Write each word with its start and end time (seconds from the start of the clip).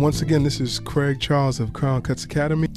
Once 0.00 0.22
again, 0.22 0.44
this 0.44 0.60
is 0.60 0.78
Craig 0.78 1.18
Charles 1.18 1.58
of 1.58 1.72
Crown 1.72 2.00
Cuts 2.02 2.24
Academy. 2.24 2.68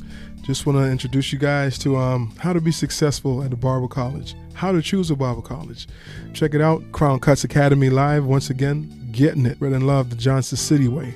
Just 0.41 0.65
want 0.65 0.79
to 0.79 0.89
introduce 0.89 1.31
you 1.31 1.37
guys 1.37 1.77
to 1.77 1.95
um, 1.95 2.33
how 2.39 2.51
to 2.51 2.59
be 2.59 2.71
successful 2.71 3.43
at 3.43 3.51
the 3.51 3.55
barber 3.55 3.87
college, 3.87 4.35
how 4.55 4.71
to 4.71 4.81
choose 4.81 5.11
a 5.11 5.15
barber 5.15 5.43
college. 5.43 5.87
Check 6.33 6.55
it 6.55 6.61
out, 6.61 6.81
Crown 6.91 7.19
Cuts 7.19 7.43
Academy 7.43 7.91
live. 7.91 8.25
Once 8.25 8.49
again, 8.49 9.09
getting 9.11 9.45
it. 9.45 9.57
Red 9.59 9.73
and 9.73 9.85
love 9.85 10.09
the 10.09 10.15
Johnson 10.15 10.57
City 10.57 10.87
way. 10.87 11.13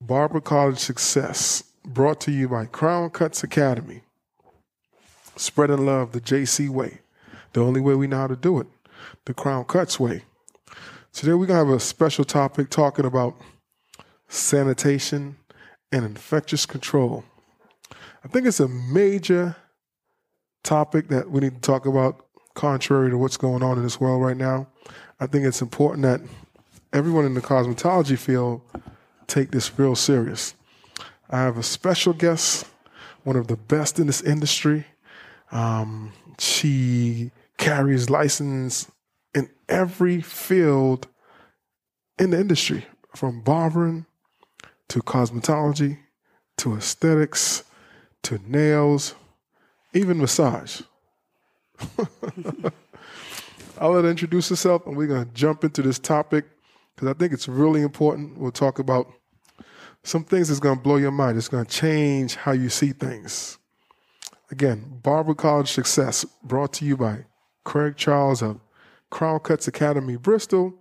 Barber 0.00 0.40
College 0.40 0.78
Success, 0.78 1.64
brought 1.84 2.20
to 2.20 2.30
you 2.30 2.48
by 2.48 2.66
Crown 2.66 3.10
Cuts 3.10 3.42
Academy. 3.42 4.02
Spreading 5.34 5.86
love 5.86 6.12
the 6.12 6.20
JC 6.20 6.68
way, 6.68 7.00
the 7.52 7.62
only 7.62 7.80
way 7.80 7.96
we 7.96 8.06
know 8.06 8.18
how 8.18 8.26
to 8.28 8.36
do 8.36 8.60
it, 8.60 8.68
the 9.24 9.34
Crown 9.34 9.64
Cuts 9.64 9.98
way. 9.98 10.22
Today 11.12 11.34
we're 11.34 11.46
gonna 11.46 11.58
have 11.58 11.76
a 11.76 11.80
special 11.80 12.24
topic 12.24 12.70
talking 12.70 13.04
about 13.04 13.36
sanitation 14.28 15.36
and 15.90 16.04
infectious 16.04 16.66
control. 16.66 17.24
I 18.24 18.28
think 18.28 18.46
it's 18.46 18.60
a 18.60 18.68
major 18.68 19.56
topic 20.62 21.08
that 21.08 21.28
we 21.30 21.40
need 21.40 21.56
to 21.56 21.60
talk 21.60 21.84
about, 21.84 22.24
contrary 22.54 23.10
to 23.10 23.18
what's 23.18 23.36
going 23.36 23.62
on 23.62 23.76
in 23.76 23.82
this 23.82 24.00
world 24.00 24.22
right 24.22 24.36
now. 24.36 24.68
I 25.18 25.26
think 25.26 25.44
it's 25.44 25.60
important 25.60 26.02
that 26.02 26.20
everyone 26.92 27.26
in 27.26 27.34
the 27.34 27.40
cosmetology 27.40 28.16
field 28.16 28.62
take 29.26 29.50
this 29.50 29.78
real 29.78 29.96
serious. 29.96 30.54
I 31.28 31.38
have 31.38 31.58
a 31.58 31.62
special 31.64 32.12
guest, 32.12 32.66
one 33.24 33.36
of 33.36 33.48
the 33.48 33.56
best 33.56 33.98
in 33.98 34.06
this 34.06 34.22
industry. 34.22 34.86
Um, 35.50 36.12
she 36.38 37.32
carries 37.58 38.08
license 38.08 38.90
every 39.70 40.20
field 40.20 41.06
in 42.18 42.30
the 42.30 42.40
industry, 42.40 42.84
from 43.14 43.40
barbering 43.40 44.04
to 44.88 45.00
cosmetology 45.00 45.98
to 46.58 46.76
aesthetics 46.76 47.64
to 48.22 48.38
nails, 48.46 49.14
even 49.94 50.18
massage. 50.18 50.82
I'll 53.78 53.92
let 53.92 54.04
her 54.04 54.10
introduce 54.10 54.50
herself 54.50 54.86
and 54.86 54.94
we're 54.96 55.06
going 55.06 55.24
to 55.24 55.32
jump 55.32 55.64
into 55.64 55.80
this 55.80 55.98
topic 55.98 56.44
because 56.94 57.08
I 57.08 57.14
think 57.14 57.32
it's 57.32 57.48
really 57.48 57.80
important. 57.80 58.36
We'll 58.36 58.50
talk 58.50 58.78
about 58.78 59.10
some 60.02 60.24
things 60.24 60.48
that's 60.48 60.60
going 60.60 60.76
to 60.76 60.82
blow 60.82 60.96
your 60.96 61.10
mind. 61.10 61.38
It's 61.38 61.48
going 61.48 61.64
to 61.64 61.70
change 61.70 62.34
how 62.34 62.52
you 62.52 62.68
see 62.68 62.92
things. 62.92 63.58
Again, 64.50 64.98
Barber 65.02 65.34
College 65.34 65.70
Success 65.70 66.26
brought 66.42 66.74
to 66.74 66.84
you 66.84 66.96
by 66.96 67.24
Craig 67.64 67.96
Charles 67.96 68.42
of 68.42 68.60
Crown 69.10 69.40
Cuts 69.40 69.68
Academy 69.68 70.16
Bristol, 70.16 70.74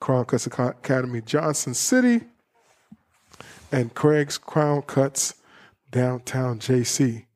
Crown 0.00 0.24
Cuts 0.24 0.46
Academy 0.46 1.20
Johnson 1.20 1.74
City, 1.74 2.22
and 3.70 3.94
Craig's 3.94 4.38
Crown 4.38 4.82
Cuts 4.82 5.34
downtown 5.90 6.58
JC. 6.58 7.26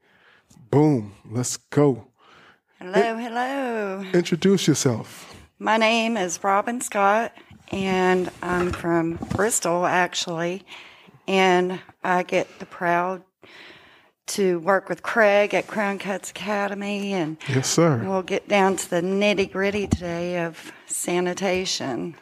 Boom, 0.70 1.14
let's 1.30 1.56
go. 1.56 2.08
Hello, 2.78 3.16
hello. 3.16 4.04
Introduce 4.12 4.68
yourself. 4.68 5.34
My 5.58 5.76
name 5.78 6.16
is 6.16 6.42
Robin 6.44 6.80
Scott, 6.80 7.32
and 7.72 8.30
I'm 8.42 8.70
from 8.72 9.14
Bristol, 9.34 9.86
actually. 9.86 10.64
And 11.26 11.80
I 12.04 12.22
get 12.22 12.58
the 12.58 12.66
proud 12.66 13.22
to 14.26 14.58
work 14.60 14.88
with 14.88 15.02
Craig 15.02 15.54
at 15.54 15.66
Crown 15.66 15.98
Cuts 15.98 16.30
Academy, 16.30 17.12
and 17.12 17.36
yes, 17.48 17.68
sir. 17.68 18.02
We'll 18.04 18.22
get 18.22 18.48
down 18.48 18.76
to 18.76 18.90
the 18.90 19.00
nitty 19.00 19.52
gritty 19.52 19.86
today 19.86 20.44
of 20.44 20.72
sanitation. 20.86 22.16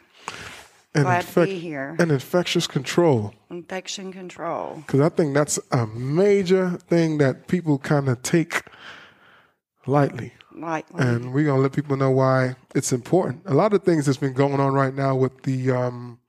And 0.93 1.03
Glad 1.03 1.25
infec- 1.25 1.33
to 1.33 1.45
be 1.47 1.59
here. 1.59 1.95
And 1.99 2.09
infectious 2.09 2.67
control. 2.67 3.33
Infection 3.49 4.13
control. 4.13 4.83
Because 4.85 5.01
I 5.01 5.09
think 5.09 5.33
that's 5.33 5.59
a 5.71 5.85
major 5.87 6.77
thing 6.87 7.17
that 7.17 7.47
people 7.47 7.77
kind 7.79 8.07
of 8.07 8.23
take 8.23 8.61
lightly. 9.85 10.33
Lightly. 10.53 11.03
And 11.03 11.33
we're 11.33 11.43
going 11.43 11.57
to 11.57 11.61
let 11.61 11.73
people 11.73 11.97
know 11.97 12.11
why 12.11 12.55
it's 12.73 12.93
important. 12.93 13.41
A 13.45 13.53
lot 13.53 13.73
of 13.73 13.83
things 13.83 14.05
that's 14.05 14.17
been 14.17 14.31
going 14.31 14.61
on 14.61 14.73
right 14.73 14.95
now 14.95 15.15
with 15.15 15.43
the 15.43 15.71
um, 15.71 16.19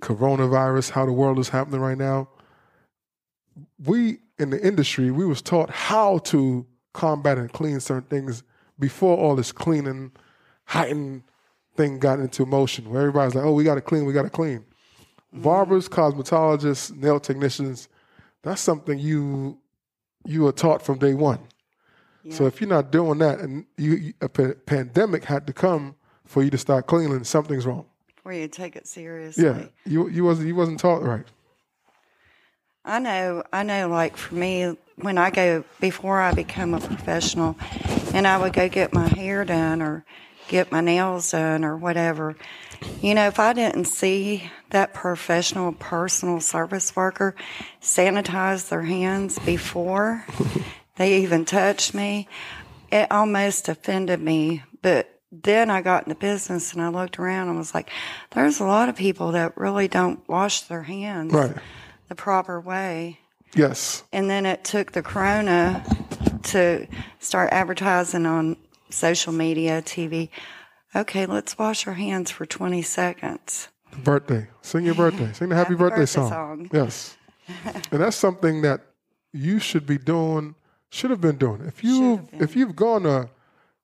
coronavirus, 0.00 0.90
how 0.90 1.06
the 1.06 1.12
world 1.12 1.38
is 1.38 1.50
happening 1.50 1.80
right 1.80 1.96
now. 1.96 2.28
We 3.84 4.18
in 4.42 4.50
the 4.50 4.66
industry, 4.66 5.10
we 5.10 5.24
was 5.24 5.40
taught 5.40 5.70
how 5.70 6.18
to 6.18 6.66
combat 6.92 7.38
and 7.38 7.50
clean 7.52 7.80
certain 7.80 8.08
things 8.08 8.42
before 8.78 9.16
all 9.16 9.36
this 9.36 9.52
cleaning, 9.52 10.10
heightened 10.64 11.22
thing 11.76 11.98
got 11.98 12.18
into 12.18 12.44
motion, 12.44 12.90
where 12.90 13.02
everybody's 13.02 13.34
like, 13.34 13.44
"Oh, 13.44 13.52
we 13.52 13.64
got 13.64 13.76
to 13.76 13.80
clean, 13.80 14.04
we 14.04 14.12
got 14.12 14.22
to 14.22 14.30
clean." 14.30 14.58
Mm-hmm. 14.58 15.42
Barbers, 15.42 15.88
cosmetologists, 15.88 16.94
nail 16.94 17.20
technicians, 17.20 17.88
that's 18.42 18.60
something 18.60 18.98
you 18.98 19.58
you 20.26 20.42
were 20.42 20.52
taught 20.52 20.82
from 20.82 20.98
day 20.98 21.14
one. 21.14 21.38
Yeah. 22.24 22.34
So 22.34 22.46
if 22.46 22.60
you're 22.60 22.68
not 22.68 22.90
doing 22.92 23.18
that, 23.18 23.40
and 23.40 23.64
you, 23.76 24.12
a 24.20 24.28
p- 24.28 24.54
pandemic 24.66 25.24
had 25.24 25.46
to 25.46 25.52
come 25.52 25.96
for 26.24 26.42
you 26.42 26.50
to 26.50 26.58
start 26.58 26.86
cleaning, 26.86 27.24
something's 27.24 27.66
wrong. 27.66 27.86
Where 28.22 28.34
you 28.34 28.46
take 28.46 28.76
it 28.76 28.86
seriously. 28.86 29.44
Yeah, 29.44 29.66
you 29.84 30.08
you 30.08 30.24
wasn't 30.24 30.48
you 30.48 30.54
wasn't 30.54 30.80
taught 30.80 31.02
right. 31.02 31.26
I 32.84 32.98
know, 32.98 33.44
I 33.52 33.62
know, 33.62 33.88
like 33.88 34.16
for 34.16 34.34
me, 34.34 34.76
when 34.96 35.16
I 35.16 35.30
go, 35.30 35.64
before 35.80 36.20
I 36.20 36.34
become 36.34 36.74
a 36.74 36.80
professional, 36.80 37.56
and 38.12 38.26
I 38.26 38.38
would 38.38 38.52
go 38.52 38.68
get 38.68 38.92
my 38.92 39.06
hair 39.06 39.44
done 39.44 39.80
or 39.80 40.04
get 40.48 40.72
my 40.72 40.80
nails 40.80 41.30
done 41.30 41.64
or 41.64 41.76
whatever, 41.76 42.36
you 43.00 43.14
know, 43.14 43.28
if 43.28 43.38
I 43.38 43.52
didn't 43.52 43.84
see 43.84 44.50
that 44.70 44.92
professional 44.92 45.72
personal 45.72 46.40
service 46.40 46.96
worker 46.96 47.36
sanitize 47.80 48.68
their 48.68 48.82
hands 48.82 49.38
before 49.38 50.26
they 50.96 51.22
even 51.22 51.44
touched 51.44 51.94
me, 51.94 52.28
it 52.90 53.10
almost 53.12 53.68
offended 53.68 54.20
me. 54.20 54.64
But 54.82 55.20
then 55.30 55.70
I 55.70 55.82
got 55.82 56.04
in 56.04 56.08
the 56.08 56.16
business 56.16 56.72
and 56.72 56.82
I 56.82 56.88
looked 56.88 57.20
around 57.20 57.48
and 57.48 57.56
was 57.56 57.74
like, 57.74 57.90
there's 58.32 58.58
a 58.58 58.64
lot 58.64 58.88
of 58.88 58.96
people 58.96 59.32
that 59.32 59.56
really 59.56 59.86
don't 59.86 60.28
wash 60.28 60.62
their 60.62 60.82
hands. 60.82 61.32
Right 61.32 61.56
the 62.12 62.16
proper 62.16 62.60
way. 62.60 63.18
Yes. 63.54 64.04
And 64.12 64.28
then 64.28 64.44
it 64.44 64.64
took 64.64 64.92
the 64.92 65.02
corona 65.02 65.82
to 66.42 66.86
start 67.20 67.50
advertising 67.52 68.26
on 68.26 68.58
social 68.90 69.32
media, 69.32 69.80
TV. 69.80 70.28
Okay, 70.94 71.24
let's 71.24 71.56
wash 71.56 71.86
our 71.86 71.94
hands 71.94 72.30
for 72.30 72.44
20 72.44 72.82
seconds. 72.82 73.68
Birthday. 74.04 74.46
Sing 74.60 74.84
your 74.84 74.94
birthday. 74.94 75.32
Sing 75.32 75.48
the 75.48 75.54
happy, 75.54 75.72
happy 75.72 75.74
birthday, 75.76 76.00
birthday 76.00 76.06
song. 76.06 76.30
song. 76.30 76.70
Yes. 76.70 77.16
and 77.90 78.02
that's 78.02 78.16
something 78.16 78.60
that 78.60 78.82
you 79.32 79.58
should 79.58 79.86
be 79.86 79.96
doing, 79.96 80.54
should 80.90 81.10
have 81.10 81.22
been 81.22 81.38
doing. 81.38 81.62
If 81.66 81.82
you 81.82 82.28
if 82.32 82.54
you've 82.54 82.76
gone 82.76 83.04
to 83.04 83.30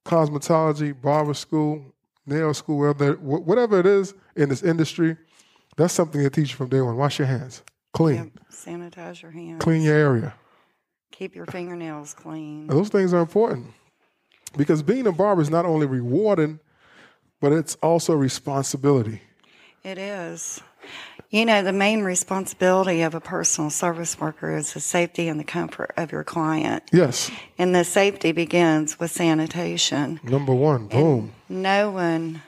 cosmetology, 0.05 1.01
barber 1.01 1.33
school, 1.33 1.83
nail 2.27 2.53
school, 2.53 2.79
whatever, 2.79 3.15
whatever 3.15 3.81
it 3.81 3.87
is 3.87 4.13
in 4.37 4.51
this 4.51 4.63
industry, 4.63 5.17
that's 5.79 5.95
something 5.95 6.23
they 6.23 6.29
teach 6.29 6.51
you 6.51 6.57
from 6.57 6.69
day 6.69 6.83
one. 6.83 6.97
Wash 6.97 7.19
your 7.19 7.29
hands. 7.29 7.63
Clean. 7.99 8.31
sanitize 8.49 9.23
your 9.23 9.33
hands. 9.33 9.61
Clean 9.61 9.83
your 9.83 9.97
area. 9.97 10.35
Keep 11.11 11.35
your 11.35 11.47
fingernails 11.47 12.15
clean. 12.15 12.69
Those 12.69 12.91
things 12.91 13.13
are 13.13 13.19
important 13.19 13.73
because 14.57 14.85
being 14.85 15.09
a 15.09 15.13
barber 15.13 15.43
is 15.43 15.51
not 15.51 15.67
only 15.67 15.85
rewarding, 15.87 16.61
but 17.41 17.53
it's 17.53 17.75
also 17.83 18.13
a 18.13 18.17
responsibility. 18.17 19.23
It 19.83 19.99
is. 19.99 20.61
You 21.31 21.45
know, 21.45 21.61
the 21.63 21.73
main 21.73 22.03
responsibility 22.03 23.03
of 23.03 23.17
a 23.17 23.21
personal 23.21 23.69
service 23.69 24.19
worker 24.21 24.57
is 24.57 24.75
the 24.75 24.81
safety 24.81 25.27
and 25.27 25.41
the 25.41 25.45
comfort 25.45 25.93
of 25.97 26.13
your 26.13 26.23
client. 26.23 26.85
Yes. 26.93 27.33
And 27.59 27.75
the 27.75 27.83
safety 27.83 28.31
begins 28.31 29.01
with 29.01 29.11
sanitation. 29.11 30.21
Number 30.23 30.55
one, 30.55 30.87
boom. 30.87 31.33
And 31.49 31.63
no 31.65 31.91
one, 31.91 32.43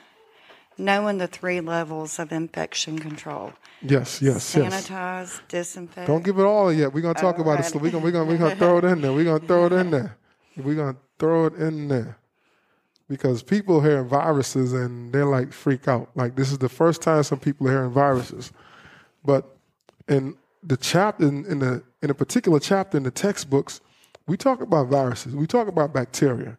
knowing 0.80 1.18
the 1.18 1.26
three 1.26 1.60
levels 1.60 2.18
of 2.18 2.32
infection 2.32 2.98
control. 2.98 3.52
Yes, 3.82 4.20
yes, 4.20 4.54
yes. 4.56 4.88
Sanitize, 4.88 4.90
yes. 4.90 5.40
disinfect. 5.48 6.06
Don't 6.06 6.24
give 6.24 6.38
it 6.38 6.42
all 6.42 6.72
yet. 6.72 6.92
We're 6.92 7.02
gonna 7.02 7.14
talk 7.14 7.36
all 7.36 7.42
about 7.42 7.56
right. 7.56 7.64
it. 7.64 7.72
So 7.72 7.78
we're 7.78 7.90
gonna 7.90 8.04
we're 8.04 8.10
gonna 8.10 8.24
we're 8.24 8.38
gonna 8.38 8.56
throw 8.56 8.78
it 8.78 8.84
in 8.84 9.00
there. 9.00 9.12
We're 9.12 9.24
gonna 9.24 9.46
throw 9.46 9.66
it 9.66 9.72
in 9.72 9.90
there. 9.90 10.16
We're 10.56 10.74
gonna 10.74 10.96
throw 11.18 11.46
it 11.46 11.54
in 11.54 11.88
there. 11.88 12.16
Because 13.08 13.42
people 13.42 13.80
hearing 13.80 14.08
viruses 14.08 14.72
and 14.72 15.12
they're 15.12 15.26
like 15.26 15.52
freak 15.52 15.88
out. 15.88 16.10
Like 16.14 16.36
this 16.36 16.52
is 16.52 16.58
the 16.58 16.68
first 16.68 17.02
time 17.02 17.22
some 17.22 17.40
people 17.40 17.68
are 17.68 17.72
hearing 17.72 17.90
viruses. 17.90 18.52
But 19.24 19.56
in 20.08 20.36
the 20.62 20.76
chapter 20.76 21.26
in, 21.26 21.44
in 21.46 21.58
the 21.60 21.82
in 22.02 22.10
a 22.10 22.14
particular 22.14 22.60
chapter 22.60 22.96
in 22.96 23.02
the 23.02 23.10
textbooks, 23.10 23.80
we 24.26 24.36
talk 24.36 24.60
about 24.60 24.88
viruses. 24.88 25.34
We 25.34 25.46
talk 25.46 25.68
about 25.68 25.92
bacteria. 25.92 26.58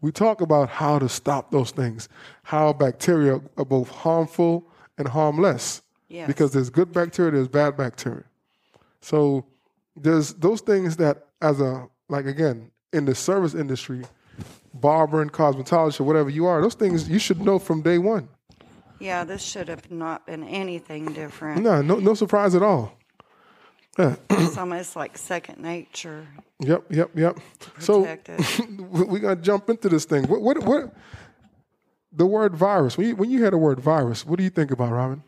We 0.00 0.12
talk 0.12 0.40
about 0.40 0.68
how 0.68 0.98
to 0.98 1.08
stop 1.08 1.50
those 1.50 1.70
things, 1.70 2.08
how 2.44 2.72
bacteria 2.72 3.40
are 3.56 3.64
both 3.64 3.90
harmful 3.90 4.66
and 4.96 5.08
harmless. 5.08 5.82
Yes. 6.08 6.26
Because 6.26 6.52
there's 6.52 6.70
good 6.70 6.92
bacteria, 6.92 7.32
there's 7.32 7.48
bad 7.48 7.76
bacteria. 7.76 8.24
So 9.00 9.44
there's 9.96 10.34
those 10.34 10.60
things 10.60 10.96
that 10.96 11.26
as 11.42 11.60
a 11.60 11.88
like 12.08 12.26
again, 12.26 12.70
in 12.92 13.04
the 13.04 13.14
service 13.14 13.54
industry, 13.54 14.04
barbering, 14.74 15.28
cosmetologist, 15.30 16.00
or 16.00 16.04
whatever 16.04 16.30
you 16.30 16.46
are, 16.46 16.60
those 16.60 16.74
things 16.74 17.08
you 17.08 17.18
should 17.18 17.40
know 17.40 17.58
from 17.58 17.82
day 17.82 17.98
one. 17.98 18.28
Yeah, 18.98 19.24
this 19.24 19.42
should 19.42 19.68
have 19.68 19.90
not 19.90 20.26
been 20.26 20.42
anything 20.44 21.12
different. 21.12 21.62
No, 21.62 21.82
no, 21.82 21.96
no 21.96 22.14
surprise 22.14 22.54
at 22.54 22.62
all. 22.62 22.97
Yeah. 23.98 24.16
It's 24.30 24.56
almost 24.56 24.96
like 24.96 25.18
second 25.18 25.60
nature. 25.60 26.26
Yep, 26.60 26.84
yep, 26.90 27.10
yep. 27.14 27.38
So 27.78 28.00
we're 28.78 29.18
gonna 29.18 29.36
jump 29.36 29.68
into 29.68 29.88
this 29.88 30.04
thing. 30.04 30.24
What, 30.24 30.40
what, 30.40 30.58
what? 30.64 30.94
The 32.12 32.26
word 32.26 32.56
virus. 32.56 32.96
When 32.96 33.08
you, 33.08 33.16
when 33.16 33.30
you 33.30 33.38
hear 33.38 33.50
the 33.50 33.58
word 33.58 33.78
virus, 33.78 34.24
what 34.24 34.38
do 34.38 34.44
you 34.44 34.50
think 34.50 34.70
about, 34.70 34.90
Robin? 34.92 35.22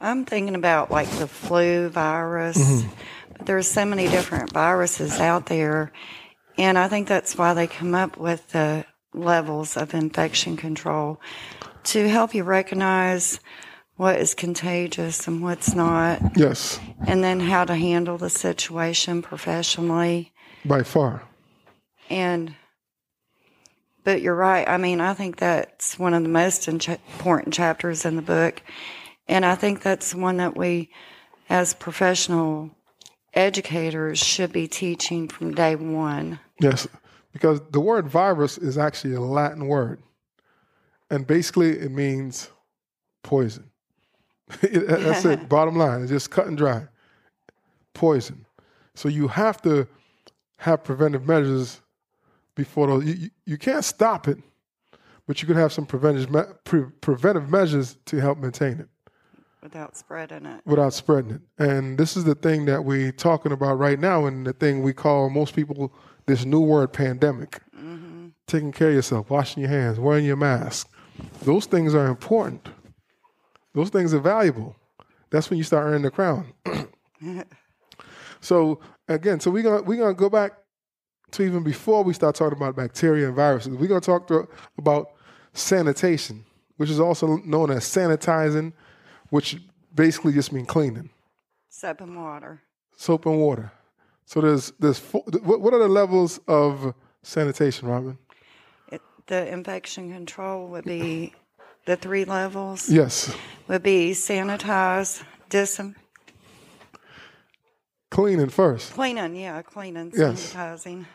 I'm 0.00 0.24
thinking 0.24 0.54
about 0.54 0.90
like 0.90 1.08
the 1.10 1.28
flu 1.28 1.88
virus. 1.88 2.58
Mm-hmm. 2.58 2.88
But 3.38 3.46
there's 3.46 3.68
so 3.68 3.84
many 3.84 4.08
different 4.08 4.52
viruses 4.52 5.18
out 5.20 5.46
there. 5.46 5.92
And 6.58 6.78
I 6.78 6.88
think 6.88 7.08
that's 7.08 7.36
why 7.36 7.54
they 7.54 7.66
come 7.66 7.94
up 7.94 8.16
with 8.16 8.48
the 8.50 8.84
levels 9.12 9.76
of 9.76 9.94
infection 9.94 10.56
control 10.56 11.20
to 11.84 12.08
help 12.08 12.34
you 12.34 12.44
recognize 12.44 13.40
what 13.96 14.18
is 14.20 14.34
contagious 14.34 15.26
and 15.28 15.42
what's 15.42 15.74
not, 15.74 16.20
Yes, 16.36 16.80
and 17.06 17.22
then 17.22 17.40
how 17.40 17.64
to 17.64 17.74
handle 17.74 18.18
the 18.18 18.30
situation 18.30 19.22
professionally. 19.22 20.32
by 20.64 20.82
far. 20.82 21.22
And, 22.10 22.54
but 24.02 24.20
you're 24.20 24.34
right. 24.34 24.68
I 24.68 24.76
mean, 24.76 25.00
I 25.00 25.14
think 25.14 25.36
that's 25.36 25.98
one 25.98 26.12
of 26.14 26.22
the 26.22 26.28
most 26.28 26.68
important 26.68 27.54
chapters 27.54 28.04
in 28.04 28.16
the 28.16 28.22
book. 28.22 28.62
And 29.26 29.44
I 29.46 29.54
think 29.54 29.82
that's 29.82 30.14
one 30.14 30.36
that 30.36 30.56
we, 30.56 30.90
as 31.48 31.72
professional 31.72 32.70
educators, 33.32 34.18
should 34.18 34.52
be 34.52 34.68
teaching 34.68 35.28
from 35.28 35.54
day 35.54 35.76
one. 35.76 36.40
Yes, 36.60 36.86
because 37.32 37.60
the 37.70 37.80
word 37.80 38.06
virus 38.08 38.58
is 38.58 38.76
actually 38.76 39.14
a 39.14 39.20
Latin 39.20 39.66
word, 39.66 40.02
and 41.10 41.26
basically 41.26 41.70
it 41.78 41.90
means 41.90 42.50
poison. 43.22 43.70
That's 44.60 45.24
it. 45.24 45.48
Bottom 45.48 45.76
line, 45.76 46.02
it's 46.02 46.10
just 46.10 46.30
cut 46.30 46.46
and 46.46 46.56
dry. 46.56 46.86
Poison. 47.94 48.44
So 48.94 49.08
you 49.08 49.28
have 49.28 49.60
to 49.62 49.86
have 50.58 50.84
preventive 50.84 51.26
measures 51.26 51.80
before 52.54 52.86
those. 52.86 53.04
You, 53.04 53.30
you, 53.46 53.58
can't 53.58 53.84
stop 53.84 54.28
it, 54.28 54.38
but 55.26 55.42
you 55.42 55.48
can 55.48 55.56
have 55.56 55.72
some 55.72 55.86
preventive 55.86 56.28
pre- 56.64 56.90
preventive 57.00 57.50
measures 57.50 57.96
to 58.06 58.20
help 58.20 58.38
maintain 58.38 58.80
it 58.80 58.88
Without 59.62 59.96
spreading 59.96 60.46
it. 60.46 60.60
without 60.64 60.92
spreading 60.92 61.32
it. 61.32 61.40
And 61.58 61.98
this 61.98 62.16
is 62.16 62.24
the 62.24 62.34
thing 62.34 62.66
that 62.66 62.84
we're 62.84 63.12
talking 63.12 63.52
about 63.52 63.78
right 63.78 63.98
now, 63.98 64.26
and 64.26 64.46
the 64.46 64.52
thing 64.52 64.82
we 64.82 64.92
call 64.92 65.30
most 65.30 65.54
people 65.54 65.92
this 66.26 66.44
new 66.44 66.60
word 66.60 66.92
pandemic. 66.92 67.60
Mm-hmm. 67.76 68.28
Taking 68.46 68.72
care 68.72 68.88
of 68.88 68.94
yourself, 68.94 69.30
washing 69.30 69.62
your 69.62 69.70
hands, 69.70 69.98
wearing 69.98 70.24
your 70.24 70.36
mask. 70.36 70.90
Those 71.42 71.66
things 71.66 71.94
are 71.94 72.06
important. 72.06 72.68
Those 73.74 73.90
things 73.90 74.14
are 74.14 74.20
valuable. 74.20 74.76
That's 75.30 75.50
when 75.50 75.58
you 75.58 75.64
start 75.64 75.84
earning 75.86 76.02
the 76.02 76.10
crown. 76.10 76.52
so 78.40 78.80
again, 79.08 79.40
so 79.40 79.50
we're 79.50 79.62
gonna 79.62 79.82
we're 79.82 79.98
gonna 79.98 80.14
go 80.14 80.30
back 80.30 80.52
to 81.32 81.42
even 81.42 81.62
before 81.64 82.04
we 82.04 82.12
start 82.12 82.34
talking 82.36 82.56
about 82.56 82.76
bacteria 82.76 83.26
and 83.26 83.34
viruses. 83.36 83.74
We're 83.74 83.88
gonna 83.88 84.00
talk 84.00 84.26
to, 84.28 84.48
about 84.78 85.08
sanitation, 85.52 86.44
which 86.76 86.90
is 86.90 87.00
also 87.00 87.38
known 87.38 87.70
as 87.70 87.84
sanitizing, 87.84 88.72
which 89.30 89.60
basically 89.94 90.32
just 90.32 90.52
means 90.52 90.68
cleaning 90.68 91.10
Soap 91.68 92.00
and 92.02 92.16
water. 92.16 92.62
soap 92.96 93.26
and 93.26 93.40
water. 93.40 93.72
So 94.26 94.40
there's 94.40 94.72
there's 94.78 94.98
four, 94.98 95.22
what 95.42 95.74
are 95.74 95.78
the 95.80 95.88
levels 95.88 96.38
of 96.46 96.94
sanitation, 97.22 97.88
Robin? 97.88 98.16
It, 98.92 99.02
the 99.26 99.52
infection 99.52 100.12
control 100.12 100.68
would 100.68 100.84
be 100.84 101.34
the 101.86 101.96
three 101.96 102.24
levels 102.24 102.88
Yes, 102.90 103.34
would 103.68 103.82
be 103.82 104.12
sanitize, 104.12 105.22
disin, 105.50 105.94
cleaning 108.10 108.48
first. 108.48 108.92
cleaning, 108.92 109.36
yeah, 109.36 109.62
cleaning, 109.62 110.12
Yes. 110.16 110.52
sanitizing. 110.54 111.06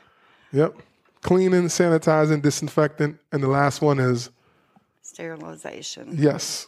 Yep, 0.52 0.76
cleaning, 1.22 1.64
sanitizing, 1.66 2.42
disinfectant, 2.42 3.20
and 3.32 3.42
the 3.44 3.48
last 3.48 3.82
one 3.82 4.00
is 4.00 4.30
sterilization. 5.02 6.10
yes. 6.18 6.68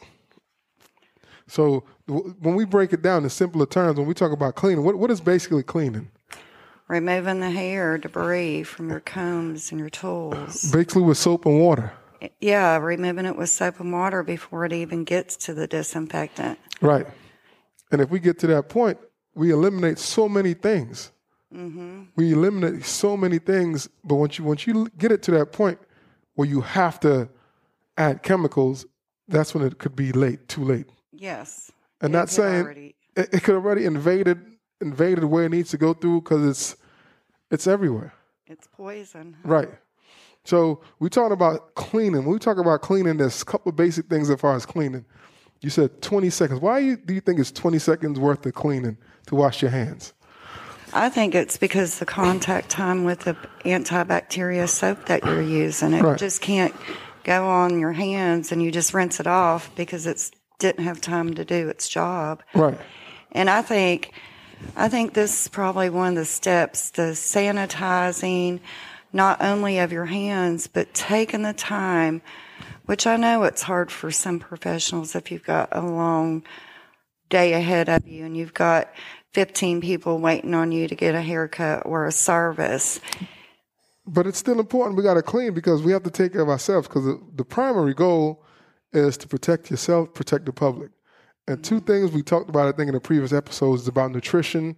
So 1.47 1.83
when 2.07 2.55
we 2.55 2.63
break 2.63 2.93
it 2.93 3.01
down 3.01 3.23
in 3.23 3.29
simpler 3.29 3.65
terms, 3.65 3.97
when 3.97 4.07
we 4.07 4.13
talk 4.13 4.31
about 4.31 4.55
cleaning, 4.55 4.85
what 4.85 4.95
what 4.97 5.11
is 5.11 5.19
basically 5.19 5.63
cleaning? 5.63 6.09
Removing 6.87 7.39
the 7.39 7.49
hair, 7.51 7.97
debris 7.97 8.63
from 8.63 8.89
your 8.89 8.99
combs 9.01 9.71
and 9.71 9.79
your 9.79 9.89
tools. 9.89 10.71
Basically 10.71 11.01
with 11.03 11.17
soap 11.17 11.45
and 11.45 11.59
water. 11.59 11.93
Yeah, 12.39 12.77
removing 12.77 13.25
it 13.25 13.35
with 13.35 13.49
soap 13.49 13.79
and 13.79 13.91
water 13.91 14.23
before 14.23 14.65
it 14.65 14.73
even 14.73 15.03
gets 15.03 15.35
to 15.37 15.53
the 15.53 15.67
disinfectant. 15.67 16.59
Right. 16.81 17.07
And 17.91 18.01
if 18.01 18.09
we 18.09 18.19
get 18.19 18.39
to 18.39 18.47
that 18.47 18.69
point, 18.69 18.97
we 19.33 19.51
eliminate 19.51 19.97
so 19.97 20.29
many 20.29 20.53
things. 20.53 21.11
Mm-hmm. 21.53 22.03
We 22.15 22.33
eliminate 22.33 22.85
so 22.85 23.17
many 23.17 23.39
things, 23.39 23.89
but 24.03 24.15
once 24.15 24.37
you 24.37 24.45
once 24.45 24.65
you 24.65 24.87
get 24.97 25.11
it 25.11 25.21
to 25.23 25.31
that 25.31 25.51
point 25.51 25.79
where 26.35 26.47
you 26.47 26.61
have 26.61 26.99
to 27.01 27.27
add 27.97 28.23
chemicals, 28.23 28.85
that's 29.27 29.53
when 29.53 29.65
it 29.65 29.77
could 29.77 29.95
be 29.95 30.11
late, 30.11 30.47
too 30.47 30.63
late. 30.63 30.87
Yes. 31.11 31.71
And 32.01 32.13
not 32.13 32.29
saying 32.29 32.63
already- 32.63 32.95
it, 33.15 33.33
it 33.33 33.43
could 33.43 33.55
already 33.55 33.85
invaded 33.85 34.45
invaded 34.79 35.25
where 35.25 35.45
it 35.45 35.49
needs 35.49 35.69
to 35.71 35.77
go 35.77 35.93
through 35.93 36.21
because 36.21 36.45
it's 36.47 36.75
it's 37.51 37.67
everywhere. 37.67 38.13
it's 38.47 38.67
poison. 38.67 39.35
Right. 39.43 39.69
So 40.43 40.81
we 40.99 41.09
talking 41.09 41.33
about 41.33 41.75
cleaning. 41.75 42.23
When 42.23 42.33
we 42.33 42.39
talk 42.39 42.57
about 42.57 42.81
cleaning, 42.81 43.17
there's 43.17 43.41
a 43.41 43.45
couple 43.45 43.69
of 43.69 43.75
basic 43.75 44.07
things 44.07 44.29
as 44.29 44.39
far 44.39 44.55
as 44.55 44.65
cleaning. 44.65 45.05
You 45.61 45.69
said 45.69 46.01
20 46.01 46.29
seconds. 46.31 46.59
Why 46.59 46.79
you, 46.79 46.97
do 46.97 47.13
you 47.13 47.21
think 47.21 47.39
it's 47.39 47.51
20 47.51 47.77
seconds 47.77 48.19
worth 48.19 48.45
of 48.45 48.53
cleaning 48.53 48.97
to 49.27 49.35
wash 49.35 49.61
your 49.61 49.69
hands? 49.71 50.13
I 50.93 51.09
think 51.09 51.35
it's 51.35 51.57
because 51.57 51.99
the 51.99 52.05
contact 52.05 52.69
time 52.69 53.05
with 53.05 53.21
the 53.21 53.35
antibacterial 53.63 54.67
soap 54.67 55.05
that 55.05 55.23
you're 55.23 55.41
using, 55.41 55.93
it 55.93 56.01
Right. 56.01 56.17
just 56.17 56.41
can't 56.41 56.73
go 57.23 57.47
on 57.47 57.79
your 57.79 57.93
hands 57.93 58.51
and 58.51 58.61
you 58.61 58.71
just 58.71 58.93
rinse 58.93 59.19
it 59.19 59.27
off 59.27 59.73
because 59.75 60.07
it's 60.07 60.31
didn't 60.57 60.83
have 60.83 61.01
time 61.01 61.33
to 61.33 61.43
do 61.43 61.69
its 61.69 61.89
job. 61.89 62.43
Right. 62.53 62.77
And 63.31 63.49
I 63.49 63.61
think, 63.63 64.11
I 64.75 64.89
think 64.89 65.13
this 65.13 65.43
is 65.43 65.47
probably 65.47 65.89
one 65.89 66.09
of 66.09 66.15
the 66.15 66.25
steps, 66.25 66.91
the 66.91 67.13
sanitizing, 67.13 68.59
not 69.13 69.41
only 69.41 69.79
of 69.79 69.91
your 69.91 70.05
hands, 70.05 70.67
but 70.67 70.93
taking 70.93 71.41
the 71.41 71.53
time, 71.53 72.21
which 72.85 73.05
I 73.05 73.17
know 73.17 73.43
it's 73.43 73.61
hard 73.61 73.91
for 73.91 74.11
some 74.11 74.39
professionals 74.39 75.15
if 75.15 75.31
you've 75.31 75.45
got 75.45 75.69
a 75.71 75.81
long 75.81 76.43
day 77.29 77.53
ahead 77.53 77.89
of 77.89 78.07
you 78.07 78.25
and 78.25 78.35
you've 78.35 78.53
got 78.53 78.91
15 79.33 79.81
people 79.81 80.19
waiting 80.19 80.53
on 80.53 80.71
you 80.71 80.87
to 80.87 80.95
get 80.95 81.15
a 81.15 81.21
haircut 81.21 81.83
or 81.85 82.05
a 82.05 82.11
service. 82.11 82.99
But 84.05 84.27
it's 84.27 84.37
still 84.37 84.59
important. 84.59 84.97
We 84.97 85.03
got 85.03 85.13
to 85.13 85.21
clean 85.21 85.53
because 85.53 85.81
we 85.81 85.91
have 85.93 86.03
to 86.03 86.11
take 86.11 86.33
care 86.33 86.41
of 86.41 86.49
ourselves 86.49 86.87
because 86.87 87.05
the, 87.05 87.21
the 87.35 87.45
primary 87.45 87.93
goal 87.93 88.43
is 88.91 89.15
to 89.17 89.27
protect 89.27 89.71
yourself, 89.71 90.13
protect 90.13 90.45
the 90.45 90.53
public. 90.53 90.91
And 91.47 91.63
two 91.63 91.79
things 91.79 92.11
we 92.11 92.21
talked 92.21 92.49
about, 92.49 92.67
I 92.67 92.71
think, 92.71 92.89
in 92.89 92.93
the 92.93 92.99
previous 92.99 93.31
episodes 93.33 93.83
is 93.83 93.87
about 93.87 94.11
nutrition, 94.11 94.75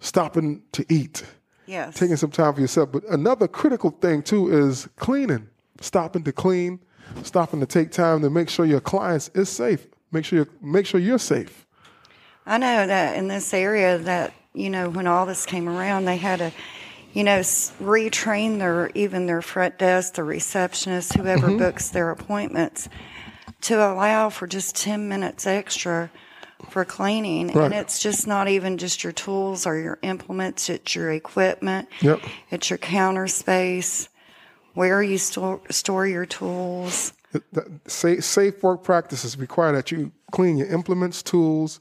stopping 0.00 0.62
to 0.72 0.84
eat. 0.88 1.24
Yes. 1.66 1.94
taking 1.94 2.16
some 2.16 2.30
time 2.30 2.54
for 2.54 2.60
yourself. 2.60 2.90
But 2.92 3.04
another 3.08 3.48
critical 3.48 3.90
thing 3.90 4.22
too 4.22 4.52
is 4.52 4.88
cleaning, 4.96 5.48
stopping 5.80 6.24
to 6.24 6.32
clean, 6.32 6.80
stopping 7.22 7.60
to 7.60 7.66
take 7.66 7.90
time 7.92 8.20
to 8.22 8.30
make 8.30 8.48
sure 8.48 8.64
your 8.64 8.80
clients 8.80 9.30
is 9.34 9.48
safe. 9.48 9.86
Make 10.10 10.24
sure 10.24 10.40
you 10.40 10.46
make 10.60 10.86
sure 10.86 11.00
you're 11.00 11.18
safe. 11.18 11.66
I 12.44 12.58
know 12.58 12.86
that 12.86 13.16
in 13.16 13.28
this 13.28 13.54
area 13.54 13.98
that 13.98 14.34
you 14.54 14.68
know 14.68 14.90
when 14.90 15.06
all 15.06 15.24
this 15.26 15.46
came 15.46 15.68
around, 15.68 16.04
they 16.04 16.16
had 16.16 16.40
to, 16.40 16.52
you 17.12 17.24
know, 17.24 17.38
retrain 17.40 18.58
their 18.58 18.90
even 18.94 19.26
their 19.26 19.40
front 19.42 19.78
desk, 19.78 20.14
the 20.14 20.24
receptionist, 20.24 21.14
whoever 21.14 21.46
Mm-hmm. 21.46 21.58
books 21.58 21.88
their 21.90 22.10
appointments, 22.10 22.88
to 23.62 23.76
allow 23.76 24.28
for 24.28 24.46
just 24.46 24.74
ten 24.76 25.08
minutes 25.08 25.46
extra 25.46 26.10
for 26.70 26.84
cleaning. 26.84 27.48
Right. 27.48 27.66
And 27.66 27.74
it's 27.74 27.98
just 27.98 28.26
not 28.26 28.48
even 28.48 28.78
just 28.78 29.02
your 29.04 29.12
tools 29.12 29.66
or 29.66 29.76
your 29.78 29.98
implements; 30.02 30.68
it's 30.68 30.94
your 30.94 31.10
equipment. 31.10 31.88
Yep. 32.00 32.20
It's 32.50 32.70
your 32.70 32.78
counter 32.78 33.26
space, 33.26 34.08
where 34.74 35.02
you 35.02 35.18
store 35.18 35.60
store 35.70 36.06
your 36.06 36.26
tools. 36.26 37.12
Th- 37.32 37.44
th- 37.54 37.66
Safe, 37.86 38.24
safe 38.24 38.62
work 38.62 38.82
practices 38.82 39.38
require 39.38 39.72
that 39.72 39.90
you 39.90 40.12
clean 40.32 40.56
your 40.58 40.68
implements, 40.68 41.22
tools, 41.22 41.80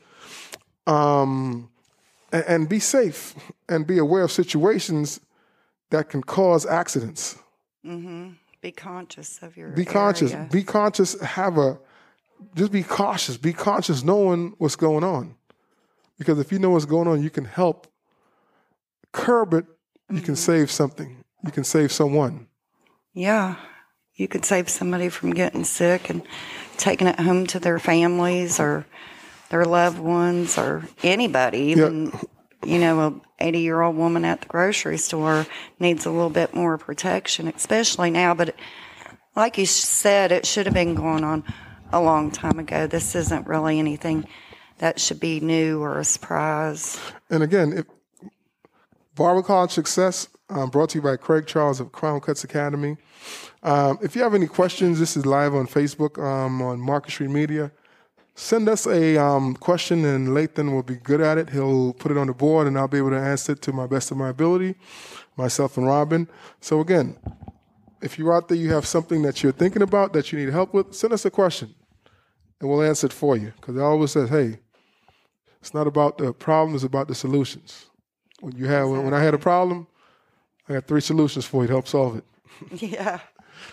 um, 0.88 1.70
and, 2.32 2.44
and 2.48 2.70
be 2.70 2.80
safe 2.80 3.36
and 3.68 3.86
be 3.86 3.98
aware 3.98 4.24
of 4.24 4.32
situations 4.32 5.20
that 5.90 6.10
can 6.10 6.24
cause 6.24 6.66
accidents. 6.66 7.38
Be 7.84 8.72
conscious 8.72 9.40
of 9.42 9.58
your. 9.58 9.70
Be 9.70 9.86
conscious. 9.86 10.34
area. 10.34 10.48
Be 10.52 10.64
conscious. 10.64 11.20
Have 11.22 11.58
a 11.58 11.80
just 12.56 12.72
be 12.72 12.84
cautious. 12.84 13.38
Be 13.38 13.54
conscious, 13.54 14.04
knowing 14.04 14.54
what's 14.58 14.76
going 14.76 15.04
on, 15.04 15.36
because 16.18 16.40
if 16.40 16.52
you 16.52 16.60
know 16.60 16.72
what's 16.72 16.86
going 16.86 17.08
on, 17.08 17.24
you 17.24 17.30
can 17.30 17.46
help 17.46 17.88
curb 19.12 19.54
it. 19.54 19.66
You 20.10 20.22
can 20.22 20.34
mm-hmm. 20.34 20.52
save 20.52 20.72
something. 20.72 21.24
You 21.44 21.52
can 21.52 21.64
save 21.64 21.92
someone. 21.92 22.48
Yeah. 23.14 23.56
you 24.16 24.28
could 24.28 24.46
save 24.46 24.70
somebody 24.70 25.10
from 25.10 25.32
getting 25.32 25.64
sick 25.64 26.10
and 26.10 26.22
taking 26.78 27.08
it 27.08 27.20
home 27.20 27.48
to 27.48 27.60
their 27.60 27.80
families 27.80 28.60
or 28.60 28.86
their 29.50 29.66
loved 29.66 30.00
ones 30.00 30.58
or 30.58 30.88
anybody, 31.04 31.60
even 31.60 32.12
you 32.64 32.80
know, 32.80 33.22
a 33.40 33.44
80 33.44 33.60
year 33.60 33.82
old 33.82 33.96
woman 33.96 34.26
at 34.26 34.42
the 34.42 34.48
grocery 34.48 34.98
store 34.98 35.46
needs 35.80 36.06
a 36.06 36.12
little 36.12 36.30
bit 36.30 36.54
more 36.54 36.78
protection, 36.78 37.48
especially 37.48 38.12
now. 38.12 38.34
But 38.34 38.56
like 39.36 39.58
you 39.58 39.66
said, 39.66 40.32
it 40.32 40.46
should 40.46 40.66
have 40.68 40.76
been 40.76 40.96
going 40.96 41.24
on 41.24 41.44
a 41.94 42.02
long 42.02 42.32
time 42.32 42.60
ago. 42.60 42.88
This 42.88 43.16
isn't 43.16 43.48
really 43.48 43.80
anything 43.80 44.28
that 44.78 45.00
should 45.00 45.20
be 45.20 45.40
new 45.40 45.82
or 45.82 46.00
a 46.00 46.04
surprise. 46.04 47.00
And 47.30 47.44
again, 47.44 47.74
if 47.74 47.86
Barber 49.16 49.44
College 49.44 49.72
Success, 49.72 50.28
um, 50.50 50.70
brought 50.70 50.90
to 50.90 50.98
you 50.98 51.02
by 51.02 51.16
Craig 51.16 51.48
Charles 51.48 51.80
of 51.80 51.92
Crown 51.92 52.20
Cuts 52.20 52.44
Academy. 52.44 52.98
Um, 53.64 54.00
if 54.02 54.16
you 54.16 54.24
have 54.24 54.34
any 54.34 54.48
questions, 54.48 55.00
this 55.00 55.16
is 55.16 55.26
live 55.26 55.54
on 55.54 55.68
Facebook, 55.68 56.22
um, 56.22 56.62
on 56.62 56.80
Market 56.80 57.12
Street 57.12 57.30
Media. 57.30 57.72
Send 58.36 58.68
us 58.70 58.88
a 58.88 59.18
um, 59.18 59.56
question, 59.56 60.04
and 60.06 60.30
Lathan 60.30 60.72
will 60.72 60.84
be 60.84 60.96
good 60.96 61.22
at 61.22 61.38
it. 61.38 61.50
He'll 61.50 61.94
put 61.94 62.12
it 62.12 62.18
on 62.18 62.28
the 62.28 62.34
board, 62.34 62.68
and 62.68 62.78
I'll 62.78 62.88
be 62.88 62.98
able 62.98 63.12
to 63.12 63.20
answer 63.20 63.54
it 63.54 63.62
to 63.64 63.74
my 63.74 63.88
best 63.88 64.10
of 64.10 64.18
my 64.18 64.30
ability, 64.30 64.76
myself 65.36 65.78
and 65.78 65.86
Robin. 65.86 66.28
So, 66.60 66.80
again, 66.80 67.18
if 68.02 68.18
you're 68.18 68.34
out 68.34 68.48
there, 68.48 68.58
you 68.58 68.74
have 68.74 68.86
something 68.86 69.22
that 69.22 69.44
you're 69.44 69.52
thinking 69.52 69.82
about 69.82 70.14
that 70.14 70.32
you 70.32 70.40
need 70.40 70.52
help 70.52 70.74
with, 70.74 70.94
send 70.94 71.14
us 71.14 71.26
a 71.26 71.32
question, 71.32 71.76
and 72.62 72.70
we'll 72.70 72.84
answer 72.84 73.08
it 73.08 73.14
for 73.14 73.36
you. 73.36 73.52
Because 73.60 73.78
I 73.78 73.82
always 73.82 74.12
says, 74.12 74.30
hey, 74.30 74.60
it's 75.60 75.74
not 75.74 75.88
about 75.88 76.18
the 76.18 76.32
problem, 76.32 76.76
it's 76.76 76.84
about 76.84 77.08
the 77.08 77.16
solutions. 77.16 77.88
When 78.40 78.56
you 78.56 78.66
have, 78.68 78.90
when 78.90 79.14
I 79.14 79.22
had 79.22 79.34
a 79.34 79.40
problem, 79.40 79.88
I 80.70 80.74
got 80.74 80.88
three 80.88 81.02
solutions 81.02 81.46
for 81.46 81.64
you 81.64 81.68
to 81.68 81.74
help 81.74 81.88
solve 81.88 82.18
it. 82.18 82.24
Yeah. 82.82 83.20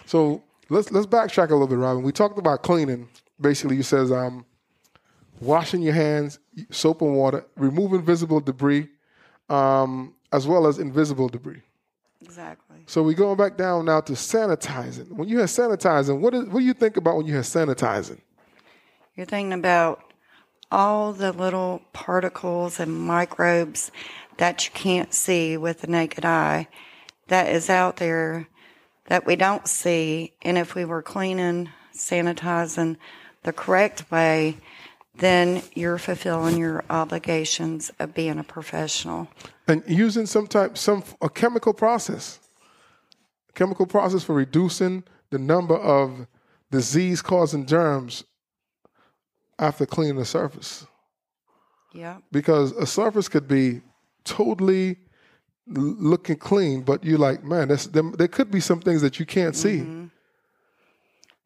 So 0.07 0.43
let's 0.71 0.91
let's 0.91 1.07
backtrack 1.07 1.51
a 1.51 1.53
little 1.53 1.67
bit, 1.67 1.77
Robin. 1.77 2.03
We 2.03 2.13
talked 2.13 2.39
about 2.39 2.63
cleaning. 2.63 3.09
Basically, 3.39 3.77
you 3.77 3.83
says 3.83 4.11
um, 4.11 4.47
washing 5.41 5.83
your 5.83 5.93
hands, 5.93 6.39
soap 6.71 7.03
and 7.03 7.15
water, 7.15 7.45
removing 7.57 8.03
visible 8.03 8.41
debris, 8.41 8.89
um, 9.51 10.15
as 10.33 10.47
well 10.47 10.67
as 10.67 10.79
invisible 10.79 11.29
debris. 11.29 11.61
Exactly. 12.23 12.77
So 12.87 13.03
we're 13.03 13.13
going 13.15 13.37
back 13.37 13.59
down 13.59 13.85
now 13.85 14.01
to 14.01 14.13
sanitizing. 14.15 15.11
When 15.13 15.29
you 15.29 15.39
have 15.41 15.51
sanitizing, 15.51 16.21
what 16.21 16.33
is 16.35 16.45
what 16.47 16.61
do 16.61 16.65
you 16.65 16.75
think 16.75 16.97
about 16.97 17.17
when 17.17 17.27
you 17.27 17.35
have 17.35 17.45
sanitizing? 17.45 18.21
You're 19.19 19.27
thinking 19.27 19.53
about 19.53 20.01
all 20.71 21.13
the 21.13 21.33
little 21.33 21.83
particles 21.93 22.79
and 22.79 23.01
microbes 23.01 23.91
that 24.37 24.65
you 24.65 24.71
can't 24.73 25.13
see 25.13 25.57
with 25.57 25.81
the 25.81 25.89
naked 25.89 26.25
eye 26.25 26.69
that 27.27 27.49
is 27.49 27.69
out 27.69 27.97
there 27.97 28.47
that 29.07 29.27
we 29.27 29.35
don't 29.35 29.67
see. 29.67 30.35
And 30.43 30.57
if 30.57 30.77
we 30.77 30.85
were 30.85 31.03
cleaning, 31.03 31.69
sanitizing 31.93 32.97
the 33.43 33.53
correct 33.53 34.09
way, 34.13 34.59
then 35.17 35.65
you're 35.75 35.99
fulfilling 35.99 36.57
your 36.57 36.85
obligations 36.89 37.91
of 37.99 38.15
being 38.15 38.39
a 38.39 38.45
professional. 38.45 39.27
And 39.67 39.83
using 39.89 40.27
some 40.27 40.47
type, 40.47 40.79
some 40.79 41.03
a 41.21 41.29
chemical 41.29 41.75
process, 41.75 42.39
chemical 43.57 43.87
process 43.87 44.23
for 44.23 44.37
reducing 44.37 45.03
the 45.31 45.41
number 45.41 45.77
of 45.77 46.29
disease-causing 46.71 47.67
germs 47.67 48.23
after 49.59 49.87
cleaning 49.87 50.17
the 50.17 50.25
surface. 50.25 50.87
Yeah. 51.93 52.19
Because 52.31 52.73
a 52.73 52.87
surface 52.87 53.29
could 53.29 53.49
be 53.49 53.81
totally 54.25 54.99
looking 55.67 56.37
clean, 56.37 56.83
but 56.83 57.05
you're 57.05 57.19
like, 57.19 57.45
man, 57.45 57.69
there, 57.69 58.03
there 58.03 58.29
could 58.29 58.51
be 58.51 58.61
some 58.61 58.81
things 58.81 59.03
that 59.03 59.19
you 59.19 59.27
can't 59.27 59.57
see. 59.57 59.79
Mm-hmm. 59.79 60.07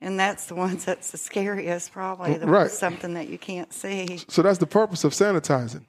And 0.00 0.18
that's 0.18 0.46
the 0.46 0.54
ones 0.66 0.84
that's 0.84 1.10
the 1.10 1.18
scariest, 1.18 1.92
probably. 1.92 2.34
The 2.34 2.46
right. 2.46 2.70
Something 2.70 3.14
that 3.14 3.28
you 3.28 3.38
can't 3.38 3.72
see. 3.72 4.20
So 4.28 4.42
that's 4.42 4.58
the 4.58 4.66
purpose 4.66 5.04
of 5.04 5.12
sanitizing. 5.12 5.84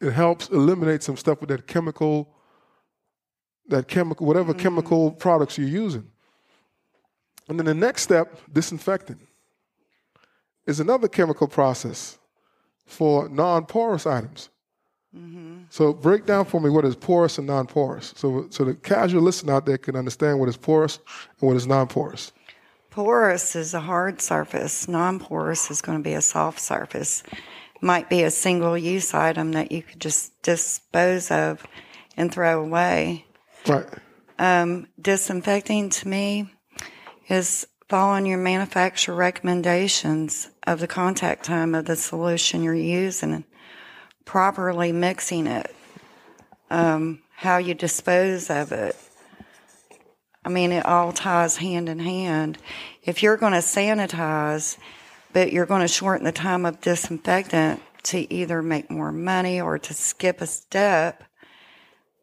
It 0.00 0.12
helps 0.12 0.48
eliminate 0.48 1.02
some 1.02 1.16
stuff 1.16 1.40
with 1.40 1.48
that 1.48 1.66
chemical, 1.66 2.34
that 3.68 3.88
chemical, 3.88 4.26
whatever 4.26 4.52
mm-hmm. 4.52 4.60
chemical 4.60 5.10
products 5.10 5.58
you're 5.58 5.68
using. 5.68 6.06
And 7.48 7.58
then 7.58 7.66
the 7.66 7.74
next 7.74 8.02
step, 8.02 8.38
disinfecting, 8.52 9.25
is 10.66 10.80
another 10.80 11.08
chemical 11.08 11.48
process 11.48 12.18
for 12.86 13.28
non-porous 13.28 14.06
items. 14.06 14.50
Mm-hmm. 15.16 15.62
So 15.70 15.92
break 15.92 16.26
down 16.26 16.44
for 16.44 16.60
me 16.60 16.68
what 16.68 16.84
is 16.84 16.94
porous 16.94 17.38
and 17.38 17.46
non-porous, 17.46 18.12
so 18.16 18.46
so 18.50 18.64
the 18.64 18.74
casual 18.74 19.22
listener 19.22 19.54
out 19.54 19.64
there 19.64 19.78
can 19.78 19.96
understand 19.96 20.38
what 20.38 20.48
is 20.48 20.56
porous 20.56 20.98
and 21.40 21.48
what 21.48 21.56
is 21.56 21.66
non-porous. 21.66 22.32
Porous 22.90 23.56
is 23.56 23.74
a 23.74 23.80
hard 23.80 24.20
surface. 24.20 24.88
Non-porous 24.88 25.70
is 25.70 25.82
going 25.82 25.98
to 25.98 26.04
be 26.04 26.14
a 26.14 26.20
soft 26.22 26.60
surface. 26.60 27.22
Might 27.82 28.08
be 28.08 28.22
a 28.22 28.30
single-use 28.30 29.12
item 29.12 29.52
that 29.52 29.70
you 29.70 29.82
could 29.82 30.00
just 30.00 30.40
dispose 30.42 31.30
of 31.30 31.66
and 32.16 32.32
throw 32.32 32.62
away. 32.62 33.26
Right. 33.66 33.86
Um, 34.38 34.86
disinfecting 35.00 35.90
to 35.90 36.08
me 36.08 36.50
is 37.28 37.66
following 37.88 38.26
your 38.26 38.38
manufacturer 38.38 39.14
recommendations 39.14 40.50
of 40.66 40.80
the 40.80 40.88
contact 40.88 41.44
time 41.44 41.74
of 41.74 41.84
the 41.84 41.96
solution 41.96 42.62
you're 42.62 42.74
using 42.74 43.44
properly 44.26 44.92
mixing 44.92 45.46
it, 45.46 45.74
um, 46.68 47.22
how 47.36 47.56
you 47.56 47.72
dispose 47.72 48.50
of 48.50 48.72
it. 48.72 48.96
I 50.44 50.48
mean, 50.48 50.72
it 50.72 50.84
all 50.84 51.12
ties 51.12 51.56
hand 51.56 51.88
in 51.88 52.00
hand. 52.00 52.58
If 53.02 53.22
you're 53.22 53.36
going 53.36 53.52
to 53.52 53.58
sanitize, 53.58 54.76
but 55.32 55.52
you're 55.52 55.66
going 55.66 55.80
to 55.80 55.88
shorten 55.88 56.24
the 56.24 56.32
time 56.32 56.66
of 56.66 56.80
disinfectant 56.80 57.80
to 58.04 58.32
either 58.32 58.62
make 58.62 58.90
more 58.90 59.12
money 59.12 59.60
or 59.60 59.78
to 59.78 59.94
skip 59.94 60.40
a 60.40 60.46
step, 60.46 61.24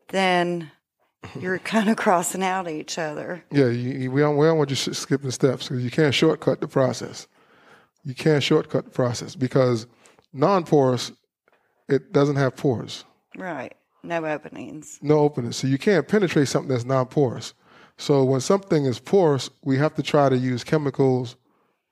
then 0.09 0.71
you're 1.39 1.59
kind 1.59 1.89
of 1.89 1.97
crossing 1.97 2.43
out 2.43 2.69
each 2.69 2.97
other. 2.97 3.43
Yeah, 3.51 3.67
you, 3.67 4.11
we, 4.11 4.21
don't, 4.21 4.37
we 4.37 4.45
don't 4.45 4.57
want 4.57 4.69
you 4.69 4.75
skipping 4.75 5.31
steps 5.31 5.67
because 5.67 5.83
you 5.83 5.91
can't 5.91 6.13
shortcut 6.13 6.61
the 6.61 6.67
process. 6.67 7.27
You 8.03 8.13
can't 8.13 8.43
shortcut 8.43 8.85
the 8.85 8.91
process 8.91 9.35
because 9.35 9.87
non 10.33 10.63
porous 10.63 11.11
it 11.89 12.13
doesn't 12.13 12.35
have 12.35 12.55
pores. 12.55 13.05
Right. 13.37 13.73
No 14.03 14.25
openings. 14.25 14.99
No 15.01 15.19
openings. 15.19 15.57
So 15.57 15.67
you 15.67 15.77
can't 15.77 16.07
penetrate 16.07 16.47
something 16.47 16.69
that's 16.69 16.85
non 16.85 17.05
porous. 17.05 17.53
So 17.97 18.23
when 18.23 18.41
something 18.41 18.85
is 18.85 18.99
porous, 18.99 19.49
we 19.63 19.77
have 19.77 19.95
to 19.95 20.03
try 20.03 20.29
to 20.29 20.37
use 20.37 20.63
chemicals 20.63 21.35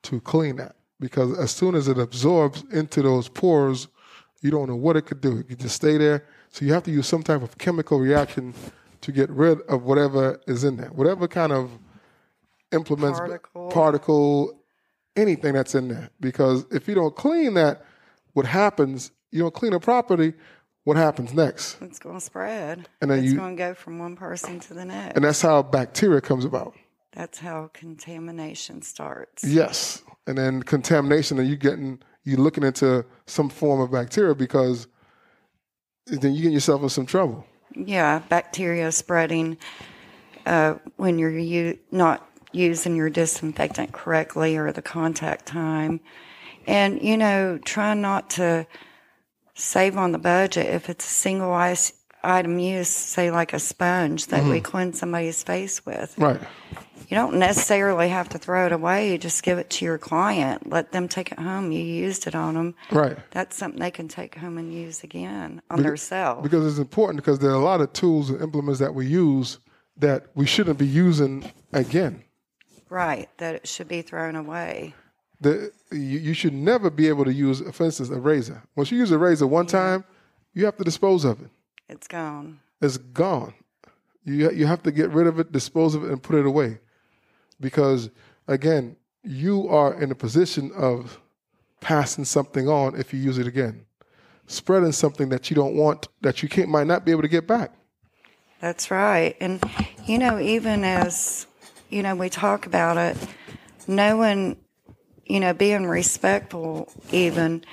to 0.04 0.20
clean 0.20 0.58
that 0.58 0.76
because 1.00 1.38
as 1.38 1.52
soon 1.52 1.76
as 1.76 1.88
it 1.88 1.98
absorbs 1.98 2.64
into 2.72 3.02
those 3.02 3.30
pores, 3.30 3.88
you 4.42 4.52
don't 4.52 4.68
know 4.68 4.76
what 4.76 4.98
it 4.98 5.04
could 5.04 5.22
do. 5.22 5.38
It 5.38 5.48
could 5.48 5.60
just 5.60 5.76
stay 5.76 5.98
there. 5.98 6.26
So 6.50 6.66
you 6.66 6.74
have 6.74 6.84
to 6.84 6.92
use 6.92 7.08
some 7.08 7.24
type 7.24 7.44
of 7.44 7.58
chemical 7.58 8.00
reaction 8.00 8.54
to 9.02 9.12
get 9.12 9.30
rid 9.30 9.62
of 9.62 9.84
whatever 9.84 10.40
is 10.48 10.64
in 10.64 10.78
there, 10.78 10.90
whatever 10.90 11.28
kind 11.28 11.52
of 11.52 11.72
implements, 12.72 13.20
particle, 13.20 13.70
particle 13.70 14.64
anything 15.16 15.54
that's 15.54 15.76
in 15.76 15.88
there. 15.88 16.10
Because 16.20 16.66
if 16.72 16.88
you 16.88 16.96
don't 16.96 17.16
clean 17.16 17.56
that, 17.56 17.86
what 18.34 18.46
happens 18.46 19.12
you 19.32 19.42
don't 19.42 19.54
clean 19.54 19.74
a 19.74 19.80
property, 19.80 20.34
what 20.84 20.98
happens 20.98 21.34
next? 21.34 21.78
It's 21.82 22.00
going 22.00 22.18
to 22.18 22.22
spread. 22.22 22.88
And 23.02 23.10
then 23.10 23.20
it's 23.20 23.32
you, 23.32 23.38
going 23.38 23.56
to 23.56 23.64
go 23.64 23.74
from 23.74 24.00
one 24.00 24.16
person 24.16 24.60
to 24.60 24.74
the 24.74 24.86
next. 24.86 25.16
And 25.16 25.26
that's 25.26 25.42
how 25.42 25.64
bacteria 25.64 26.22
comes 26.22 26.46
about. 26.46 26.76
That's 27.14 27.40
how 27.40 27.70
contamination 27.74 28.82
starts. 28.82 29.44
Yes. 29.44 30.02
And 30.28 30.38
then 30.38 30.64
contamination, 30.64 31.40
and 31.40 31.48
you 31.48 31.56
getting 31.56 32.00
you 32.24 32.38
looking 32.38 32.64
into 32.64 33.04
some 33.26 33.50
form 33.50 33.82
of 33.82 33.92
bacteria 33.92 34.36
because 34.36 34.88
then 36.06 36.34
you 36.34 36.44
get 36.44 36.52
yourself 36.52 36.84
in 36.84 36.90
some 36.90 37.06
trouble. 37.06 37.46
Yeah, 37.76 38.20
bacteria 38.30 38.92
spreading 38.92 39.58
uh, 40.46 40.76
when 40.98 41.20
you're 41.20 41.38
u- 41.38 41.80
not 41.92 42.28
using 42.52 42.96
your 42.96 43.10
disinfectant 43.10 43.94
correctly 43.94 44.58
or 44.58 44.72
the 44.72 44.82
contact 44.82 45.46
time. 45.46 46.02
And, 46.68 47.02
you 47.02 47.18
know, 47.18 47.58
try 47.58 47.94
not 47.94 48.30
to 48.32 48.68
save 49.54 49.98
on 49.98 50.12
the 50.12 50.20
budget 50.20 50.68
if 50.68 50.90
it's 50.90 51.06
a 51.06 51.10
single 51.10 51.54
ice 51.54 51.94
item 52.24 52.60
use, 52.60 52.90
say 52.90 53.32
like 53.32 53.54
a 53.54 53.60
sponge 53.60 54.28
that 54.28 54.42
mm-hmm. 54.42 54.52
we 54.52 54.62
cleanse 54.62 55.00
somebody's 55.00 55.42
face 55.44 55.86
with. 55.86 56.18
Right. 56.18 56.40
You 57.10 57.16
don't 57.16 57.36
necessarily 57.36 58.10
have 58.10 58.30
to 58.30 58.38
throw 58.38 58.66
it 58.66 58.72
away. 58.72 59.12
You 59.12 59.18
just 59.18 59.44
give 59.44 59.58
it 59.58 59.70
to 59.72 59.86
your 59.86 59.98
client. 59.98 60.70
Let 60.70 60.92
them 60.92 61.08
take 61.08 61.32
it 61.32 61.40
home. 61.40 61.72
You 61.72 61.82
used 61.82 62.28
it 62.28 62.36
on 62.36 62.54
them. 62.54 62.76
Right. 62.92 63.18
That's 63.32 63.56
something 63.56 63.80
they 63.80 63.92
can 63.92 64.08
take 64.08 64.36
home 64.36 64.58
and 64.58 64.74
use 64.74 65.04
again 65.04 65.62
on 65.70 65.78
because, 65.78 65.90
themselves. 65.90 66.44
Because 66.44 66.66
it's 66.66 66.80
important 66.80 67.18
because 67.18 67.40
there 67.40 67.52
are 67.52 67.56
a 67.56 67.64
lot 67.64 67.82
of 67.82 67.92
tools 67.94 68.30
and 68.30 68.42
implements 68.42 68.80
that 68.80 68.94
we 68.94 69.06
use 69.08 69.60
that 69.98 70.28
we 70.36 70.46
shouldn't 70.46 70.80
be 70.80 70.88
using 70.88 71.52
again. 71.74 72.24
Right. 72.90 73.30
That 73.38 73.56
it 73.56 73.68
should 73.68 73.88
be 73.88 74.02
thrown 74.02 74.36
away 74.36 74.96
the 75.42 75.72
you, 75.92 76.20
you, 76.20 76.34
should 76.34 76.54
never 76.54 76.90
be 76.90 77.08
able 77.10 77.26
to 77.26 77.34
use, 77.34 77.60
a 77.62 77.74
for 77.74 77.86
instance, 77.86 78.10
a 78.10 78.20
razor. 78.20 78.62
Once 78.76 78.92
you 78.92 78.98
use 79.00 79.12
a 79.12 79.18
razor 79.18 79.48
one 79.48 79.66
yeah. 79.66 79.72
time, 79.72 80.06
you 80.54 80.66
have 80.66 80.78
to 80.78 80.84
dispose 80.84 81.26
of 81.26 81.42
it. 81.42 81.50
It's 81.90 82.08
gone. 82.08 82.60
It's 82.80 82.98
gone. 82.98 83.54
You 84.24 84.52
you 84.52 84.68
have 84.68 84.84
to 84.84 84.92
get 84.92 85.10
rid 85.10 85.28
of 85.28 85.40
it, 85.40 85.52
dispose 85.52 85.96
of 85.96 86.04
it, 86.04 86.12
and 86.12 86.22
put 86.22 86.36
it 86.36 86.46
away. 86.46 86.80
Because 87.62 88.10
again, 88.48 88.96
you 89.24 89.68
are 89.70 89.94
in 90.02 90.12
a 90.12 90.16
position 90.16 90.72
of 90.76 91.20
passing 91.80 92.26
something 92.26 92.68
on 92.68 93.00
if 93.00 93.14
you 93.14 93.20
use 93.20 93.38
it 93.38 93.48
again, 93.48 93.86
spreading 94.48 94.92
something 94.92 95.30
that 95.30 95.50
you 95.50 95.56
don't 95.56 95.76
want 95.76 96.08
that 96.22 96.44
you 96.44 96.50
can't 96.50 96.70
might 96.70 96.88
not 96.88 97.06
be 97.06 97.12
able 97.12 97.22
to 97.22 97.28
get 97.28 97.48
back. 97.48 97.72
That's 98.60 98.92
right. 98.92 99.36
And, 99.40 99.64
you 100.06 100.20
know, 100.20 100.40
even 100.40 100.84
as, 100.84 101.48
you 101.90 102.04
know, 102.04 102.16
we 102.16 102.30
talk 102.30 102.68
about 102.68 102.98
it, 102.98 103.18
knowing, 103.88 104.58
you 105.26 105.40
know, 105.40 105.54
being 105.54 105.88
respectful 105.88 106.92
even 107.12 107.64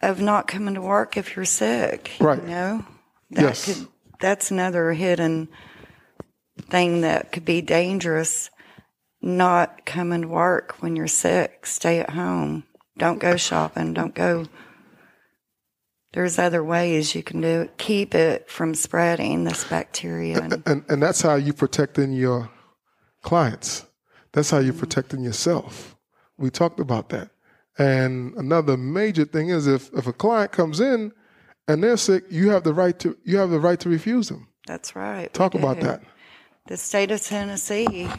of 0.00 0.20
not 0.20 0.46
coming 0.46 0.74
to 0.74 0.80
work 0.80 1.16
if 1.16 1.34
you're 1.34 1.44
sick. 1.44 2.12
Right. 2.20 2.40
You 2.40 2.48
know? 2.48 2.86
That 3.32 3.42
Yes. 3.42 3.64
could 3.64 3.88
that's 4.20 4.50
another 4.50 4.92
hidden 4.92 5.48
thing 6.70 7.02
that 7.02 7.32
could 7.32 7.44
be 7.44 7.60
dangerous. 7.60 8.50
Not 9.20 9.84
come 9.84 10.12
and 10.12 10.30
work 10.30 10.76
when 10.80 10.96
you're 10.96 11.08
sick. 11.08 11.66
Stay 11.66 12.00
at 12.00 12.10
home. 12.10 12.64
Don't 12.96 13.18
go 13.18 13.36
shopping. 13.36 13.94
Don't 13.94 14.14
go 14.14 14.46
there's 16.12 16.38
other 16.38 16.64
ways 16.64 17.14
you 17.14 17.22
can 17.22 17.40
do 17.40 17.62
it. 17.62 17.78
Keep 17.78 18.14
it 18.14 18.50
from 18.50 18.74
spreading 18.74 19.44
this 19.44 19.64
bacteria. 19.64 20.40
And, 20.40 20.62
And 20.66 20.84
and 20.88 21.02
that's 21.02 21.20
how 21.20 21.34
you're 21.34 21.54
protecting 21.54 22.12
your 22.12 22.50
clients. 23.22 23.86
That's 24.32 24.50
how 24.50 24.58
you're 24.58 24.72
protecting 24.72 25.22
yourself. 25.22 25.96
We 26.36 26.50
talked 26.50 26.80
about 26.80 27.10
that. 27.10 27.30
And 27.78 28.34
another 28.34 28.76
major 28.76 29.24
thing 29.24 29.50
is 29.50 29.66
if, 29.66 29.92
if 29.92 30.06
a 30.06 30.12
client 30.12 30.50
comes 30.50 30.80
in 30.80 31.12
and 31.68 31.82
they're 31.82 31.96
sick, 31.96 32.24
you 32.30 32.50
have 32.50 32.64
the 32.64 32.74
right 32.74 32.98
to 33.00 33.16
you 33.24 33.36
have 33.36 33.50
the 33.50 33.60
right 33.60 33.78
to 33.80 33.88
refuse 33.88 34.28
them. 34.28 34.48
that's 34.66 34.96
right. 34.96 35.32
Talk 35.32 35.54
about 35.54 35.80
that. 35.80 36.02
The 36.68 36.76
state 36.76 37.10
of 37.10 37.22
Tennessee 37.22 38.10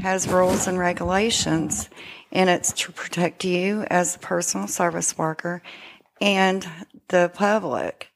has 0.00 0.28
rules 0.28 0.68
and 0.68 0.78
regulations, 0.78 1.90
and 2.30 2.48
it's 2.48 2.70
to 2.74 2.92
protect 2.92 3.44
you 3.44 3.82
as 3.90 4.14
a 4.14 4.20
personal 4.20 4.68
service 4.68 5.18
worker 5.18 5.60
and 6.20 6.64
the 7.08 7.32
public. 7.34 8.06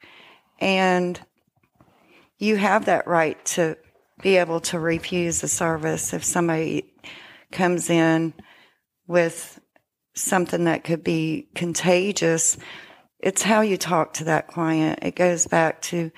And 0.60 1.20
you 2.38 2.54
have 2.54 2.84
that 2.84 3.08
right 3.08 3.44
to 3.46 3.76
be 4.22 4.36
able 4.36 4.60
to 4.60 4.78
refuse 4.78 5.40
the 5.40 5.48
service 5.48 6.12
if 6.12 6.22
somebody 6.22 6.94
comes 7.50 7.90
in 7.90 8.32
with 9.08 9.60
something 10.14 10.66
that 10.66 10.84
could 10.84 11.02
be 11.02 11.48
contagious. 11.56 12.56
It's 13.18 13.42
how 13.42 13.62
you 13.62 13.76
talk 13.76 14.12
to 14.14 14.24
that 14.24 14.46
client. 14.46 15.00
It 15.02 15.16
goes 15.16 15.48
back 15.48 15.82
to, 15.82 16.12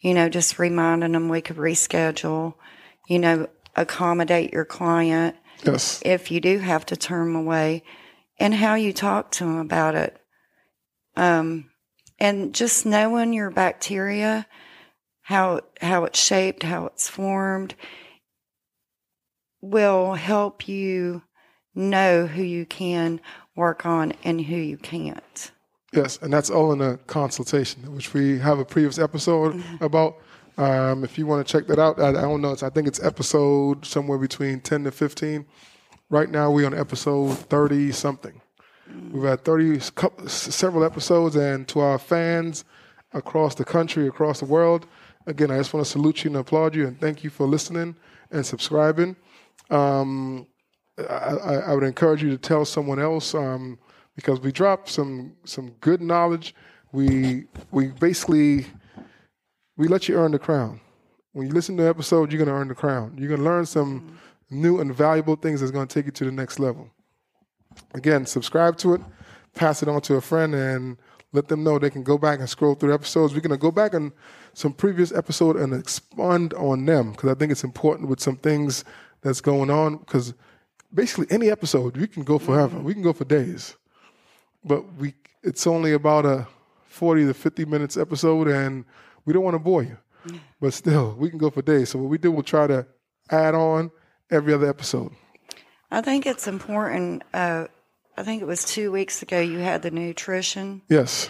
you 0.00 0.14
know, 0.14 0.30
just 0.30 0.58
reminding 0.58 1.12
them 1.12 1.28
we 1.28 1.42
could 1.42 1.58
reschedule, 1.58 2.54
you 3.08 3.18
know, 3.18 3.48
accommodate 3.74 4.52
your 4.52 4.64
client 4.64 5.34
Yes. 5.64 6.00
if 6.04 6.30
you 6.30 6.40
do 6.40 6.58
have 6.58 6.86
to 6.86 6.96
turn 6.96 7.32
them 7.32 7.36
away 7.36 7.82
and 8.38 8.54
how 8.54 8.74
you 8.74 8.92
talk 8.92 9.32
to 9.32 9.44
them 9.44 9.58
about 9.58 9.96
it. 9.96 10.16
Um, 11.16 11.70
and 12.20 12.54
just 12.54 12.86
knowing 12.86 13.32
your 13.32 13.50
bacteria, 13.50 14.46
how, 15.22 15.62
how 15.80 16.04
it's 16.04 16.22
shaped, 16.22 16.62
how 16.62 16.86
it's 16.86 17.08
formed 17.08 17.74
will 19.60 20.14
help 20.14 20.68
you 20.68 21.22
know 21.74 22.26
who 22.26 22.42
you 22.42 22.64
can 22.66 23.20
work 23.56 23.84
on 23.84 24.12
and 24.22 24.40
who 24.40 24.54
you 24.56 24.76
can't. 24.76 25.50
Yes, 25.92 26.18
and 26.20 26.32
that's 26.32 26.50
all 26.50 26.72
in 26.72 26.80
a 26.80 26.98
consultation, 26.98 27.94
which 27.94 28.12
we 28.12 28.38
have 28.38 28.58
a 28.58 28.64
previous 28.64 28.98
episode 28.98 29.62
about. 29.80 30.16
Um, 30.58 31.04
if 31.04 31.16
you 31.16 31.24
want 31.24 31.46
to 31.46 31.50
check 31.50 31.68
that 31.68 31.78
out, 31.78 32.00
I, 32.00 32.08
I 32.08 32.12
don't 32.12 32.42
know. 32.42 32.52
It's, 32.52 32.64
I 32.64 32.68
think 32.68 32.88
it's 32.88 33.02
episode 33.02 33.86
somewhere 33.86 34.18
between 34.18 34.60
ten 34.60 34.84
to 34.84 34.90
fifteen. 34.90 35.46
Right 36.10 36.28
now, 36.28 36.50
we're 36.50 36.66
on 36.66 36.74
episode 36.74 37.38
thirty 37.38 37.92
something. 37.92 38.40
We've 39.12 39.22
had 39.22 39.44
thirty 39.44 39.78
couple, 39.94 40.28
several 40.28 40.82
episodes, 40.82 41.36
and 41.36 41.68
to 41.68 41.80
our 41.80 41.98
fans 41.98 42.64
across 43.12 43.54
the 43.54 43.64
country, 43.64 44.08
across 44.08 44.40
the 44.40 44.46
world, 44.46 44.86
again, 45.26 45.50
I 45.50 45.58
just 45.58 45.72
want 45.72 45.86
to 45.86 45.92
salute 45.92 46.24
you 46.24 46.30
and 46.30 46.36
applaud 46.38 46.74
you, 46.74 46.86
and 46.88 47.00
thank 47.00 47.22
you 47.22 47.30
for 47.30 47.46
listening 47.46 47.94
and 48.32 48.44
subscribing. 48.44 49.14
Um, 49.70 50.46
I, 50.98 51.02
I 51.04 51.54
I 51.54 51.74
would 51.74 51.84
encourage 51.84 52.22
you 52.22 52.30
to 52.30 52.38
tell 52.38 52.64
someone 52.64 52.98
else 52.98 53.32
um, 53.32 53.78
because 54.16 54.40
we 54.40 54.50
drop 54.50 54.88
some 54.88 55.36
some 55.44 55.70
good 55.80 56.00
knowledge. 56.00 56.54
We 56.90 57.44
we 57.70 57.88
basically 57.88 58.66
we 59.78 59.88
let 59.88 60.08
you 60.08 60.16
earn 60.16 60.32
the 60.32 60.38
crown. 60.38 60.80
When 61.32 61.46
you 61.46 61.52
listen 61.54 61.76
to 61.78 61.84
the 61.84 61.88
episode, 61.88 62.30
you're 62.30 62.44
going 62.44 62.54
to 62.54 62.60
earn 62.60 62.68
the 62.68 62.74
crown. 62.74 63.16
You're 63.16 63.28
going 63.28 63.40
to 63.40 63.44
learn 63.44 63.64
some 63.64 64.00
mm-hmm. 64.00 64.60
new 64.62 64.80
and 64.80 64.94
valuable 64.94 65.36
things 65.36 65.60
that's 65.60 65.72
going 65.72 65.86
to 65.86 65.94
take 65.94 66.04
you 66.06 66.12
to 66.12 66.24
the 66.24 66.32
next 66.32 66.58
level. 66.58 66.90
Again, 67.94 68.26
subscribe 68.26 68.76
to 68.78 68.94
it, 68.94 69.00
pass 69.54 69.82
it 69.82 69.88
on 69.88 70.00
to 70.02 70.16
a 70.16 70.20
friend, 70.20 70.54
and 70.54 70.98
let 71.32 71.46
them 71.46 71.62
know 71.62 71.78
they 71.78 71.90
can 71.90 72.02
go 72.02 72.18
back 72.18 72.40
and 72.40 72.48
scroll 72.48 72.74
through 72.74 72.92
episodes. 72.92 73.34
We're 73.34 73.40
going 73.40 73.50
to 73.52 73.56
go 73.56 73.70
back 73.70 73.94
on 73.94 74.12
some 74.52 74.72
previous 74.72 75.12
episode 75.12 75.56
and 75.56 75.72
expand 75.72 76.54
on 76.54 76.84
them 76.84 77.12
because 77.12 77.30
I 77.30 77.34
think 77.34 77.52
it's 77.52 77.64
important 77.64 78.08
with 78.08 78.20
some 78.20 78.36
things 78.36 78.84
that's 79.20 79.40
going 79.40 79.70
on. 79.70 79.98
Because 79.98 80.34
basically, 80.92 81.26
any 81.30 81.50
episode 81.50 81.96
we 81.96 82.08
can 82.08 82.24
go 82.24 82.38
forever. 82.38 82.76
Mm-hmm. 82.76 82.84
We 82.84 82.94
can 82.94 83.02
go 83.02 83.12
for 83.12 83.24
days, 83.24 83.76
but 84.64 84.92
we 84.94 85.14
it's 85.44 85.66
only 85.68 85.92
about 85.92 86.26
a 86.26 86.48
forty 86.86 87.24
to 87.26 87.34
fifty 87.34 87.64
minutes 87.64 87.96
episode, 87.96 88.48
and 88.48 88.84
we 89.28 89.34
don't 89.34 89.44
want 89.44 89.56
to 89.56 89.58
bore 89.58 89.82
you. 89.82 89.98
But 90.58 90.72
still, 90.72 91.14
we 91.18 91.28
can 91.28 91.38
go 91.38 91.50
for 91.50 91.60
days. 91.60 91.90
So 91.90 91.98
what 91.98 92.08
we 92.08 92.16
do, 92.16 92.32
we'll 92.32 92.42
try 92.42 92.66
to 92.66 92.86
add 93.30 93.54
on 93.54 93.90
every 94.30 94.54
other 94.54 94.66
episode. 94.66 95.12
I 95.90 96.00
think 96.00 96.24
it's 96.24 96.48
important. 96.48 97.24
Uh, 97.34 97.66
I 98.16 98.22
think 98.22 98.40
it 98.40 98.46
was 98.46 98.64
two 98.64 98.90
weeks 98.90 99.20
ago 99.20 99.38
you 99.38 99.58
had 99.58 99.82
the 99.82 99.90
nutrition. 99.90 100.80
Yes. 100.88 101.28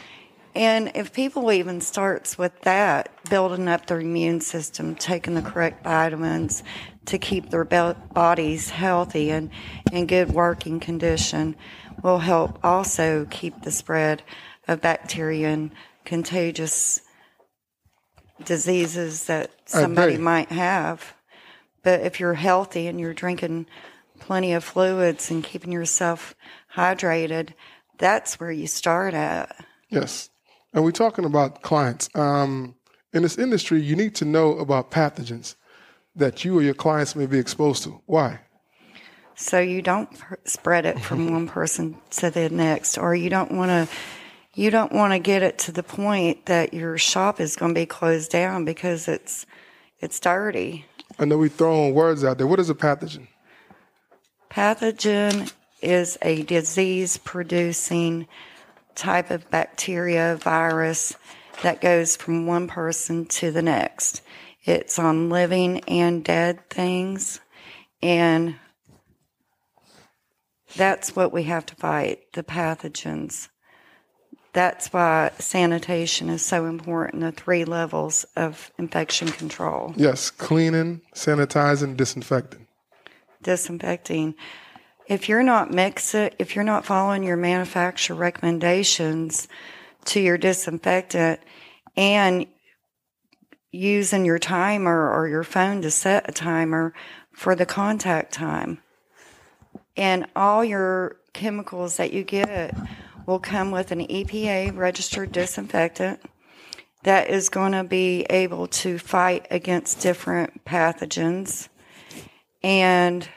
And 0.55 0.93
if 0.95 1.13
people 1.13 1.51
even 1.51 1.81
starts 1.81 2.39
with 2.39 2.61
that, 2.61 3.11
building 3.29 3.67
up 3.67 3.87
their 3.87 4.01
immune 4.01 4.43
system, 4.43 4.95
taking 4.95 5.35
the 5.35 5.43
correct 5.43 5.83
vitamins 5.83 6.63
to 7.07 7.19
keep 7.19 7.51
their 7.51 7.65
bodies 7.65 8.71
healthy 8.71 9.31
and 9.31 9.51
in 9.91 10.07
good 10.07 10.31
working 10.31 10.79
condition, 10.79 11.57
will 12.05 12.21
help 12.21 12.61
also 12.63 13.27
keep 13.29 13.63
the 13.63 13.73
spread 13.73 14.23
of 14.69 14.81
bacteria 14.81 15.49
and 15.49 15.73
contagious 16.05 17.03
diseases 18.45 19.25
that 19.25 19.51
somebody 19.67 20.17
might 20.17 20.51
have. 20.51 21.15
But 21.83 22.01
if 22.01 22.21
you're 22.21 22.35
healthy 22.35 22.87
and 22.87 22.99
you're 22.99 23.15
drinking 23.15 23.67
plenty 24.19 24.53
of 24.53 24.65
fluids 24.65 25.31
and 25.31 25.45
keeping 25.45 25.73
yourself 25.73 26.35
hydrated, 26.75 27.51
that's 27.99 28.39
where 28.41 28.51
you 28.51 28.67
start 28.67 29.15
at. 29.15 29.57
Yes. 29.89 30.31
And 30.73 30.85
we're 30.85 30.91
talking 30.91 31.25
about 31.25 31.63
clients. 31.63 32.09
Um, 32.15 32.75
in 33.13 33.23
this 33.23 33.39
industry, 33.39 33.81
you 33.81 33.97
need 33.97 34.15
to 34.17 34.25
know 34.25 34.59
about 34.59 34.91
pathogens 34.91 35.55
that 36.15 36.45
you 36.45 36.59
or 36.59 36.63
your 36.63 36.75
clients 36.75 37.17
may 37.17 37.27
be 37.27 37.39
exposed 37.39 37.85
to. 37.85 38.01
Why? 38.07 38.41
So 39.35 39.61
you 39.61 39.83
don't 39.83 40.19
pr- 40.19 40.35
spread 40.45 40.85
it 40.85 41.01
from 41.01 41.33
one 41.33 41.47
person 41.47 41.97
to 42.11 42.31
the 42.31 42.51
next, 42.51 42.99
or 42.99 43.15
you 43.15 43.31
don't 43.31 43.53
want 43.53 43.71
to. 43.71 43.95
You 44.59 44.73
don't 44.73 44.91
want 44.91 45.13
to 45.13 45.21
get 45.21 45.45
it 45.45 45.57
to 45.59 45.73
the 45.73 45.85
point 45.85 46.47
that 46.47 46.75
your 46.75 46.99
shop 46.99 47.39
is 47.39 47.55
going 47.55 47.73
to 47.73 47.81
be 47.81 47.87
closed 47.87 48.33
down 48.33 48.65
because 48.65 49.07
it's 49.07 49.47
it's 50.01 50.19
dirty. 50.19 50.85
I 51.17 51.27
know 51.27 51.39
we're 51.39 51.49
throwing 51.49 51.95
words 51.95 52.25
out 52.25 52.39
there. 52.39 52.47
What 52.49 52.59
is 52.59 52.69
a 52.69 52.75
pathogen? 52.75 53.29
Pathogen 54.51 55.53
is 55.81 56.19
a 56.23 56.43
disease 56.43 57.19
producing 57.19 58.27
type 58.97 59.31
of 59.31 59.49
bacteria, 59.49 60.37
virus 60.43 61.15
that 61.63 61.81
goes 61.81 62.17
from 62.17 62.49
one 62.49 62.67
person 62.67 63.27
to 63.27 63.53
the 63.53 63.63
next. 63.63 64.23
It's 64.65 64.99
on 64.99 65.31
living 65.31 65.83
and 65.87 66.25
dead 66.25 66.69
things. 66.69 67.39
And 68.03 68.57
that's 70.75 71.15
what 71.15 71.33
we 71.33 71.45
have 71.45 71.65
to 71.67 71.77
fight 71.77 72.33
the 72.33 72.43
pathogens. 72.43 73.51
That's 74.53 74.93
why 74.93 75.31
sanitation 75.39 76.29
is 76.31 76.45
so 76.45 76.65
important 76.67 77.23
the 77.23 77.33
three 77.33 77.65
levels 77.65 78.25
of 78.35 78.71
infection 78.79 79.29
control. 79.29 79.93
Yes, 79.97 80.31
cleaning, 80.31 81.03
sanitizing, 81.15 81.97
disinfecting. 81.97 82.67
disinfecting. 83.43 84.35
If 85.07 85.29
you're 85.29 85.43
not 85.43 85.71
mixing, 85.71 86.31
if 86.39 86.55
you're 86.55 86.65
not 86.65 86.85
following 86.85 87.23
your 87.23 87.37
manufacturer 87.37 88.17
recommendations 88.17 89.49
to 90.07 90.21
your 90.21 90.39
disinfectant 90.39 91.41
and 91.97 92.47
using 93.71 94.25
your 94.25 94.39
timer 94.39 95.11
or 95.11 95.29
your 95.29 95.45
phone 95.45 95.83
to 95.83 95.91
set 95.91 96.29
a 96.29 96.33
timer 96.33 96.95
for 97.33 97.55
the 97.55 97.67
contact 97.67 98.33
time, 98.33 98.79
and 99.97 100.27
all 100.35 100.65
your 100.65 101.17
chemicals 101.33 101.97
that 101.99 102.13
you 102.13 102.25
get 102.25 102.75
will 103.29 103.39
come 103.39 103.71
with 103.71 103.93
an 103.93 104.01
EPA 104.07 104.75
registered 104.75 105.31
disinfectant 105.31 106.19
that 107.03 107.29
is 107.29 107.51
going 107.51 107.73
to 107.73 107.85
be 107.85 108.23
able 108.31 108.67
to 108.67 108.99
fight 108.99 109.47
against 109.51 110.01
different 110.01 110.65
pathogens. 110.65 111.69
And 112.63 113.29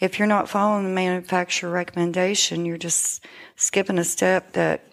if 0.00 0.18
you're 0.18 0.26
not 0.26 0.48
following 0.48 0.82
the 0.82 0.90
manufacturer 0.90 1.70
recommendation, 1.70 2.66
you're 2.66 2.76
just 2.76 3.24
skipping 3.54 3.98
a 3.98 4.04
step 4.04 4.52
that 4.54 4.84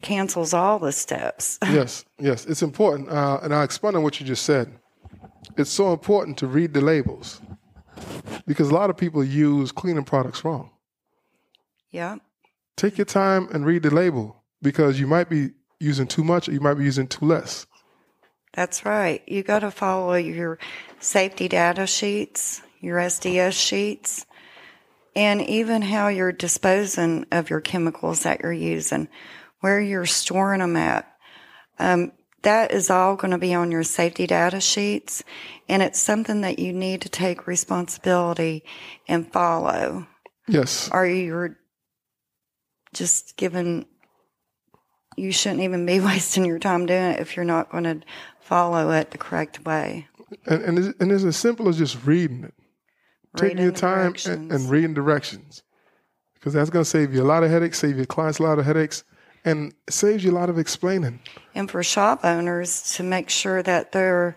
cancels 0.00 0.54
all 0.54 0.78
the 0.78 0.92
steps. 0.92 1.58
yes, 1.64 2.04
yes, 2.20 2.46
it's 2.46 2.62
important. 2.62 3.08
Uh, 3.08 3.40
and 3.42 3.52
I'll 3.52 3.64
expand 3.64 3.96
on 3.96 4.04
what 4.04 4.20
you 4.20 4.26
just 4.26 4.44
said. 4.44 4.72
It's 5.56 5.70
so 5.70 5.92
important 5.92 6.38
to 6.38 6.46
read 6.46 6.72
the 6.72 6.80
labels 6.80 7.40
because 8.46 8.70
a 8.70 8.74
lot 8.74 8.90
of 8.90 8.96
people 8.96 9.24
use 9.24 9.72
cleaning 9.72 10.04
products 10.04 10.44
wrong. 10.44 10.70
Yeah. 11.90 12.18
Take 12.80 12.96
your 12.96 13.04
time 13.04 13.46
and 13.52 13.66
read 13.66 13.82
the 13.82 13.94
label 13.94 14.42
because 14.62 14.98
you 14.98 15.06
might 15.06 15.28
be 15.28 15.50
using 15.80 16.06
too 16.06 16.24
much 16.24 16.48
or 16.48 16.52
you 16.52 16.60
might 16.60 16.78
be 16.78 16.84
using 16.84 17.08
too 17.08 17.26
less. 17.26 17.66
That's 18.54 18.86
right. 18.86 19.22
You 19.28 19.42
got 19.42 19.58
to 19.58 19.70
follow 19.70 20.14
your 20.14 20.58
safety 20.98 21.46
data 21.46 21.86
sheets, 21.86 22.62
your 22.80 22.96
SDS 22.96 23.52
sheets, 23.52 24.24
and 25.14 25.42
even 25.42 25.82
how 25.82 26.08
you're 26.08 26.32
disposing 26.32 27.26
of 27.30 27.50
your 27.50 27.60
chemicals 27.60 28.22
that 28.22 28.40
you're 28.40 28.50
using, 28.50 29.10
where 29.60 29.78
you're 29.78 30.06
storing 30.06 30.60
them 30.60 30.76
at. 30.76 31.06
Um, 31.78 32.12
that 32.44 32.72
is 32.72 32.88
all 32.88 33.14
going 33.14 33.32
to 33.32 33.38
be 33.38 33.52
on 33.52 33.70
your 33.70 33.82
safety 33.82 34.26
data 34.26 34.58
sheets, 34.58 35.22
and 35.68 35.82
it's 35.82 36.00
something 36.00 36.40
that 36.40 36.58
you 36.58 36.72
need 36.72 37.02
to 37.02 37.10
take 37.10 37.46
responsibility 37.46 38.64
and 39.06 39.30
follow. 39.30 40.06
Yes. 40.48 40.88
Or 40.90 41.04
you're 41.04 41.58
just 42.92 43.36
given 43.36 43.86
you 45.16 45.32
shouldn't 45.32 45.62
even 45.62 45.86
be 45.86 46.00
wasting 46.00 46.44
your 46.44 46.58
time 46.58 46.86
doing 46.86 47.12
it 47.12 47.20
if 47.20 47.36
you're 47.36 47.44
not 47.44 47.70
going 47.70 47.84
to 47.84 48.00
follow 48.40 48.90
it 48.90 49.10
the 49.10 49.18
correct 49.18 49.64
way. 49.64 50.06
And, 50.46 50.62
and, 50.62 50.78
it's, 50.78 51.00
and 51.00 51.12
it's 51.12 51.24
as 51.24 51.36
simple 51.36 51.68
as 51.68 51.78
just 51.78 52.04
reading 52.04 52.44
it. 52.44 52.54
Taking 53.36 53.58
your 53.58 53.72
time 53.72 54.14
and, 54.26 54.50
and 54.50 54.68
reading 54.68 54.92
directions. 54.92 55.62
Because 56.34 56.52
that's 56.52 56.70
going 56.70 56.84
to 56.84 56.88
save 56.88 57.14
you 57.14 57.22
a 57.22 57.24
lot 57.24 57.44
of 57.44 57.50
headaches, 57.50 57.78
save 57.78 57.96
your 57.96 58.06
clients 58.06 58.38
a 58.38 58.42
lot 58.42 58.58
of 58.58 58.64
headaches, 58.64 59.04
and 59.44 59.72
saves 59.88 60.24
you 60.24 60.32
a 60.32 60.32
lot 60.32 60.50
of 60.50 60.58
explaining. 60.58 61.20
and 61.54 61.70
for 61.70 61.82
shop 61.82 62.24
owners 62.24 62.94
to 62.94 63.02
make 63.02 63.30
sure 63.30 63.62
that 63.62 63.92
their 63.92 64.36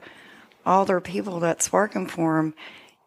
all 0.66 0.86
their 0.86 1.02
people 1.02 1.40
that's 1.40 1.74
working 1.74 2.08
for 2.08 2.38
them 2.38 2.54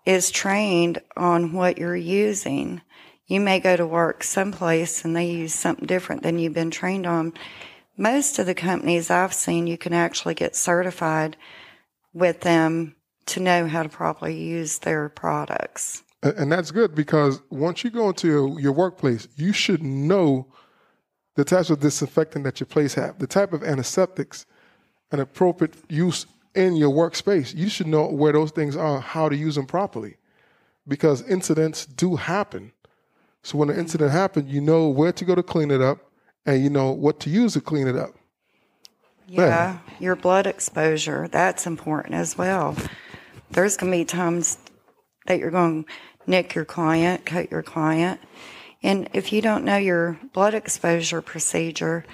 is 0.05 0.31
trained 0.31 1.01
on 1.17 1.53
what 1.53 1.79
you're 1.79 1.97
using. 1.97 2.83
You 3.27 3.41
may 3.41 3.59
go 3.59 3.77
to 3.77 3.87
work 3.87 4.23
someplace 4.23 5.05
and 5.05 5.17
they 5.17 5.27
use 5.31 5.55
something 5.55 5.87
different 5.87 6.23
than 6.23 6.39
you've 6.39 6.55
been 6.55 6.71
trained 6.71 7.07
on. 7.07 7.33
Most 7.97 8.39
of 8.39 8.47
the 8.47 8.55
companies 8.55 9.11
I've 9.11 9.35
seen, 9.35 9.67
you 9.67 9.79
can 9.79 9.93
actually 9.93 10.35
get 10.35 10.55
certified 10.55 11.37
with 12.13 12.43
them 12.43 12.95
to 13.27 13.41
know 13.41 13.67
how 13.67 13.83
to 13.83 13.89
properly 13.89 14.41
use 14.41 14.79
their 14.79 15.09
products. 15.09 16.03
And, 16.23 16.51
that's 16.51 16.71
good 16.71 16.95
because 16.95 17.41
once 17.51 17.85
you 17.85 17.91
go 17.91 18.09
into 18.09 18.27
your, 18.27 18.61
your 18.61 18.73
workplace, 18.73 19.29
you 19.37 19.53
should 19.53 19.83
know 19.83 20.47
the 21.35 21.45
types 21.45 21.71
of 21.71 21.81
disinfectant 21.81 22.45
that 22.45 22.59
your 22.61 22.67
place 22.67 22.95
have, 22.95 23.19
the 23.19 23.27
type 23.27 23.53
of 23.53 23.63
antiseptics 23.63 24.47
and 25.13 25.21
appropriate 25.21 25.75
use 25.89 26.27
in 26.55 26.75
your 26.77 26.91
workspace. 26.91 27.55
You 27.55 27.69
should 27.69 27.87
know 27.87 28.07
where 28.07 28.33
those 28.33 28.51
things 28.51 28.77
are, 28.77 29.01
how 29.01 29.29
to 29.29 29.37
use 29.37 29.57
them 29.57 29.67
properly, 29.67 30.17
because 30.89 31.23
incidents 31.29 31.87
do 31.87 32.17
happen. 32.17 32.73
So 33.47 33.59
when 33.59 33.71
an 33.71 33.79
incident 33.79 34.11
happens, 34.11 34.53
you 34.53 34.61
know 34.61 34.89
where 34.89 35.13
to 35.13 35.25
go 35.25 35.37
to 35.37 35.43
clean 35.45 35.71
it 35.71 35.81
up, 35.81 35.99
and 36.47 36.61
you 36.61 36.69
know 36.69 36.91
what 36.91 37.21
to 37.21 37.31
use 37.31 37.53
to 37.53 37.61
clean 37.61 37.87
it 37.87 37.95
up. 37.95 38.11
Yeah, 39.29 39.79
your 40.01 40.17
blood 40.17 40.49
exposure, 40.49 41.29
that's 41.29 41.65
important 41.65 42.17
as 42.17 42.37
well. 42.37 42.75
There's 43.53 43.77
going 43.77 43.93
to 43.93 43.99
be 43.99 44.05
times 44.05 44.59
that 45.27 45.39
you're 45.39 45.53
going 45.53 45.85
to 45.85 45.91
nick 46.27 46.57
your 46.57 46.65
client, 46.65 47.25
cut 47.25 47.53
your 47.53 47.63
client. 47.63 48.21
And 48.83 49.09
if 49.13 49.33
you 49.33 49.41
don't 49.41 49.65
know 49.65 49.77
your 49.77 50.19
blood 50.33 50.55
exposure 50.55 51.23
procedure, 51.23 52.05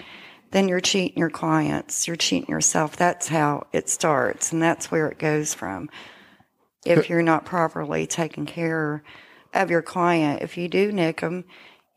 then 0.51 0.68
you're 0.68 0.81
cheating 0.81 1.16
your 1.16 1.31
clients, 1.31 2.07
you're 2.07 2.16
cheating 2.16 2.51
yourself. 2.51 2.95
That's 2.95 3.29
how 3.29 3.68
it 3.73 3.88
starts, 3.88 4.53
and 4.53 4.61
that's 4.61 4.90
where 4.90 5.09
it 5.09 5.18
goes 5.18 5.55
from. 5.55 5.88
If 6.85 7.09
you're 7.09 7.23
not 7.23 7.47
properly 7.47 8.07
taking 8.07 8.45
care 8.45 9.03
of 9.54 9.70
your 9.70 9.82
client, 9.82 10.42
if 10.42 10.56
you 10.56 10.68
do 10.68 10.92
nick 10.92 11.20
them, 11.20 11.44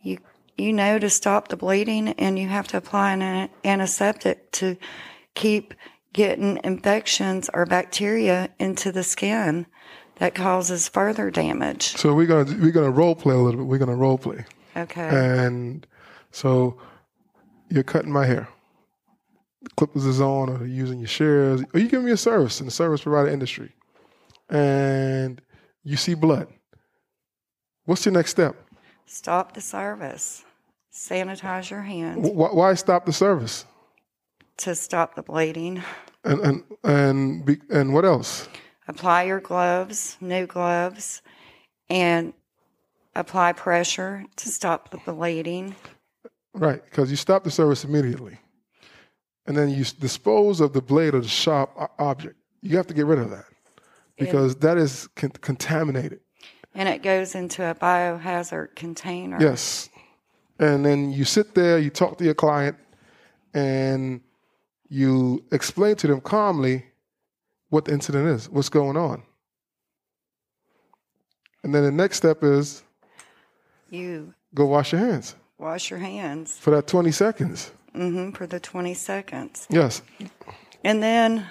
you 0.02 0.20
you 0.58 0.72
know 0.72 1.00
to 1.00 1.10
stop 1.10 1.50
the 1.50 1.58
bleeding, 1.58 2.10
and 2.10 2.40
you 2.40 2.48
have 2.48 2.68
to 2.70 2.78
apply 2.78 3.14
an 3.14 3.50
antiseptic 3.64 4.52
to 4.54 4.78
keep 5.34 5.74
getting 6.14 6.60
infections 6.64 7.50
or 7.54 7.66
bacteria 7.66 8.50
into 8.58 8.92
the 8.92 9.04
skin 9.04 9.66
that 10.16 10.34
causes 10.34 10.88
further 10.88 11.30
damage. 11.30 11.98
So 11.98 12.14
we're 12.14 12.28
gonna 12.28 12.58
we're 12.60 12.72
gonna 12.72 12.90
role 12.90 13.16
play 13.16 13.36
a 13.36 13.38
little 13.38 13.62
bit. 13.62 13.68
We're 13.68 13.78
gonna 13.78 13.96
role 13.96 14.18
play. 14.18 14.46
Okay. 14.78 15.10
And 15.10 15.86
so 16.32 16.78
you're 17.70 17.84
cutting 17.84 18.12
my 18.12 18.26
hair. 18.26 18.48
The 19.64 19.70
clippers 19.72 20.06
is 20.06 20.22
on, 20.22 20.50
or 20.50 20.66
using 20.66 21.00
your 21.00 21.08
shears, 21.08 21.64
or 21.74 21.80
you 21.80 21.90
give 21.90 22.04
me 22.04 22.12
a 22.12 22.18
service 22.18 22.60
in 22.60 22.66
the 22.66 22.72
service 22.72 23.02
provider 23.02 23.30
industry, 23.30 23.74
and 24.50 25.42
you 25.84 25.98
see 25.98 26.14
blood. 26.14 26.48
What's 27.86 28.06
your 28.06 28.14
next 28.14 28.32
step? 28.32 28.56
Stop 29.06 29.54
the 29.54 29.62
service. 29.62 30.44
Sanitize 30.92 31.70
your 31.70 31.82
hands 31.82 32.30
Why, 32.30 32.48
why 32.48 32.74
stop 32.76 33.06
the 33.06 33.14
service? 33.14 33.66
to 34.58 34.74
stop 34.74 35.16
the 35.16 35.22
bleeding. 35.22 35.84
And 36.24 36.40
and 36.40 36.64
and 36.84 37.46
be, 37.46 37.58
and 37.70 37.94
what 37.94 38.06
else? 38.06 38.48
Apply 38.88 39.24
your 39.24 39.42
gloves, 39.42 40.16
new 40.22 40.46
gloves, 40.48 41.22
and 41.90 42.34
apply 43.16 43.52
pressure 43.54 44.24
to 44.38 44.50
stop 44.50 44.92
the 44.92 44.98
bleeding. 45.12 45.76
Right, 46.54 46.82
because 46.86 47.12
you 47.12 47.18
stop 47.18 47.44
the 47.44 47.52
service 47.52 47.84
immediately, 47.84 48.40
and 49.46 49.58
then 49.58 49.70
you 49.70 49.84
dispose 49.84 50.62
of 50.62 50.72
the 50.72 50.82
blade 50.82 51.14
or 51.14 51.20
the 51.20 51.28
sharp 51.28 51.72
object. 52.00 52.38
You 52.62 52.78
have 52.78 52.88
to 52.88 52.94
get 52.94 53.06
rid 53.06 53.20
of 53.20 53.30
that 53.32 53.46
because 54.18 54.56
that 54.58 54.78
is 54.78 55.08
con- 55.16 55.32
contaminated. 55.32 56.22
And 56.76 56.90
it 56.90 57.02
goes 57.02 57.36
into 57.36 57.64
a 57.64 57.74
biohazard 57.74 58.76
container. 58.76 59.38
Yes. 59.40 59.90
And 60.60 60.86
then 60.86 61.12
you 61.12 61.26
sit 61.26 61.56
there, 61.56 61.80
you 61.80 61.90
talk 61.90 62.18
to 62.18 62.24
your 62.24 62.34
client, 62.34 62.78
and 63.54 64.22
you 64.90 65.44
explain 65.52 65.96
to 65.98 66.08
them 66.08 66.22
calmly 66.22 66.86
what 67.70 67.86
the 67.86 67.94
incident 67.94 68.28
is, 68.28 68.50
what's 68.50 68.70
going 68.70 68.98
on. 68.98 69.24
And 71.64 71.74
then 71.74 71.84
the 71.84 71.92
next 71.92 72.18
step 72.18 72.44
is 72.44 72.84
You 73.90 74.34
go 74.54 74.66
wash 74.66 74.92
your 74.92 75.02
hands 75.02 75.36
wash 75.58 75.90
your 75.90 76.00
hands 76.00 76.58
for 76.58 76.72
that 76.72 76.88
20 76.88 77.12
seconds. 77.12 77.72
Mm-hmm, 77.96 78.32
for 78.32 78.46
the 78.46 78.60
20 78.60 78.94
seconds. 78.94 79.68
Yes. 79.70 80.02
And 80.84 81.02
then, 81.02 81.46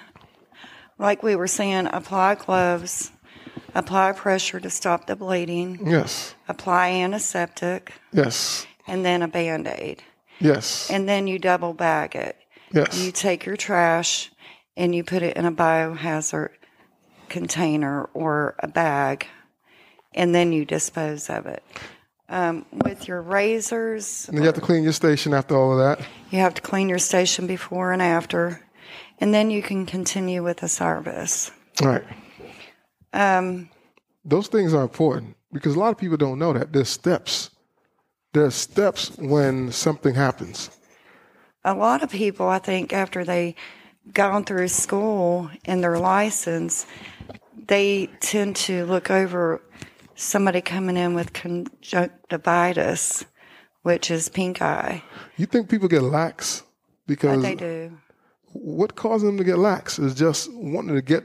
like 0.99 1.23
we 1.23 1.35
were 1.35 1.47
saying, 1.47 1.87
apply 1.91 2.35
gloves, 2.35 3.11
apply 3.75 4.13
pressure 4.13 4.59
to 4.59 4.69
stop 4.69 5.05
the 5.05 5.15
bleeding, 5.15 5.79
Yes. 5.85 6.33
apply 6.47 6.89
antiseptic, 6.89 7.91
Yes. 8.11 8.65
and 8.87 9.05
then 9.05 9.21
a 9.21 9.27
band 9.27 9.67
aid. 9.67 10.01
Yes. 10.39 10.89
And 10.89 11.07
then 11.07 11.27
you 11.27 11.37
double 11.37 11.73
bag 11.73 12.15
it. 12.15 12.37
Yes. 12.71 12.97
You 12.97 13.11
take 13.11 13.45
your 13.45 13.55
trash 13.57 14.31
and 14.75 14.95
you 14.95 15.03
put 15.03 15.21
it 15.21 15.37
in 15.37 15.45
a 15.45 15.51
biohazard 15.51 16.49
container 17.29 18.03
or 18.13 18.55
a 18.59 18.67
bag, 18.67 19.27
and 20.13 20.33
then 20.33 20.51
you 20.51 20.65
dispose 20.65 21.29
of 21.29 21.45
it. 21.45 21.63
Um, 22.27 22.65
with 22.71 23.07
your 23.07 23.21
razors, 23.21 24.27
And 24.29 24.37
you 24.39 24.43
have 24.45 24.55
to 24.55 24.61
clean 24.61 24.83
your 24.83 24.93
station 24.93 25.33
after 25.33 25.55
all 25.55 25.73
of 25.73 25.77
that. 25.99 26.05
you 26.31 26.39
have 26.39 26.55
to 26.55 26.61
clean 26.61 26.89
your 26.89 26.97
station 26.97 27.45
before 27.45 27.91
and 27.93 28.01
after, 28.01 28.61
and 29.19 29.33
then 29.33 29.51
you 29.51 29.61
can 29.61 29.85
continue 29.85 30.43
with 30.43 30.57
the 30.57 30.67
service. 30.67 31.51
All 31.83 31.89
right. 31.89 32.03
Um, 33.15 33.69
Those 34.25 34.47
things 34.49 34.73
are 34.73 34.81
important 34.83 35.35
because 35.53 35.75
a 35.75 35.79
lot 35.79 35.91
of 35.91 35.97
people 35.97 36.17
don't 36.17 36.37
know 36.39 36.53
that. 36.53 36.73
There's 36.73 36.89
steps. 36.89 37.49
There's 38.33 38.55
steps 38.55 39.11
when 39.17 39.71
something 39.71 40.15
happens. 40.15 40.69
a 41.63 41.73
lot 41.73 42.03
of 42.03 42.09
people, 42.11 42.47
I 42.47 42.59
think, 42.59 42.91
after 42.93 43.23
they 43.23 43.55
gone 44.13 44.43
through 44.45 44.67
school 44.67 45.49
and 45.65 45.81
their 45.83 45.97
license, 45.97 46.85
they 47.67 48.07
tend 48.19 48.55
to 48.67 48.85
look 48.85 49.09
over 49.09 49.61
somebody 50.15 50.61
coming 50.61 50.97
in 50.97 51.13
with 51.15 51.33
conjunctivitis, 51.33 53.25
which 53.83 54.11
is 54.11 54.29
pink 54.29 54.61
eye. 54.61 55.03
You 55.37 55.45
think 55.45 55.69
people 55.69 55.87
get 55.87 56.01
lax 56.03 56.61
But 56.61 57.07
because 57.07 57.41
they 57.41 57.55
do. 57.55 57.97
what 58.53 58.95
causes 58.95 59.23
them 59.25 59.37
to 59.37 59.43
get 59.43 59.57
lax 59.57 59.99
is 59.99 60.13
just 60.15 60.51
wanting 60.53 60.95
to 60.95 61.01
get 61.01 61.23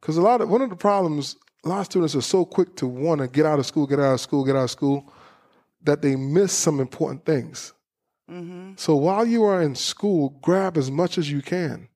because 0.00 0.16
a 0.16 0.22
lot 0.22 0.40
of 0.40 0.48
one 0.48 0.62
of 0.62 0.70
the 0.70 0.76
problems 0.76 1.36
a 1.64 1.68
lot 1.68 1.80
of 1.80 1.86
students 1.86 2.14
are 2.14 2.22
so 2.22 2.44
quick 2.44 2.74
to 2.76 2.86
want 2.86 3.20
to 3.20 3.28
get 3.28 3.46
out 3.46 3.58
of 3.58 3.66
school 3.66 3.86
get 3.86 4.00
out 4.00 4.14
of 4.14 4.20
school 4.20 4.44
get 4.44 4.56
out 4.56 4.64
of 4.64 4.70
school 4.70 5.12
that 5.82 6.02
they 6.02 6.16
miss 6.16 6.52
some 6.52 6.80
important 6.80 7.24
things 7.24 7.72
hmm 8.28 8.72
so 8.76 8.94
while 8.94 9.26
you 9.26 9.42
are 9.42 9.60
in 9.60 9.74
school 9.74 10.38
grab 10.42 10.76
as 10.76 10.90
much 10.90 11.18
as 11.18 11.30
you 11.30 11.42
can 11.42 11.88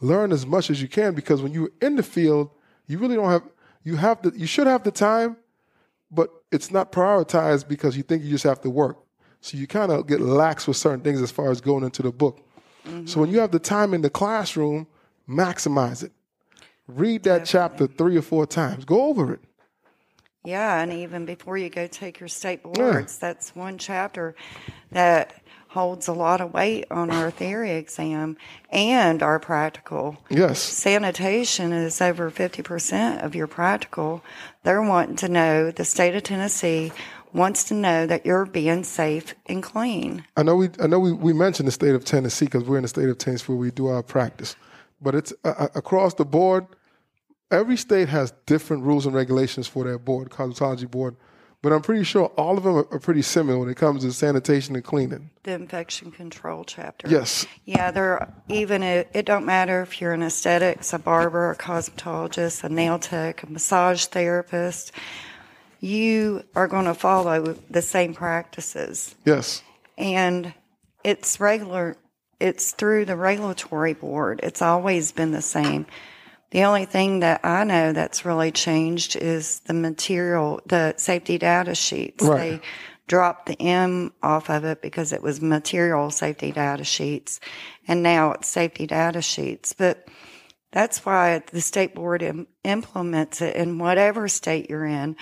learn 0.00 0.32
as 0.32 0.46
much 0.46 0.68
as 0.70 0.82
you 0.82 0.88
can 0.88 1.14
because 1.14 1.40
when 1.42 1.52
you're 1.52 1.70
in 1.80 1.96
the 1.96 2.02
field 2.02 2.50
you 2.86 2.98
really 2.98 3.16
don't 3.16 3.30
have 3.30 3.42
you 3.82 3.96
have 3.96 4.20
the 4.22 4.32
you 4.36 4.46
should 4.46 4.66
have 4.66 4.82
the 4.84 4.90
time 4.90 5.36
but 6.12 6.30
it's 6.52 6.70
not 6.70 6.92
prioritized 6.92 7.66
because 7.66 7.96
you 7.96 8.02
think 8.02 8.22
you 8.22 8.30
just 8.30 8.44
have 8.44 8.60
to 8.60 8.70
work. 8.70 8.98
So 9.40 9.56
you 9.56 9.66
kind 9.66 9.90
of 9.90 10.06
get 10.06 10.20
lax 10.20 10.68
with 10.68 10.76
certain 10.76 11.00
things 11.00 11.20
as 11.20 11.32
far 11.32 11.50
as 11.50 11.60
going 11.60 11.82
into 11.82 12.02
the 12.02 12.12
book. 12.12 12.46
So 13.06 13.20
when 13.20 13.30
you 13.30 13.38
have 13.38 13.50
the 13.50 13.58
time 13.58 13.94
in 13.94 14.02
the 14.02 14.10
classroom, 14.10 14.86
maximize 15.28 16.04
it. 16.04 16.12
Read 16.88 17.22
that 17.24 17.44
chapter 17.46 17.86
three 17.86 18.16
or 18.16 18.22
four 18.22 18.46
times. 18.46 18.84
Go 18.84 19.06
over 19.06 19.34
it. 19.34 19.40
Yeah, 20.44 20.80
and 20.80 20.92
even 20.92 21.24
before 21.24 21.56
you 21.56 21.70
go 21.70 21.86
take 21.86 22.18
your 22.18 22.28
state 22.28 22.64
boards, 22.64 23.16
that's 23.18 23.54
one 23.54 23.78
chapter 23.78 24.34
that 24.90 25.40
holds 25.68 26.06
a 26.08 26.12
lot 26.12 26.40
of 26.40 26.52
weight 26.52 26.84
on 26.90 27.10
our 27.10 27.30
theory 27.30 27.70
exam 27.70 28.36
and 28.70 29.22
our 29.22 29.38
practical. 29.38 30.18
Yes. 30.28 30.60
Sanitation 30.60 31.72
is 31.72 32.00
over 32.00 32.30
50% 32.30 33.24
of 33.24 33.34
your 33.34 33.46
practical. 33.46 34.22
They're 34.64 34.82
wanting 34.82 35.16
to 35.16 35.28
know, 35.28 35.70
the 35.70 35.84
state 35.84 36.14
of 36.14 36.24
Tennessee 36.24 36.92
wants 37.32 37.64
to 37.64 37.74
know 37.74 38.06
that 38.06 38.26
you're 38.26 38.44
being 38.44 38.84
safe 38.84 39.34
and 39.46 39.62
clean. 39.62 40.24
I 40.36 40.42
know 40.42 40.56
we 40.56 40.68
I 40.78 40.86
know 40.86 40.98
we, 40.98 41.12
we 41.12 41.32
mentioned 41.32 41.66
the 41.66 41.72
state 41.72 41.94
of 41.94 42.04
Tennessee 42.04 42.44
because 42.44 42.64
we're 42.64 42.76
in 42.76 42.82
the 42.82 42.88
state 42.88 43.08
of 43.08 43.16
Tennessee 43.16 43.46
where 43.46 43.56
we 43.56 43.70
do 43.70 43.86
our 43.86 44.02
practice, 44.02 44.54
but 45.02 45.14
it's 45.14 45.32
uh, 45.44 45.48
uh, 45.58 45.68
across 45.74 46.14
the 46.14 46.24
board. 46.24 46.66
Every 47.50 47.76
state 47.76 48.08
has 48.08 48.32
different 48.46 48.84
rules 48.84 49.04
and 49.04 49.14
regulations 49.14 49.66
for 49.68 49.84
their 49.84 49.98
board, 49.98 50.30
cosmetology 50.30 50.90
board, 50.90 51.16
but 51.60 51.70
I'm 51.72 51.82
pretty 51.82 52.02
sure 52.04 52.26
all 52.38 52.56
of 52.56 52.64
them 52.64 52.76
are, 52.76 52.86
are 52.90 52.98
pretty 52.98 53.20
similar 53.22 53.58
when 53.58 53.68
it 53.68 53.76
comes 53.76 54.02
to 54.04 54.12
sanitation 54.12 54.74
and 54.74 54.82
cleaning. 54.82 55.30
The 55.42 55.52
infection 55.52 56.10
control 56.12 56.64
chapter. 56.64 57.08
Yes. 57.10 57.46
Yeah, 57.66 57.90
they're 57.90 58.32
even 58.48 58.82
it, 58.82 59.10
it 59.12 59.26
don't 59.26 59.44
matter 59.44 59.82
if 59.82 60.00
you're 60.00 60.12
an 60.12 60.22
aesthetics, 60.22 60.92
a 60.94 60.98
barber, 60.98 61.50
a 61.50 61.56
cosmetologist, 61.56 62.64
a 62.64 62.68
nail 62.70 62.98
tech, 62.98 63.42
a 63.42 63.50
massage 63.50 64.06
therapist. 64.06 64.92
You 65.80 66.44
are 66.54 66.68
going 66.68 66.84
to 66.86 66.94
follow 66.94 67.54
the 67.68 67.82
same 67.82 68.14
practices, 68.14 69.14
Yes. 69.24 69.62
and 69.98 70.54
it's 71.04 71.40
regular. 71.40 71.96
It's 72.42 72.72
through 72.72 73.04
the 73.04 73.16
regulatory 73.16 73.94
board. 73.94 74.40
It's 74.42 74.62
always 74.62 75.12
been 75.12 75.30
the 75.30 75.42
same. 75.42 75.86
The 76.50 76.64
only 76.64 76.84
thing 76.84 77.20
that 77.20 77.44
I 77.44 77.64
know 77.64 77.92
that's 77.92 78.24
really 78.24 78.50
changed 78.50 79.16
is 79.16 79.60
the 79.60 79.74
material, 79.74 80.60
the 80.66 80.94
safety 80.96 81.38
data 81.38 81.74
sheets. 81.74 82.24
Right. 82.24 82.38
They 82.38 82.60
dropped 83.06 83.46
the 83.46 83.60
M 83.60 84.12
off 84.22 84.50
of 84.50 84.64
it 84.64 84.82
because 84.82 85.12
it 85.12 85.22
was 85.22 85.40
material 85.40 86.10
safety 86.10 86.50
data 86.50 86.84
sheets, 86.84 87.40
and 87.86 88.02
now 88.02 88.32
it's 88.32 88.48
safety 88.48 88.86
data 88.86 89.22
sheets. 89.22 89.72
But 89.72 90.08
that's 90.72 91.06
why 91.06 91.42
the 91.52 91.60
state 91.60 91.94
board 91.94 92.22
Im- 92.22 92.48
implements 92.64 93.40
it 93.40 93.54
in 93.54 93.78
whatever 93.78 94.28
state 94.28 94.68
you're 94.68 94.84
in. 94.84 95.16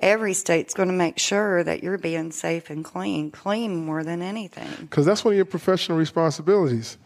Every 0.00 0.34
state's 0.34 0.74
going 0.74 0.88
to 0.88 0.94
make 0.94 1.18
sure 1.18 1.64
that 1.64 1.82
you're 1.82 1.96
being 1.98 2.30
safe 2.30 2.68
and 2.68 2.84
clean, 2.84 3.30
clean 3.30 3.84
more 3.86 4.04
than 4.04 4.20
anything. 4.20 4.68
Because 4.80 5.06
that's 5.06 5.24
one 5.24 5.32
of 5.32 5.36
your 5.36 5.46
professional 5.46 5.96
responsibilities 5.96 6.98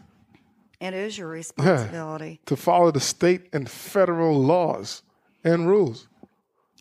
It 0.81 0.93
is 0.93 1.17
your 1.17 1.29
responsibility. 1.29 2.41
to 2.47 2.55
follow 2.57 2.91
the 2.91 2.99
state 2.99 3.43
and 3.53 3.69
federal 3.69 4.37
laws 4.43 5.03
and 5.43 5.67
rules. 5.67 6.07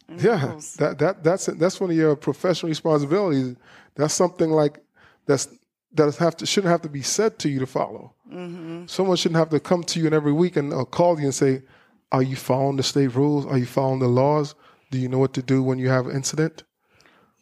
yeah, 0.09 0.49
rules. 0.51 0.75
that 0.75 0.99
that 0.99 1.23
that's 1.23 1.47
that's 1.47 1.81
one 1.81 1.91
of 1.91 1.97
your 1.97 2.17
professional 2.17 2.69
responsibilities. 2.69 3.55
That's 3.95 4.13
something 4.15 4.51
like 4.51 4.81
that's 5.27 5.47
that 5.95 6.17
have 6.17 6.37
to 6.39 6.47
shouldn't 6.47 6.71
have 6.73 6.83
to 6.83 6.89
be 6.89 7.03
said 7.03 7.39
to 7.41 7.49
you 7.49 7.61
to 7.61 7.67
follow. 7.67 8.15
Mm-hmm. 8.33 8.87
Someone 8.87 9.17
shouldn't 9.17 9.39
have 9.39 9.51
to 9.51 9.61
come 9.61 9.85
to 9.85 10.01
you 10.01 10.09
in 10.09 10.13
every 10.13 10.33
week 10.33 10.57
and 10.57 10.73
uh, 10.73 10.85
call 10.85 11.19
you 11.19 11.27
and 11.27 11.35
say, 11.35 11.63
"Are 12.11 12.23
you 12.23 12.35
following 12.35 12.77
the 12.77 12.83
state 12.83 13.15
rules? 13.15 13.47
Are 13.47 13.59
you 13.59 13.67
following 13.67 14.01
the 14.01 14.09
laws? 14.09 14.57
Do 14.91 14.99
you 14.99 15.09
know 15.09 15.19
what 15.19 15.33
to 15.35 15.43
do 15.43 15.63
when 15.63 15.79
you 15.79 15.89
have 15.89 16.07
an 16.07 16.17
incident?" 16.17 16.65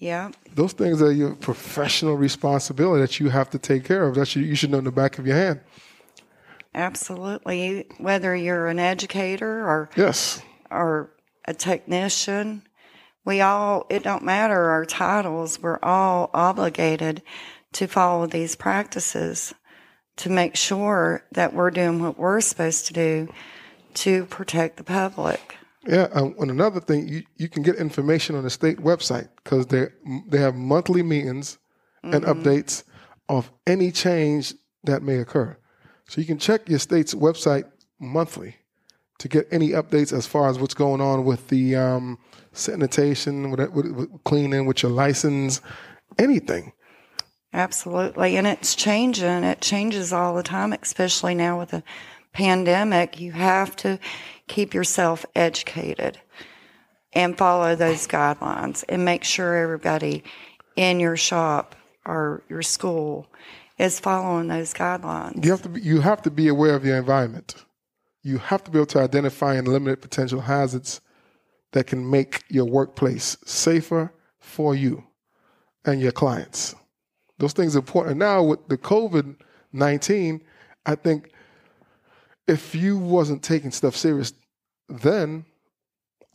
Yeah, 0.01 0.31
Those 0.55 0.75
things 0.75 1.03
are 1.03 1.11
your 1.11 1.35
professional 1.35 2.17
responsibility 2.17 3.01
that 3.01 3.19
you 3.19 3.31
have 3.31 3.51
to 3.51 3.59
take 3.59 3.85
care 3.85 4.07
of. 4.07 4.15
That 4.15 4.37
you, 4.37 4.43
you 4.45 4.55
should 4.55 4.71
know 4.71 4.79
in 4.79 4.85
the 4.85 4.93
back 4.93 5.19
of 5.19 5.27
your 5.27 5.35
hand. 5.37 5.61
absolutely. 6.75 7.87
Whether 7.99 8.37
you're 8.37 8.69
an 8.69 8.79
educator 8.79 9.67
or 9.67 9.91
Yes, 9.97 10.41
or 10.71 11.11
a 11.47 11.55
technician, 11.55 12.63
we 13.25 13.41
all 13.41 13.87
it 13.91 14.03
don't 14.05 14.25
matter 14.25 14.71
our 14.71 14.85
titles. 14.85 15.61
We're 15.61 15.81
all 15.83 16.31
obligated 16.33 17.23
to 17.73 17.87
follow 17.87 18.27
these 18.27 18.55
practices 18.57 19.53
to 20.19 20.31
make 20.31 20.57
sure 20.57 21.25
that 21.33 21.55
we're 21.55 21.71
doing 21.71 22.01
what 22.03 22.19
we're 22.19 22.41
supposed 22.41 22.87
to 22.87 22.93
do 22.93 23.29
to 23.95 24.25
protect 24.27 24.77
the 24.77 24.85
public. 24.85 25.57
Yeah, 25.89 26.09
um, 26.13 26.35
and 26.39 26.51
another 26.51 26.81
thing, 26.81 27.09
you, 27.09 27.23
you 27.37 27.49
can 27.49 27.63
get 27.63 27.77
information 27.77 28.37
on 28.37 28.45
the 28.45 28.51
state 28.51 28.77
website 28.79 29.29
because 29.43 29.67
they 29.67 29.89
they 30.29 30.39
have 30.39 30.55
monthly 30.55 31.03
meetings 31.03 31.59
and 32.03 32.25
updates 32.25 32.85
of 33.29 33.51
any 33.67 33.91
change 33.91 34.55
that 34.85 35.03
may 35.03 35.17
occur. 35.17 35.57
So 36.09 36.21
you 36.21 36.27
can 36.27 36.39
check 36.39 36.69
your 36.69 36.79
state's 36.79 37.15
website 37.15 37.65
monthly 37.99 38.57
to 39.19 39.29
get 39.29 39.49
any 39.51 39.71
updates 39.71 40.13
as 40.17 40.27
far 40.27 40.49
as 40.49 40.59
what's 40.59 40.75
going 40.75 41.01
on 41.01 41.25
with 41.25 41.49
the 41.49 41.77
um, 41.77 42.19
sanitation, 42.53 43.51
with, 43.51 43.61
with, 43.71 43.91
with 43.93 44.25
cleaning, 44.25 44.67
with 44.67 44.83
your 44.83 44.93
license, 44.93 45.61
anything. 46.19 46.73
Absolutely. 47.53 48.37
And 48.37 48.47
it's 48.47 48.75
changing. 48.75 49.45
It 49.45 49.61
changes 49.61 50.13
all 50.13 50.35
the 50.35 50.43
time, 50.43 50.73
especially 50.75 51.35
now 51.35 51.59
with 51.59 51.71
the 51.71 51.83
pandemic. 52.39 53.19
You 53.19 53.33
have 53.33 53.75
to 53.77 53.99
keep 54.47 54.73
yourself 54.73 55.27
educated 55.35 56.21
and 57.13 57.37
follow 57.37 57.75
those 57.75 58.07
guidelines 58.07 58.85
and 58.89 59.05
make 59.05 59.25
sure 59.25 59.57
everybody 59.57 60.23
in 60.77 61.01
your 61.01 61.17
shop 61.17 61.75
or 62.07 62.45
your 62.49 62.63
school 62.63 63.27
is 63.77 63.99
following 63.99 64.47
those 64.47 64.73
guidelines. 64.73 65.45
You 65.45 65.51
have 65.51 65.63
to 65.63 65.69
be, 65.69 65.81
you 65.81 66.01
have 66.01 66.23
to 66.23 66.31
be 66.31 66.47
aware 66.47 66.77
of 66.77 66.85
your 66.85 66.97
environment. 66.97 67.57
You 68.23 68.39
have 68.39 68.63
to 68.65 68.71
be 68.71 68.79
able 68.79 68.87
to 68.87 69.01
identify 69.01 69.55
and 69.55 69.67
limit 69.67 70.01
potential 70.01 70.41
hazards 70.41 71.01
that 71.73 71.89
can 71.89 72.09
make 72.09 72.45
your 72.49 72.67
workplace 72.67 73.37
safer 73.47 74.13
for 74.39 74.77
you 74.77 75.03
and 75.85 76.01
your 76.01 76.13
clients. 76.13 76.77
Those 77.39 77.53
things 77.53 77.75
are 77.75 77.81
important. 77.81 78.19
Now 78.19 78.45
with 78.45 78.69
the 78.69 78.79
COVID 78.79 79.37
nineteen, 79.73 80.41
I 80.87 80.95
think 80.95 81.33
if 82.49 82.75
you 82.75 82.99
wasn't 82.99 83.43
taking 83.43 83.71
stuff 83.71 83.95
serious 83.95 84.33
then, 84.89 85.45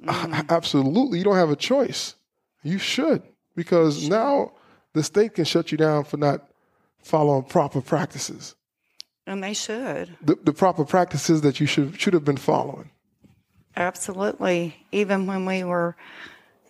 mm. 0.02 0.50
absolutely 0.50 1.18
you 1.18 1.24
don't 1.24 1.36
have 1.36 1.50
a 1.50 1.56
choice. 1.56 2.16
You 2.64 2.78
should 2.78 3.24
because 3.56 4.08
now 4.08 4.54
the 4.94 5.04
state 5.04 5.34
can 5.34 5.46
shut 5.46 5.72
you 5.72 5.78
down 5.78 6.06
for 6.06 6.18
not 6.18 6.48
following 7.02 7.44
proper 7.44 7.82
practices 7.82 8.56
And 9.28 9.44
they 9.44 9.54
should. 9.54 10.16
the, 10.22 10.36
the 10.36 10.54
proper 10.54 10.86
practices 10.86 11.42
that 11.42 11.60
you 11.60 11.66
should 11.66 12.00
should 12.00 12.14
have 12.14 12.24
been 12.24 12.38
following. 12.38 12.90
Absolutely. 13.76 14.76
Even 14.92 15.26
when 15.26 15.46
we 15.46 15.64
were, 15.64 15.96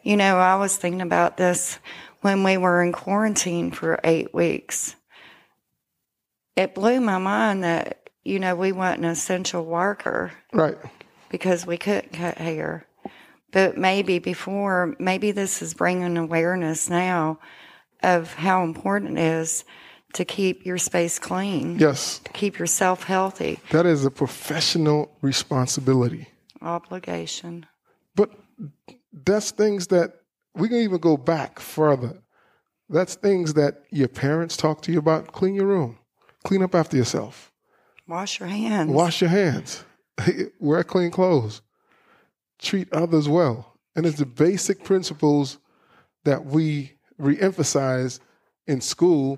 you 0.03 0.15
know, 0.15 0.37
I 0.37 0.55
was 0.55 0.77
thinking 0.77 1.01
about 1.01 1.35
this 1.37 1.77
when 2.21 2.43
we 2.43 2.55
were 2.57 2.81
in 2.81 2.93
quarantine 2.93 3.71
for 3.71 3.99
eight 4.03 4.33
weeks. 4.33 4.95
It 6.55 6.73
blew 6.73 7.01
my 7.01 7.17
mind 7.17 7.63
that, 7.63 8.02
you 8.23 8.39
know, 8.39 8.55
we 8.55 8.71
weren't 8.71 8.99
an 8.99 9.05
essential 9.05 9.65
worker 9.65 10.31
Right. 10.53 10.77
because 11.29 11.65
we 11.65 11.77
couldn't 11.77 12.13
cut 12.13 12.37
hair. 12.37 12.85
But 13.51 13.77
maybe 13.77 14.19
before, 14.19 14.95
maybe 14.99 15.31
this 15.31 15.61
is 15.61 15.73
bringing 15.73 16.17
awareness 16.17 16.89
now 16.89 17.39
of 18.01 18.33
how 18.33 18.63
important 18.63 19.17
it 19.17 19.21
is 19.21 19.63
to 20.13 20.25
keep 20.25 20.65
your 20.65 20.77
space 20.77 21.19
clean, 21.19 21.77
Yes. 21.79 22.19
to 22.19 22.31
keep 22.31 22.57
yourself 22.59 23.03
healthy. 23.03 23.59
That 23.71 23.85
is 23.85 24.05
a 24.05 24.11
professional 24.11 25.11
responsibility. 25.21 26.27
Obligation. 26.61 27.65
But 28.15 28.31
that's 29.11 29.51
things 29.51 29.87
that 29.87 30.13
we 30.55 30.67
can 30.69 30.77
even 30.77 30.99
go 30.99 31.17
back 31.17 31.59
further. 31.59 32.19
That's 32.89 33.15
things 33.15 33.53
that 33.55 33.83
your 33.89 34.07
parents 34.07 34.55
talk 34.57 34.81
to 34.83 34.91
you 34.91 34.99
about. 34.99 35.31
Clean 35.31 35.55
your 35.55 35.65
room. 35.67 35.97
Clean 36.43 36.61
up 36.61 36.75
after 36.75 36.97
yourself. 36.97 37.51
Wash 38.07 38.39
your 38.39 38.49
hands. 38.49 38.91
Wash 38.91 39.21
your 39.21 39.29
hands. 39.29 39.83
Wear 40.59 40.83
clean 40.83 41.11
clothes. 41.11 41.61
Treat 42.59 42.91
others 42.93 43.27
well. 43.29 43.77
And 43.95 44.05
it's 44.05 44.17
the 44.17 44.25
basic 44.25 44.83
principles 44.83 45.57
that 46.23 46.45
we 46.45 46.93
reemphasize 47.21 48.19
in 48.67 48.81
school, 48.81 49.37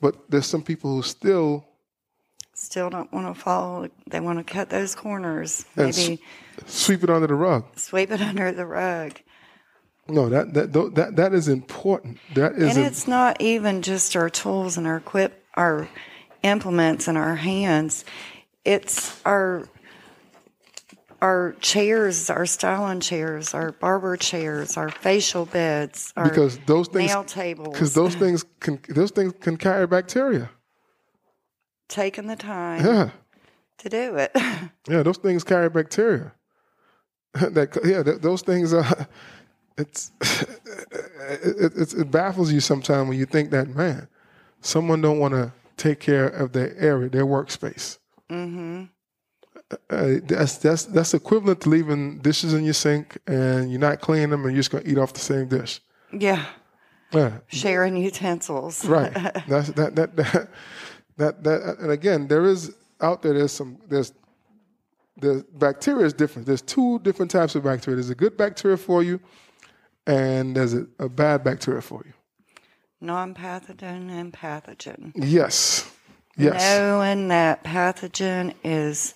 but 0.00 0.30
there's 0.30 0.46
some 0.46 0.62
people 0.62 0.96
who 0.96 1.02
still 1.02 1.66
still 2.54 2.90
don't 2.90 3.10
want 3.12 3.34
to 3.34 3.40
follow. 3.40 3.88
They 4.08 4.20
want 4.20 4.38
to 4.38 4.44
cut 4.52 4.68
those 4.70 4.94
corners. 4.94 5.64
Maybe 5.76 6.20
sweep 6.66 7.02
it 7.02 7.10
under 7.10 7.26
the 7.26 7.34
rug. 7.34 7.64
sweep 7.76 8.10
it 8.10 8.20
under 8.30 8.52
the 8.52 8.66
rug. 8.66 9.18
No, 10.08 10.28
that 10.28 10.54
that 10.54 10.72
that 10.94 11.16
that 11.16 11.34
is 11.34 11.48
important. 11.48 12.18
That 12.34 12.52
is 12.54 12.76
And 12.76 12.84
a- 12.84 12.86
it's 12.88 13.06
not 13.08 13.40
even 13.40 13.82
just 13.82 14.14
our 14.16 14.30
tools 14.30 14.76
and 14.76 14.86
our 14.86 14.96
equip, 14.98 15.44
our 15.54 15.88
implements 16.42 17.08
in 17.08 17.16
our 17.16 17.36
hands. 17.36 18.04
It's 18.64 19.20
our 19.24 19.68
our 21.22 21.54
chairs, 21.60 22.30
our 22.30 22.46
styling 22.46 23.00
chairs, 23.00 23.52
our 23.52 23.72
barber 23.72 24.16
chairs, 24.16 24.76
our 24.78 24.90
facial 24.90 25.44
beds, 25.44 26.12
our 26.16 26.28
because 26.28 26.58
those 26.60 26.88
things 26.88 27.10
nail 27.10 27.24
tables. 27.24 27.74
because 27.74 27.92
those 27.94 28.14
things 28.14 28.44
can 28.60 28.80
those 28.88 29.10
things 29.10 29.32
can 29.40 29.56
carry 29.56 29.86
bacteria. 29.86 30.50
taking 31.88 32.26
the 32.26 32.36
time 32.36 32.84
Yeah, 32.84 33.10
to 33.78 33.88
do 33.88 34.16
it. 34.16 34.30
yeah, 34.88 35.02
those 35.02 35.18
things 35.18 35.44
carry 35.44 35.68
bacteria. 35.68 36.32
that 37.34 37.76
yeah, 37.84 38.02
th- 38.02 38.20
those 38.20 38.42
things 38.42 38.72
uh, 38.72 38.78
are. 38.78 39.08
It's 39.78 40.10
it, 40.20 41.72
it, 41.74 41.94
it 41.94 42.10
baffles 42.10 42.52
you 42.52 42.60
sometimes 42.60 43.08
when 43.08 43.18
you 43.18 43.24
think 43.24 43.50
that 43.52 43.68
man, 43.68 44.08
someone 44.60 45.00
don't 45.00 45.18
want 45.18 45.32
to 45.32 45.52
take 45.80 45.98
care 46.00 46.28
of 46.28 46.52
their 46.52 46.76
area, 46.76 47.08
their 47.08 47.26
workspace. 47.26 47.98
hmm 48.28 48.84
Uh, 49.88 50.20
that's 50.30 50.58
that's 50.58 50.84
that's 50.94 51.14
equivalent 51.14 51.60
to 51.62 51.68
leaving 51.68 52.18
dishes 52.28 52.52
in 52.54 52.64
your 52.64 52.74
sink 52.74 53.18
and 53.26 53.70
you're 53.70 53.80
not 53.88 54.00
cleaning 54.00 54.30
them 54.30 54.42
and 54.44 54.52
you're 54.52 54.60
just 54.64 54.70
gonna 54.72 54.84
eat 54.90 54.98
off 54.98 55.12
the 55.12 55.20
same 55.32 55.46
dish. 55.48 55.80
Yeah, 56.12 56.44
Yeah, 57.12 57.32
sharing 57.48 57.96
utensils. 57.96 58.84
right. 58.84 59.12
That's 59.52 59.68
that 59.78 59.94
that 59.96 60.16
that 60.16 60.48
that 61.18 61.34
that. 61.44 61.58
And 61.82 61.90
again, 61.90 62.26
there 62.28 62.44
is 62.44 62.60
out 63.00 63.22
there. 63.22 63.34
There's 63.34 63.52
some 63.52 63.78
there's 63.88 64.12
the 65.24 65.44
bacteria 65.66 66.04
is 66.06 66.12
different. 66.14 66.46
There's 66.46 66.62
two 66.62 66.98
different 67.06 67.30
types 67.30 67.54
of 67.56 67.62
bacteria. 67.62 67.96
There's 67.96 68.10
a 68.18 68.20
good 68.24 68.36
bacteria 68.36 68.76
for 68.76 69.02
you, 69.02 69.20
and 70.06 70.56
there's 70.56 70.74
a, 70.74 70.86
a 70.98 71.08
bad 71.08 71.44
bacteria 71.44 71.80
for 71.82 72.02
you. 72.06 72.12
Non-pathogen 73.00 74.10
and 74.10 74.32
pathogen. 74.32 75.12
Yes, 75.14 75.90
yes, 76.36 76.60
Knowing 76.78 77.28
that 77.28 77.64
pathogen 77.64 78.54
is 78.62 79.14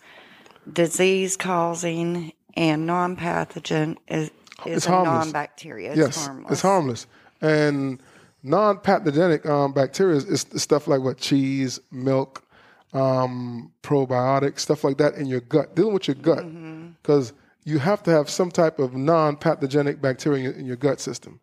disease 0.73 1.37
causing 1.37 2.33
and 2.57 2.87
non-pathogen 2.87 3.97
is 4.09 4.31
is 4.65 4.77
It's 4.79 4.87
a 4.87 4.91
harmless. 4.91 5.25
non-bacteria. 5.27 5.91
It's 5.91 5.99
yes. 5.99 6.25
harmless. 6.27 6.53
It's 6.53 6.63
harmless. 6.63 7.07
And 7.43 8.01
non-pathogenic 8.43 9.45
um, 9.47 9.73
bacteria 9.73 10.17
is, 10.17 10.25
is 10.25 10.47
stuff 10.63 10.87
like 10.87 11.03
what 11.03 11.19
cheese, 11.19 11.79
milk, 11.91 12.43
um, 12.95 13.73
probiotics, 13.83 14.61
stuff 14.61 14.85
like 14.85 14.97
that 14.99 15.15
in 15.15 15.27
your 15.27 15.41
gut. 15.41 15.75
Dealing 15.75 15.93
with 15.93 16.09
your 16.09 16.15
gut 16.15 16.39
Mm-hmm. 16.45 16.89
because 17.03 17.33
you 17.65 17.79
have 17.79 18.03
to 18.05 18.11
have 18.11 18.31
some 18.31 18.51
type 18.51 18.79
of 18.79 18.95
non-pathogenic 18.95 20.01
bacteria 20.01 20.39
in 20.39 20.45
your, 20.45 20.53
in 20.55 20.67
your 20.67 20.77
gut 20.77 21.01
system. 21.01 21.41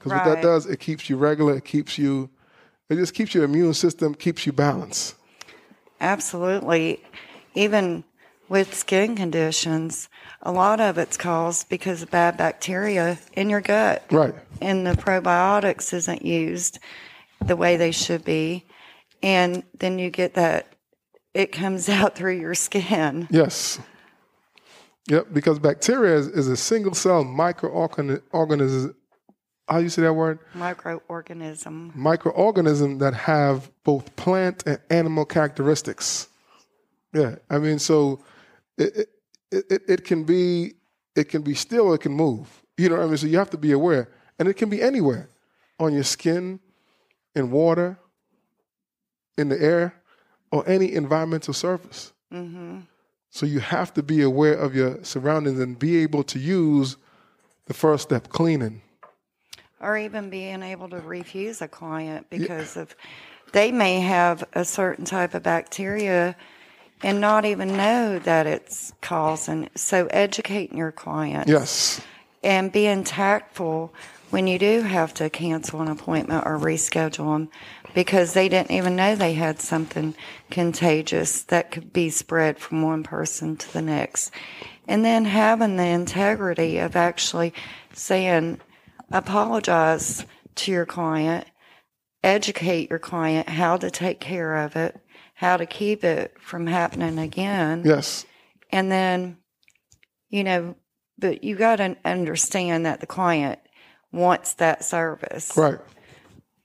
Because 0.00 0.12
what 0.12 0.24
that 0.24 0.42
does, 0.42 0.64
it 0.64 0.80
keeps 0.80 1.10
you 1.10 1.18
regular. 1.18 1.56
It 1.56 1.66
keeps 1.66 1.98
you. 1.98 2.30
It 2.88 2.96
just 2.96 3.12
keeps 3.12 3.34
your 3.34 3.44
immune 3.44 3.74
system, 3.74 4.14
keeps 4.14 4.46
you 4.46 4.52
balanced. 4.52 5.14
Absolutely. 6.00 7.02
Even 7.54 8.02
with 8.48 8.74
skin 8.74 9.14
conditions, 9.14 10.08
a 10.40 10.50
lot 10.50 10.80
of 10.80 10.96
it's 10.96 11.18
caused 11.18 11.68
because 11.68 12.02
of 12.02 12.10
bad 12.10 12.38
bacteria 12.38 13.18
in 13.34 13.50
your 13.50 13.60
gut. 13.60 14.04
Right. 14.10 14.34
And 14.62 14.86
the 14.86 14.92
probiotics 14.92 15.92
isn't 15.92 16.24
used 16.24 16.78
the 17.44 17.56
way 17.56 17.76
they 17.76 17.92
should 17.92 18.24
be. 18.24 18.64
And 19.22 19.62
then 19.78 19.98
you 19.98 20.08
get 20.08 20.34
that 20.34 20.72
it 21.34 21.52
comes 21.52 21.88
out 21.90 22.16
through 22.16 22.38
your 22.40 22.54
skin. 22.54 23.28
Yes. 23.30 23.78
Yep. 25.08 25.28
Because 25.34 25.58
bacteria 25.58 26.16
is, 26.16 26.28
is 26.28 26.48
a 26.48 26.56
single 26.56 26.94
cell 26.94 27.22
microorganism. 27.22 28.94
How 29.70 29.78
you 29.78 29.88
say 29.88 30.02
that 30.02 30.12
word? 30.14 30.40
Microorganism. 30.54 31.94
microorganism 31.94 32.98
that 32.98 33.14
have 33.14 33.70
both 33.84 34.14
plant 34.16 34.64
and 34.66 34.80
animal 34.90 35.24
characteristics. 35.24 36.28
Yeah, 37.12 37.36
I 37.48 37.58
mean, 37.58 37.78
so 37.78 38.20
it 38.76 39.08
it, 39.52 39.64
it, 39.70 39.82
it 39.88 40.04
can 40.04 40.24
be 40.24 40.74
it 41.14 41.28
can 41.28 41.42
be 41.42 41.54
still, 41.54 41.86
or 41.88 41.94
it 41.94 42.00
can 42.00 42.12
move. 42.12 42.62
You 42.76 42.88
know 42.88 42.96
what 42.96 43.04
I 43.04 43.06
mean? 43.06 43.16
So 43.16 43.26
you 43.26 43.38
have 43.38 43.50
to 43.50 43.58
be 43.58 43.72
aware, 43.72 44.08
and 44.38 44.48
it 44.48 44.54
can 44.54 44.70
be 44.70 44.82
anywhere, 44.82 45.28
on 45.78 45.92
your 45.92 46.04
skin, 46.04 46.60
in 47.34 47.50
water, 47.50 47.98
in 49.38 49.48
the 49.48 49.60
air, 49.60 49.94
or 50.50 50.68
any 50.68 50.92
environmental 50.92 51.54
surface. 51.54 52.12
hmm 52.32 52.80
So 53.30 53.46
you 53.46 53.60
have 53.60 53.94
to 53.94 54.02
be 54.02 54.22
aware 54.22 54.54
of 54.54 54.74
your 54.74 55.04
surroundings 55.04 55.60
and 55.60 55.78
be 55.78 55.98
able 55.98 56.24
to 56.24 56.38
use 56.38 56.96
the 57.66 57.74
first 57.74 58.02
step, 58.04 58.28
cleaning. 58.28 58.82
Or 59.80 59.96
even 59.96 60.28
being 60.28 60.62
able 60.62 60.90
to 60.90 60.98
refuse 61.00 61.62
a 61.62 61.68
client 61.68 62.26
because 62.28 62.76
of 62.76 62.94
they 63.52 63.72
may 63.72 64.00
have 64.00 64.44
a 64.52 64.64
certain 64.64 65.04
type 65.04 65.34
of 65.34 65.42
bacteria 65.42 66.36
and 67.02 67.20
not 67.20 67.44
even 67.44 67.76
know 67.76 68.18
that 68.18 68.46
it's 68.46 68.92
causing. 69.00 69.70
So 69.74 70.06
educating 70.06 70.76
your 70.76 70.92
client 70.92 71.48
Yes. 71.48 72.00
and 72.42 72.70
being 72.70 73.04
tactful 73.04 73.94
when 74.28 74.46
you 74.46 74.58
do 74.58 74.82
have 74.82 75.12
to 75.14 75.30
cancel 75.30 75.80
an 75.80 75.88
appointment 75.88 76.44
or 76.46 76.58
reschedule 76.58 77.32
them 77.32 77.48
because 77.94 78.34
they 78.34 78.48
didn't 78.48 78.70
even 78.70 78.94
know 78.94 79.16
they 79.16 79.32
had 79.32 79.60
something 79.60 80.14
contagious 80.50 81.42
that 81.42 81.70
could 81.72 81.92
be 81.92 82.10
spread 82.10 82.58
from 82.58 82.82
one 82.82 83.02
person 83.02 83.56
to 83.56 83.72
the 83.72 83.82
next. 83.82 84.30
And 84.86 85.04
then 85.04 85.24
having 85.24 85.76
the 85.76 85.86
integrity 85.86 86.78
of 86.78 86.94
actually 86.94 87.52
saying, 87.92 88.60
apologize 89.10 90.24
to 90.56 90.72
your 90.72 90.86
client, 90.86 91.46
educate 92.22 92.90
your 92.90 92.98
client 92.98 93.48
how 93.48 93.76
to 93.76 93.90
take 93.90 94.20
care 94.20 94.56
of 94.56 94.76
it, 94.76 95.00
how 95.34 95.56
to 95.56 95.66
keep 95.66 96.04
it 96.04 96.34
from 96.40 96.66
happening 96.66 97.18
again 97.18 97.82
Yes. 97.84 98.26
and 98.70 98.92
then 98.92 99.38
you 100.28 100.44
know 100.44 100.74
but 101.18 101.42
you 101.42 101.56
got 101.56 101.76
to 101.76 101.96
understand 102.04 102.84
that 102.84 103.00
the 103.00 103.06
client 103.06 103.58
wants 104.12 104.52
that 104.54 104.84
service 104.84 105.56
Right. 105.56 105.78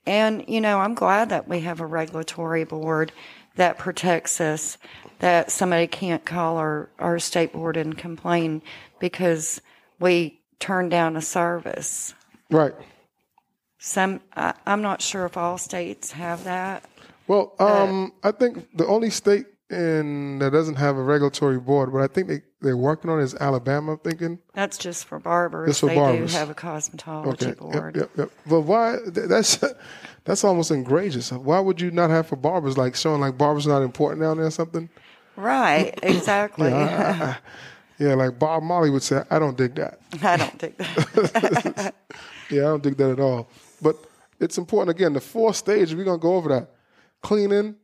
and 0.04 0.44
you 0.46 0.60
know 0.60 0.78
i'm 0.80 0.92
glad 0.94 1.30
that 1.30 1.48
we 1.48 1.60
have 1.60 1.80
a 1.80 1.86
regulatory 1.86 2.64
board 2.64 3.12
that 3.54 3.78
protects 3.78 4.42
us 4.42 4.76
that 5.20 5.50
somebody 5.50 5.86
can't 5.86 6.26
call 6.26 6.58
our, 6.58 6.90
our 6.98 7.18
state 7.18 7.54
board 7.54 7.78
and 7.78 7.96
complain 7.96 8.60
because 9.00 9.62
we 9.98 10.42
turned 10.58 10.90
down 10.90 11.16
a 11.16 11.22
service 11.22 12.12
Right. 12.50 12.74
some 13.78 14.20
I, 14.36 14.54
i'm 14.66 14.82
not 14.82 15.02
sure 15.02 15.26
if 15.26 15.36
all 15.36 15.58
states 15.58 16.12
have 16.12 16.44
that 16.44 16.84
Well, 17.26 17.54
um, 17.58 18.12
I 18.22 18.30
think 18.32 18.68
the 18.76 18.86
only 18.86 19.10
state 19.10 19.46
in 19.68 20.38
that 20.38 20.52
doesn't 20.52 20.76
have 20.76 20.96
a 20.96 21.02
regulatory 21.02 21.58
board, 21.58 21.92
but 21.92 22.00
I 22.00 22.06
think 22.06 22.28
they 22.28 22.42
they're 22.60 22.76
working 22.76 23.10
on 23.10 23.18
it 23.18 23.24
is 23.24 23.34
Alabama. 23.34 23.92
I'm 23.94 23.98
thinking. 23.98 24.38
that's 24.54 24.78
just 24.78 25.06
for 25.06 25.18
barbers 25.18 25.68
Just 25.70 25.80
for 25.80 25.86
they 25.88 25.96
barbers. 25.96 26.30
do 26.32 26.38
have 26.38 26.50
a 26.50 26.54
cosmetology 26.54 27.48
Okay. 27.48 27.52
board 27.54 27.96
Yep, 27.96 28.10
yep, 28.16 28.16
yep. 28.16 28.30
But 28.46 28.60
why? 28.60 28.98
That's 29.06 29.58
that's 30.24 30.44
almost 30.44 30.70
egregious. 30.70 31.32
Why 31.32 31.58
would 31.58 31.80
you 31.80 31.90
not 31.90 32.10
have 32.10 32.28
for 32.28 32.36
barbers? 32.36 32.78
Like 32.78 32.94
showing 32.94 33.20
like 33.20 33.36
barbers 33.36 33.66
not 33.66 33.82
important 33.82 34.22
down 34.22 34.36
there 34.36 34.46
or 34.46 34.50
something? 34.52 34.88
right 35.34 35.98
exactly 36.04 36.70
Yeah, 36.70 37.16
I- 37.20 37.24
I- 37.24 37.36
yeah, 37.98 38.14
like 38.14 38.38
Bob 38.38 38.62
Marley 38.62 38.90
would 38.90 39.02
say, 39.02 39.22
I 39.30 39.38
don't 39.40 39.56
dig 39.56 39.74
that. 39.76 39.98
I 40.22 40.36
don't 40.36 40.58
think 40.60 40.76
that. 40.76 41.94
Yeah, 42.50 42.62
I 42.62 42.64
don't 42.64 42.82
dig 42.82 42.96
that 42.96 43.10
at 43.10 43.20
all. 43.20 43.48
But 43.82 43.96
it's 44.40 44.58
important 44.58 44.96
again. 44.96 45.12
The 45.12 45.20
four 45.20 45.54
stages 45.54 45.94
we're 45.94 46.04
gonna 46.04 46.18
go 46.18 46.36
over 46.36 46.48
that: 46.50 46.70
cleaning, 47.22 47.76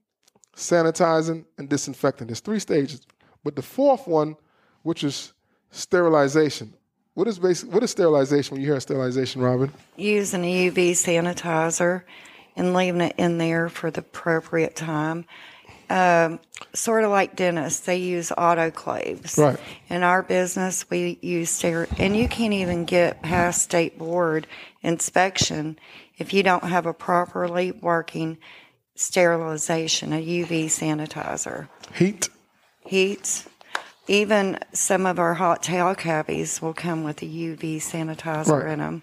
sanitizing, 0.56 1.44
and 1.58 1.68
disinfecting. 1.68 2.26
There's 2.26 2.40
three 2.40 2.58
stages, 2.58 3.06
but 3.44 3.56
the 3.56 3.62
fourth 3.62 4.06
one, 4.06 4.36
which 4.82 5.04
is 5.04 5.32
sterilization. 5.70 6.74
What 7.14 7.28
is 7.28 7.38
basic? 7.38 7.72
What 7.72 7.82
is 7.82 7.90
sterilization? 7.90 8.54
When 8.54 8.62
you 8.62 8.68
hear 8.70 8.80
sterilization, 8.80 9.42
Robin? 9.42 9.70
Using 9.96 10.44
a 10.44 10.70
UV 10.70 10.92
sanitizer 10.92 12.02
and 12.56 12.74
leaving 12.74 13.00
it 13.02 13.14
in 13.18 13.38
there 13.38 13.68
for 13.68 13.90
the 13.90 14.00
appropriate 14.00 14.76
time. 14.76 15.26
Um, 15.92 16.40
sort 16.72 17.04
of 17.04 17.10
like 17.10 17.36
dentists, 17.36 17.80
they 17.80 17.98
use 17.98 18.30
autoclaves. 18.30 19.36
Right. 19.36 19.58
In 19.90 20.02
our 20.02 20.22
business, 20.22 20.88
we 20.88 21.18
use 21.20 21.50
ster, 21.50 21.86
and 21.98 22.16
you 22.16 22.28
can't 22.28 22.54
even 22.54 22.86
get 22.86 23.20
past 23.20 23.60
state 23.62 23.98
board 23.98 24.46
inspection 24.80 25.78
if 26.16 26.32
you 26.32 26.42
don't 26.42 26.64
have 26.64 26.86
a 26.86 26.94
properly 26.94 27.72
working 27.72 28.38
sterilization, 28.94 30.14
a 30.14 30.24
UV 30.24 30.66
sanitizer. 30.66 31.68
Heat. 31.94 32.30
heat. 32.86 33.44
Even 34.08 34.58
some 34.72 35.04
of 35.04 35.18
our 35.18 35.34
hot 35.34 35.62
towel 35.62 35.94
cabbies 35.94 36.62
will 36.62 36.72
come 36.74 37.04
with 37.04 37.20
a 37.20 37.26
UV 37.26 37.76
sanitizer 37.76 38.62
Right. 38.62 38.72
in 38.72 38.78
them. 38.78 39.02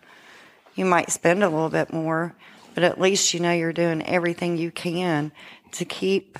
You 0.73 0.85
might 0.85 1.11
spend 1.11 1.43
a 1.43 1.49
little 1.49 1.69
bit 1.69 1.93
more, 1.93 2.33
but 2.73 2.83
at 2.83 2.99
least 2.99 3.31
you 3.33 3.39
know 3.39 3.51
you're 3.51 3.73
doing 3.73 4.01
everything 4.07 4.57
you 4.57 4.71
can 4.71 5.31
to 5.73 5.85
keep 5.85 6.39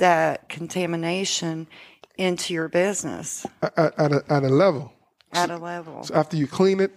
that 0.00 0.48
contamination 0.48 1.66
into 2.18 2.52
your 2.52 2.68
business 2.68 3.46
at, 3.62 3.78
at, 3.98 4.12
a, 4.12 4.22
at 4.28 4.42
a 4.42 4.48
level. 4.48 4.92
at 5.32 5.50
a 5.50 5.56
level. 5.56 6.02
So 6.04 6.14
after 6.14 6.36
you 6.36 6.46
clean 6.46 6.80
it, 6.80 6.92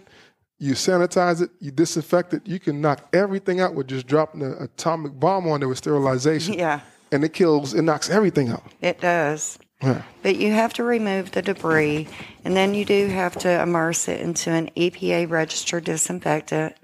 you 0.60 0.74
sanitize 0.74 1.42
it, 1.42 1.50
you 1.60 1.72
disinfect 1.72 2.34
it, 2.34 2.42
you 2.46 2.60
can 2.60 2.82
knock 2.82 3.08
everything 3.14 3.60
out 3.62 3.74
with 3.76 3.88
just 3.88 4.08
dropping 4.08 4.42
an 4.42 4.54
atomic 4.60 5.18
bomb 5.20 5.48
on 5.48 5.60
there 5.62 5.70
with 5.70 5.78
sterilization. 5.78 6.54
Yeah, 6.56 6.82
And 7.12 7.24
it 7.24 7.34
kills, 7.34 7.74
it 7.74 7.82
knocks 7.84 8.10
everything 8.10 8.50
out. 8.50 8.64
it 8.82 9.00
does. 9.00 9.60
Yeah. 9.82 10.02
But 10.22 10.38
you 10.38 10.52
have 10.52 10.72
to 10.76 10.84
remove 10.84 11.32
the 11.32 11.42
debris, 11.42 12.08
and 12.46 12.56
then 12.56 12.74
you 12.74 12.86
do 12.86 13.08
have 13.08 13.38
to 13.40 13.62
immerse 13.62 14.08
it 14.08 14.22
into 14.22 14.50
an 14.52 14.70
EPA 14.78 15.30
registered 15.30 15.84
disinfectant, 15.84 16.76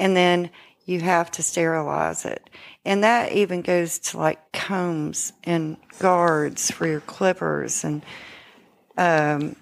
and 0.00 0.16
then 0.16 0.50
you 0.84 1.00
have 1.00 1.30
to 1.32 1.42
sterilize 1.44 2.24
it. 2.24 2.50
And 2.84 3.02
that 3.02 3.32
even 3.32 3.62
goes 3.62 3.98
to 3.98 4.18
like 4.18 4.52
combs 4.52 5.32
and 5.44 5.76
guards 5.98 6.70
for 6.70 6.86
your 6.86 7.00
clippers 7.00 7.82
and 7.84 8.02
um, 8.96 9.56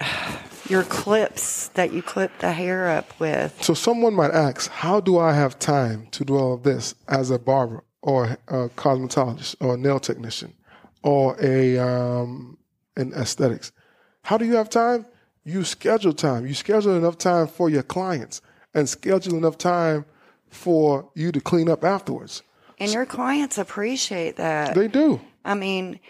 your 0.68 0.82
clips 0.82 1.68
that 1.68 1.92
you 1.92 2.02
clip 2.02 2.38
the 2.38 2.52
hair 2.52 2.88
up 2.88 3.18
with. 3.18 3.62
So 3.62 3.74
someone 3.74 4.14
might 4.14 4.32
ask, 4.32 4.70
how 4.70 5.00
do 5.00 5.18
I 5.18 5.32
have 5.32 5.58
time 5.58 6.08
to 6.12 6.24
do 6.24 6.36
all 6.36 6.54
of 6.54 6.62
this 6.62 6.94
as 7.08 7.30
a 7.30 7.38
barber 7.38 7.84
or 8.02 8.36
a 8.48 8.68
cosmetologist 8.70 9.56
or 9.60 9.74
a 9.74 9.76
nail 9.78 9.98
technician 9.98 10.52
or 11.02 11.36
a 11.42 11.78
um, 11.78 12.58
in 12.96 13.14
aesthetics? 13.14 13.72
How 14.22 14.36
do 14.36 14.44
you 14.44 14.56
have 14.56 14.68
time? 14.68 15.06
You 15.44 15.64
schedule 15.64 16.12
time. 16.12 16.46
You 16.46 16.52
schedule 16.52 16.94
enough 16.94 17.16
time 17.16 17.46
for 17.46 17.70
your 17.70 17.82
clients 17.82 18.42
and 18.74 18.86
schedule 18.86 19.36
enough 19.38 19.56
time 19.56 20.04
for 20.50 21.10
you 21.14 21.32
to 21.32 21.40
clean 21.40 21.68
up 21.68 21.84
afterwards. 21.84 22.42
And 22.78 22.92
your 22.92 23.06
clients 23.06 23.58
appreciate 23.58 24.36
that. 24.36 24.74
They 24.74 24.88
do. 24.88 25.20
I 25.44 25.54
mean, 25.54 26.00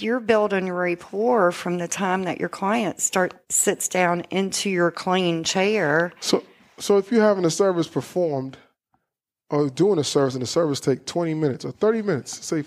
you're 0.00 0.20
building 0.20 0.70
rapport 0.70 1.52
from 1.52 1.78
the 1.78 1.88
time 1.88 2.24
that 2.24 2.40
your 2.40 2.48
client 2.48 3.00
start 3.00 3.34
sits 3.48 3.88
down 3.88 4.22
into 4.30 4.70
your 4.70 4.90
clean 4.90 5.44
chair. 5.44 6.12
So, 6.20 6.42
so 6.78 6.98
if 6.98 7.10
you're 7.10 7.22
having 7.22 7.44
a 7.44 7.50
service 7.50 7.88
performed 7.88 8.56
or 9.50 9.68
doing 9.68 9.98
a 9.98 10.04
service 10.04 10.34
and 10.34 10.42
the 10.42 10.46
service 10.46 10.80
take 10.80 11.06
20 11.06 11.34
minutes 11.34 11.64
or 11.64 11.72
30 11.72 12.02
minutes, 12.02 12.44
say 12.44 12.64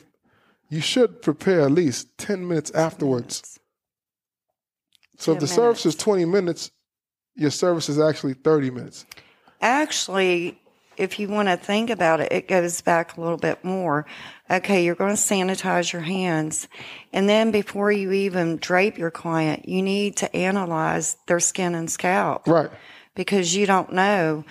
you 0.70 0.82
should 0.82 1.22
prepare 1.22 1.62
at 1.62 1.72
least 1.72 2.18
10 2.18 2.48
minutes 2.48 2.72
afterwards. 2.72 3.60
So 5.18 5.32
if 5.32 5.40
the 5.40 5.46
minutes. 5.46 5.56
service 5.56 5.86
is 5.86 5.96
20 5.96 6.26
minutes, 6.26 6.72
your 7.36 7.52
service 7.52 7.90
is 7.90 8.00
actually 8.00 8.34
30 8.34 8.72
minutes. 8.72 9.06
Actually, 9.62 10.60
if 10.98 11.20
you 11.20 11.28
want 11.28 11.48
to 11.48 11.58
think 11.58 11.90
about 11.90 12.20
it, 12.20 12.32
it 12.32 12.48
goes 12.48 12.82
back 12.82 13.18
a 13.18 13.22
little 13.22 13.38
bit 13.38 13.64
more. 13.64 14.06
Okay, 14.50 14.84
you're 14.84 14.96
going 14.96 15.16
to 15.16 15.22
sanitize 15.22 15.92
your 15.92 16.02
hands. 16.02 16.68
And 17.14 17.28
then 17.28 17.52
before 17.52 17.92
you 17.92 18.12
even 18.12 18.58
drape 18.58 18.98
your 18.98 19.12
client, 19.12 19.68
you 19.68 19.82
need 19.82 20.18
to 20.18 20.36
analyze 20.36 21.18
their 21.28 21.40
skin 21.40 21.76
and 21.76 21.90
scalp. 21.90 22.48
Right. 22.48 22.70
Because 23.16 23.56
you 23.56 23.66
don't 23.66 23.94
know, 23.94 24.44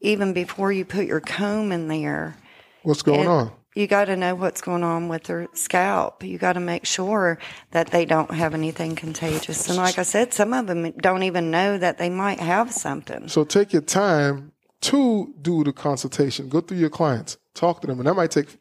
even 0.00 0.32
before 0.32 0.72
you 0.72 0.84
put 0.84 1.06
your 1.06 1.20
comb 1.20 1.72
in 1.72 1.88
there, 1.88 2.36
What's 2.82 3.02
going 3.02 3.20
And 3.20 3.28
on? 3.28 3.52
You 3.74 3.86
got 3.86 4.06
to 4.06 4.16
know 4.16 4.34
what's 4.34 4.60
going 4.60 4.82
on 4.82 5.08
with 5.08 5.24
their 5.24 5.46
scalp. 5.52 6.24
You 6.24 6.38
got 6.38 6.54
to 6.54 6.60
make 6.60 6.84
sure 6.84 7.38
that 7.70 7.88
they 7.88 8.06
don't 8.06 8.30
have 8.32 8.54
anything 8.54 8.96
contagious. 8.96 9.68
And 9.68 9.76
like 9.76 9.98
I 9.98 10.02
said, 10.02 10.32
some 10.32 10.52
of 10.52 10.66
them 10.66 10.90
don't 10.92 11.22
even 11.22 11.50
know 11.50 11.78
that 11.78 11.98
they 11.98 12.10
might 12.10 12.40
have 12.40 12.72
something. 12.72 13.28
So 13.28 13.44
take 13.44 13.72
your 13.72 13.82
time 13.82 14.52
to 14.80 15.34
do 15.42 15.64
the 15.64 15.72
consultation. 15.72 16.48
Go 16.48 16.60
through 16.60 16.78
your 16.78 16.90
clients, 16.90 17.36
talk 17.54 17.80
to 17.80 17.86
them, 17.86 17.98
and 17.98 18.06
that 18.06 18.14
might 18.14 18.30
take 18.30 18.58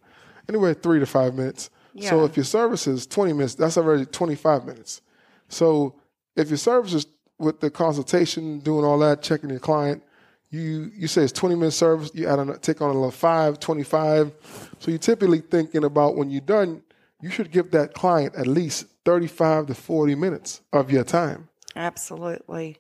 anywhere 0.50 0.74
three 0.74 1.00
to 1.00 1.06
five 1.06 1.36
minutes. 1.36 1.70
So 2.00 2.26
if 2.26 2.38
your 2.38 2.44
service 2.44 2.86
is 2.86 3.08
20 3.08 3.34
minutes, 3.34 3.56
that's 3.56 3.76
already 3.76 4.06
25 4.06 4.66
minutes. 4.66 5.02
So 5.50 5.96
if 6.36 6.50
your 6.50 6.58
service 6.58 6.94
is 6.94 7.08
with 7.40 7.60
the 7.60 7.72
consultation, 7.72 8.60
doing 8.60 8.86
all 8.86 9.00
that, 9.00 9.22
checking 9.24 9.50
your 9.50 9.60
client, 9.60 10.04
you 10.50 10.92
you 10.96 11.08
say 11.08 11.24
it's 11.24 11.34
20 11.34 11.56
minute 11.56 11.72
service, 11.72 12.12
you 12.14 12.28
add 12.28 12.40
on, 12.40 12.58
take 12.60 12.82
on 12.82 12.90
a 12.90 12.94
little 12.94 13.12
five, 13.12 13.60
25. 13.60 14.32
So 14.80 14.92
you're 14.92 14.98
typically 14.98 15.40
thinking 15.40 15.84
about 15.84 16.16
when 16.16 16.30
you're 16.30 16.42
done, 16.42 16.84
you 17.22 17.30
should 17.30 17.52
give 17.52 17.72
that 17.72 17.94
client 17.94 18.36
at 18.36 18.48
least 18.48 18.86
35 19.06 19.68
to 19.68 19.74
40 19.74 20.16
minutes 20.16 20.62
of 20.72 20.92
your 20.92 21.04
time. 21.04 21.50
Absolutely. 21.76 22.78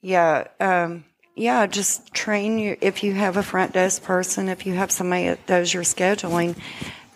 Yeah. 0.00 0.48
Um, 0.60 1.04
yeah. 1.36 1.66
Just 1.66 2.12
train 2.12 2.58
you. 2.58 2.76
If 2.80 3.04
you 3.04 3.12
have 3.14 3.36
a 3.36 3.42
front 3.42 3.72
desk 3.72 4.02
person, 4.02 4.48
if 4.48 4.66
you 4.66 4.74
have 4.74 4.90
somebody 4.90 5.28
that 5.28 5.46
does 5.46 5.72
your 5.72 5.84
scheduling, 5.84 6.56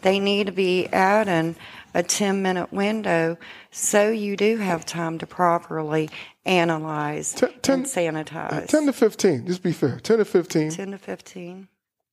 they 0.02 0.20
need 0.20 0.46
to 0.46 0.52
be 0.52 0.86
adding 0.88 1.56
a 1.92 2.02
10 2.04 2.40
minute 2.40 2.72
window 2.72 3.36
so 3.72 4.10
you 4.10 4.36
do 4.36 4.58
have 4.58 4.86
time 4.86 5.18
to 5.18 5.26
properly 5.26 6.08
analyze 6.44 7.32
Ten- 7.34 7.52
ten- 7.62 7.78
and 7.80 7.86
sanitize. 7.86 8.52
Uh, 8.52 8.66
10 8.66 8.86
to 8.86 8.92
15, 8.92 9.46
just 9.46 9.62
be 9.62 9.72
fair, 9.72 9.98
10 9.98 10.18
to 10.18 10.24
15. 10.24 10.70
10 10.70 10.90
to 10.92 10.98
15. 10.98 11.68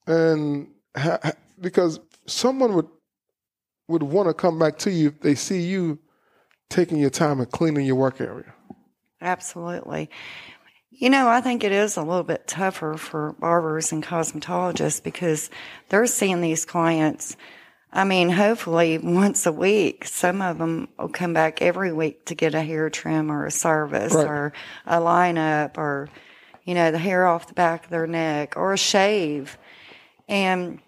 and 0.08 0.68
ha- 0.96 1.20
ha- 1.24 1.32
because 1.62 2.00
someone 2.26 2.74
would 2.74 2.88
would 3.88 4.04
want 4.04 4.28
to 4.28 4.34
come 4.34 4.58
back 4.60 4.78
to 4.80 4.92
you 4.92 5.10
if 5.10 5.22
they 5.22 5.36
see 5.36 5.62
you 5.62 6.00
taking 6.70 6.98
your 6.98 7.10
time 7.12 7.40
and 7.40 7.50
cleaning 7.52 7.86
your 7.86 7.96
work 7.96 8.20
area. 8.20 8.54
Absolutely. 9.22 10.10
You 11.00 11.12
know, 11.12 11.28
I 11.28 11.42
think 11.42 11.64
it 11.64 11.72
is 11.72 11.96
a 11.96 12.02
little 12.02 12.24
bit 12.24 12.48
tougher 12.48 12.98
for 12.98 13.34
barbers 13.40 13.92
and 13.92 14.04
cosmetologists 14.04 15.04
because 15.04 15.52
they're 15.90 16.08
seeing 16.08 16.42
these 16.42 16.66
clients. 16.66 17.38
I 17.94 18.04
mean, 18.04 18.30
hopefully 18.30 18.98
once 18.98 19.46
a 19.46 19.52
week. 19.52 20.06
Some 20.06 20.42
of 20.42 20.58
them 20.58 20.90
will 20.98 21.10
come 21.10 21.34
back 21.34 21.62
every 21.62 21.94
week 21.94 22.26
to 22.26 22.36
get 22.36 22.56
a 22.56 22.64
hair 22.64 22.90
trim 22.90 23.32
or 23.32 23.46
a 23.46 23.52
service 23.52 24.14
Right. 24.14 24.26
or 24.26 24.54
a 24.88 24.98
lineup 24.98 25.78
or, 25.78 26.10
you 26.66 26.74
know, 26.74 26.90
the 26.92 26.98
hair 26.98 27.28
off 27.28 27.48
the 27.48 27.54
back 27.54 27.86
of 27.86 27.92
their 27.92 28.08
neck 28.08 28.58
or 28.58 28.74
a 28.74 28.78
shave. 28.78 29.56
And 30.28 30.80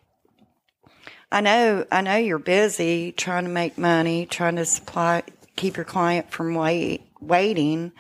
I 1.31 1.41
know, 1.41 1.85
I 1.91 2.01
know 2.01 2.17
you're 2.17 2.39
busy 2.39 3.11
trying 3.11 3.43
to 3.43 3.49
make 3.51 3.77
money, 3.77 4.25
trying 4.25 4.55
to 4.55 4.65
supply, 4.65 5.21
keep 5.55 5.77
your 5.77 5.85
client 5.85 6.31
from 6.31 6.55
wait, 6.55 7.03
waiting, 7.21 7.91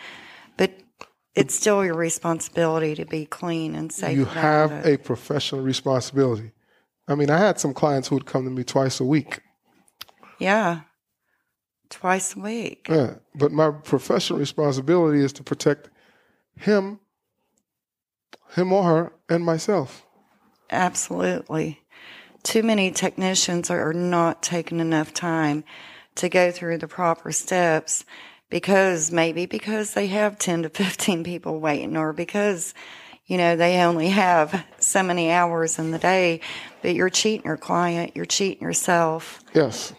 it's 1.35 1.55
still 1.55 1.85
your 1.85 1.95
responsibility 1.95 2.95
to 2.95 3.05
be 3.05 3.25
clean 3.25 3.75
and 3.75 3.91
safe. 3.91 4.17
you 4.17 4.25
have 4.25 4.71
it. 4.71 4.85
a 4.85 4.97
professional 4.97 5.61
responsibility. 5.61 6.51
I 7.07 7.15
mean, 7.15 7.29
I 7.29 7.37
had 7.37 7.59
some 7.59 7.73
clients 7.73 8.07
who 8.07 8.15
would 8.15 8.25
come 8.25 8.45
to 8.45 8.51
me 8.51 8.63
twice 8.63 8.99
a 8.99 9.05
week. 9.05 9.41
yeah, 10.37 10.81
twice 11.89 12.35
a 12.35 12.39
week. 12.39 12.87
Yeah, 12.89 13.15
but 13.35 13.51
my 13.51 13.71
professional 13.71 14.39
responsibility 14.39 15.23
is 15.23 15.33
to 15.33 15.43
protect 15.43 15.89
him, 16.55 16.99
him 18.55 18.71
or 18.71 18.83
her, 18.83 19.13
and 19.27 19.43
myself. 19.43 20.05
Absolutely. 20.69 21.81
Too 22.43 22.63
many 22.63 22.91
technicians 22.91 23.69
are 23.69 23.93
not 23.93 24.43
taking 24.43 24.79
enough 24.79 25.13
time 25.13 25.63
to 26.15 26.29
go 26.29 26.51
through 26.51 26.77
the 26.77 26.87
proper 26.87 27.31
steps 27.31 28.05
because 28.49 29.11
maybe 29.11 29.45
because 29.45 29.93
they 29.93 30.07
have 30.07 30.37
10 30.37 30.63
to 30.63 30.69
15 30.69 31.23
people 31.23 31.59
waiting 31.59 31.95
or 31.95 32.13
because, 32.13 32.73
you 33.25 33.37
know, 33.37 33.55
they 33.55 33.81
only 33.81 34.09
have 34.09 34.65
so 34.79 35.03
many 35.03 35.31
hours 35.31 35.77
in 35.79 35.91
the 35.91 35.99
day, 35.99 36.41
but 36.81 36.95
you're 36.95 37.09
cheating 37.09 37.45
your 37.45 37.57
client, 37.57 38.13
you're 38.15 38.25
cheating 38.25 38.61
yourself 38.61 39.39
Yes. 39.53 39.93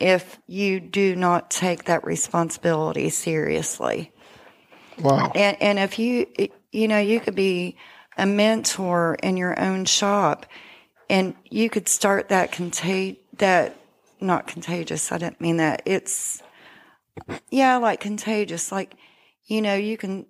if 0.00 0.38
you 0.46 0.80
do 0.80 1.14
not 1.14 1.50
take 1.50 1.84
that 1.84 2.04
responsibility 2.04 3.08
seriously. 3.08 4.12
Wow. 4.98 5.32
And 5.34 5.56
and 5.60 5.78
if 5.78 5.98
you 5.98 6.26
you 6.70 6.86
know 6.86 6.98
you 6.98 7.18
could 7.20 7.34
be 7.34 7.76
a 8.18 8.26
mentor 8.26 9.16
in 9.22 9.36
your 9.36 9.58
own 9.58 9.84
shop, 9.86 10.46
and 11.08 11.34
you 11.50 11.70
could 11.70 11.88
start 11.88 12.28
that 12.28 12.52
contag 12.52 13.16
that 13.38 13.76
not 14.20 14.46
contagious. 14.46 15.10
I 15.10 15.18
didn't 15.18 15.40
mean 15.40 15.56
that. 15.56 15.82
It's 15.86 16.42
yeah, 17.50 17.76
like 17.76 18.00
contagious. 18.00 18.72
Like 18.72 18.94
you 19.46 19.62
know 19.62 19.74
you 19.74 19.96
can 19.96 20.26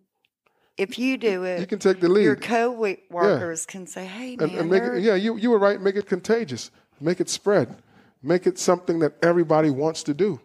if 0.76 0.98
you 0.98 1.16
do 1.18 1.44
it, 1.44 1.60
You 1.60 1.66
can 1.66 1.78
take 1.78 2.00
the 2.00 2.08
lead. 2.08 2.24
your 2.24 2.36
co-workers 2.36 3.66
can 3.66 3.86
say, 3.86 4.06
"Hey, 4.06 4.36
man, 4.36 4.48
and, 4.48 4.58
and 4.60 4.70
make 4.70 4.82
it, 4.82 5.02
yeah, 5.02 5.14
you, 5.14 5.36
you 5.36 5.50
were 5.50 5.58
right. 5.58 5.80
Make 5.80 5.96
it 5.96 6.06
contagious. 6.06 6.70
Make 7.00 7.20
it 7.20 7.28
spread. 7.28 7.76
Make 8.22 8.46
it 8.46 8.58
something 8.58 9.00
that 9.00 9.14
everybody 9.22 9.70
wants 9.70 10.02
to 10.04 10.14
do. 10.14 10.40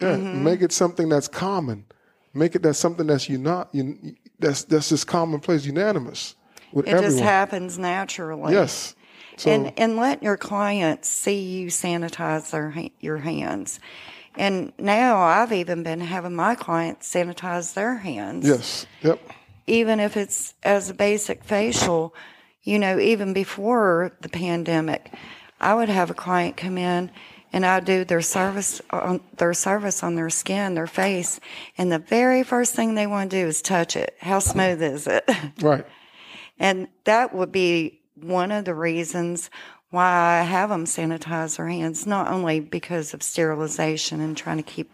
Yeah, 0.00 0.16
Mm-hmm. 0.16 0.44
make 0.44 0.62
it 0.62 0.72
something 0.72 1.08
that's 1.08 1.28
common. 1.28 1.84
Make 2.32 2.54
it 2.56 2.62
that 2.62 2.74
something 2.74 3.06
that's 3.06 3.28
you 3.28 3.38
not 3.38 3.68
you, 3.72 4.16
that's 4.38 4.64
that's 4.64 4.88
just 4.88 5.06
commonplace, 5.06 5.64
unanimous 5.66 6.34
with 6.72 6.86
it 6.86 6.90
everyone. 6.90 7.12
just 7.12 7.22
happens 7.22 7.78
naturally." 7.78 8.52
yes. 8.54 8.94
So 9.36 9.50
and 9.50 9.72
and 9.76 9.96
let 9.96 10.22
your 10.22 10.36
clients 10.36 11.08
see 11.08 11.40
you 11.40 11.66
sanitize 11.68 12.50
their 12.50 12.72
your 13.00 13.18
hands. 13.18 13.78
And 14.36 14.72
now 14.78 15.18
I've 15.22 15.52
even 15.52 15.82
been 15.82 16.00
having 16.00 16.34
my 16.34 16.54
clients 16.54 17.12
sanitize 17.12 17.74
their 17.74 17.96
hands. 17.98 18.46
yes, 18.46 18.86
yep, 19.02 19.20
Even 19.66 20.00
if 20.00 20.16
it's 20.16 20.54
as 20.62 20.90
a 20.90 20.94
basic 20.94 21.44
facial, 21.44 22.14
you 22.62 22.78
know, 22.78 22.98
even 22.98 23.32
before 23.32 24.16
the 24.20 24.28
pandemic, 24.28 25.12
I 25.60 25.74
would 25.74 25.88
have 25.88 26.10
a 26.10 26.14
client 26.14 26.56
come 26.56 26.78
in 26.78 27.10
and 27.52 27.64
I'd 27.64 27.84
do 27.84 28.04
their 28.04 28.20
service 28.20 28.82
on 28.90 29.20
their 29.36 29.54
service 29.54 30.02
on 30.02 30.16
their 30.16 30.30
skin, 30.30 30.74
their 30.74 30.88
face, 30.88 31.38
and 31.78 31.92
the 31.92 32.00
very 32.00 32.42
first 32.42 32.74
thing 32.74 32.94
they 32.94 33.06
want 33.06 33.30
to 33.30 33.40
do 33.42 33.46
is 33.46 33.62
touch 33.62 33.94
it. 33.94 34.16
How 34.20 34.40
smooth 34.40 34.82
is 34.82 35.06
it? 35.06 35.28
right. 35.62 35.86
And 36.58 36.88
that 37.04 37.32
would 37.32 37.52
be 37.52 38.00
one 38.16 38.50
of 38.50 38.64
the 38.64 38.74
reasons 38.74 39.50
why 39.94 40.40
I 40.40 40.42
have 40.42 40.68
them 40.68 40.84
sanitize 40.84 41.56
their 41.56 41.68
hands, 41.68 42.06
not 42.06 42.28
only 42.28 42.60
because 42.60 43.14
of 43.14 43.22
sterilization 43.22 44.20
and 44.20 44.36
trying 44.36 44.58
to 44.58 44.62
keep, 44.62 44.90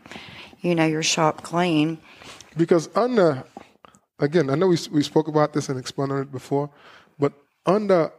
you 0.61 0.75
know, 0.75 0.87
your 0.87 1.03
shop 1.03 1.43
clean. 1.43 1.99
Because 2.57 2.89
under, 2.95 3.45
again, 4.19 4.51
I 4.51 4.55
know 4.55 4.69
we, 4.69 4.79
we 4.93 5.03
spoke 5.03 5.29
about 5.29 5.53
this 5.53 5.69
and 5.69 5.79
explained 5.79 6.13
it 6.13 6.31
before, 6.31 6.71
but 7.19 7.33
under 7.67 8.13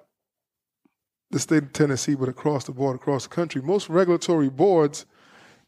the 1.29 1.39
state 1.39 1.63
of 1.63 1.73
Tennessee, 1.73 2.15
but 2.15 2.27
across 2.27 2.65
the 2.65 2.71
board, 2.71 2.95
across 2.95 3.23
the 3.23 3.33
country, 3.33 3.61
most 3.61 3.89
regulatory 3.89 4.49
boards, 4.49 5.05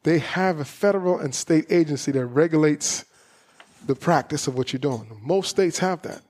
they 0.04 0.20
have 0.20 0.60
a 0.60 0.66
federal 0.66 1.20
and 1.20 1.34
state 1.34 1.66
agency 1.70 2.12
that 2.12 2.26
regulates 2.26 3.06
the 3.86 3.96
practice 3.96 4.48
of 4.48 4.58
what 4.58 4.74
you're 4.74 4.80
doing. 4.80 5.20
Most 5.22 5.50
states 5.50 5.80
have 5.80 6.02
that. 6.02 6.22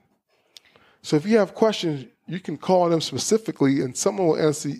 So 1.02 1.16
if 1.16 1.26
you 1.26 1.38
have 1.38 1.54
questions, 1.54 2.06
you 2.26 2.40
can 2.40 2.56
call 2.56 2.88
them 2.88 3.00
specifically, 3.00 3.80
and 3.80 3.96
someone 3.96 4.28
will 4.28 4.36
answer 4.36 4.70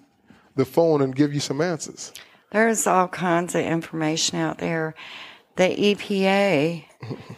the 0.56 0.64
phone 0.64 1.02
and 1.02 1.14
give 1.14 1.34
you 1.34 1.40
some 1.40 1.60
answers. 1.60 2.12
There's 2.50 2.86
all 2.86 3.08
kinds 3.08 3.54
of 3.54 3.62
information 3.64 4.38
out 4.38 4.58
there. 4.58 4.94
The 5.56 5.68
EPA, 5.68 6.84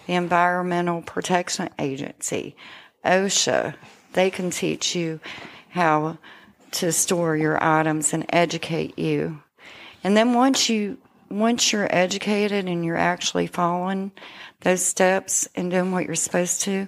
the 0.07 0.13
Environmental 0.13 1.03
Protection 1.03 1.71
Agency, 1.79 2.57
OSHA, 3.05 3.75
they 4.13 4.31
can 4.31 4.51
teach 4.51 4.95
you 4.95 5.21
how 5.71 6.19
to 6.73 6.93
store 6.93 7.37
your 7.37 7.63
items 7.63 8.13
and 8.13 8.27
educate 8.31 8.99
you. 8.99 9.43
And 10.05 10.17
then 10.17 10.35
once 10.35 10.69
you 10.69 10.99
once 11.29 11.73
you're 11.73 11.89
educated 11.95 12.67
and 12.67 12.85
you're 12.85 12.97
actually 12.97 13.47
following 13.49 14.13
those 14.61 14.83
steps 14.83 15.49
and 15.57 15.71
doing 15.71 15.91
what 15.91 16.07
you're 16.07 16.15
supposed 16.15 16.61
to, 16.63 16.87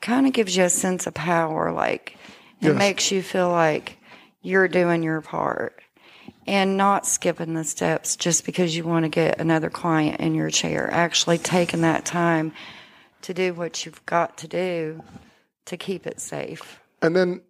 kind 0.00 0.26
of 0.26 0.32
gives 0.32 0.56
you 0.56 0.64
a 0.64 0.70
sense 0.70 1.06
of 1.06 1.14
power. 1.14 1.72
Like 1.72 2.16
it 2.60 2.68
Yes. 2.68 2.78
makes 2.78 3.10
you 3.12 3.22
feel 3.22 3.50
like 3.50 3.98
you're 4.42 4.68
doing 4.68 5.02
your 5.02 5.20
part 5.20 5.80
and 6.46 6.76
not 6.76 7.06
skipping 7.06 7.54
the 7.54 7.64
steps 7.64 8.16
just 8.16 8.44
because 8.46 8.76
you 8.76 8.84
want 8.84 9.04
to 9.04 9.08
get 9.08 9.40
another 9.40 9.70
client 9.70 10.20
in 10.20 10.34
your 10.34 10.50
chair. 10.50 10.88
Actually 10.92 11.38
taking 11.38 11.80
that 11.82 12.04
time 12.04 12.52
to 13.22 13.34
do 13.34 13.52
what 13.54 13.84
you've 13.84 14.04
got 14.06 14.38
to 14.38 14.48
do 14.48 15.02
to 15.64 15.76
keep 15.76 16.06
it 16.06 16.20
safe. 16.20 16.80
And 17.02 17.16
then 17.16 17.40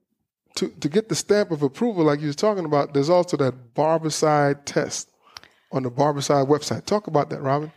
to, 0.56 0.68
to 0.68 0.88
get 0.88 1.08
the 1.08 1.14
stamp 1.14 1.50
of 1.50 1.62
approval, 1.62 2.04
like 2.04 2.20
you 2.20 2.28
were 2.28 2.32
talking 2.32 2.64
about, 2.64 2.94
there's 2.94 3.10
also 3.10 3.36
that 3.36 3.74
Barbicide 3.74 4.64
test 4.64 5.10
on 5.70 5.82
the 5.82 5.90
Barbicide 5.90 6.48
website. 6.48 6.86
Talk 6.86 7.06
about 7.06 7.28
that, 7.30 7.42
Robin. 7.42 7.72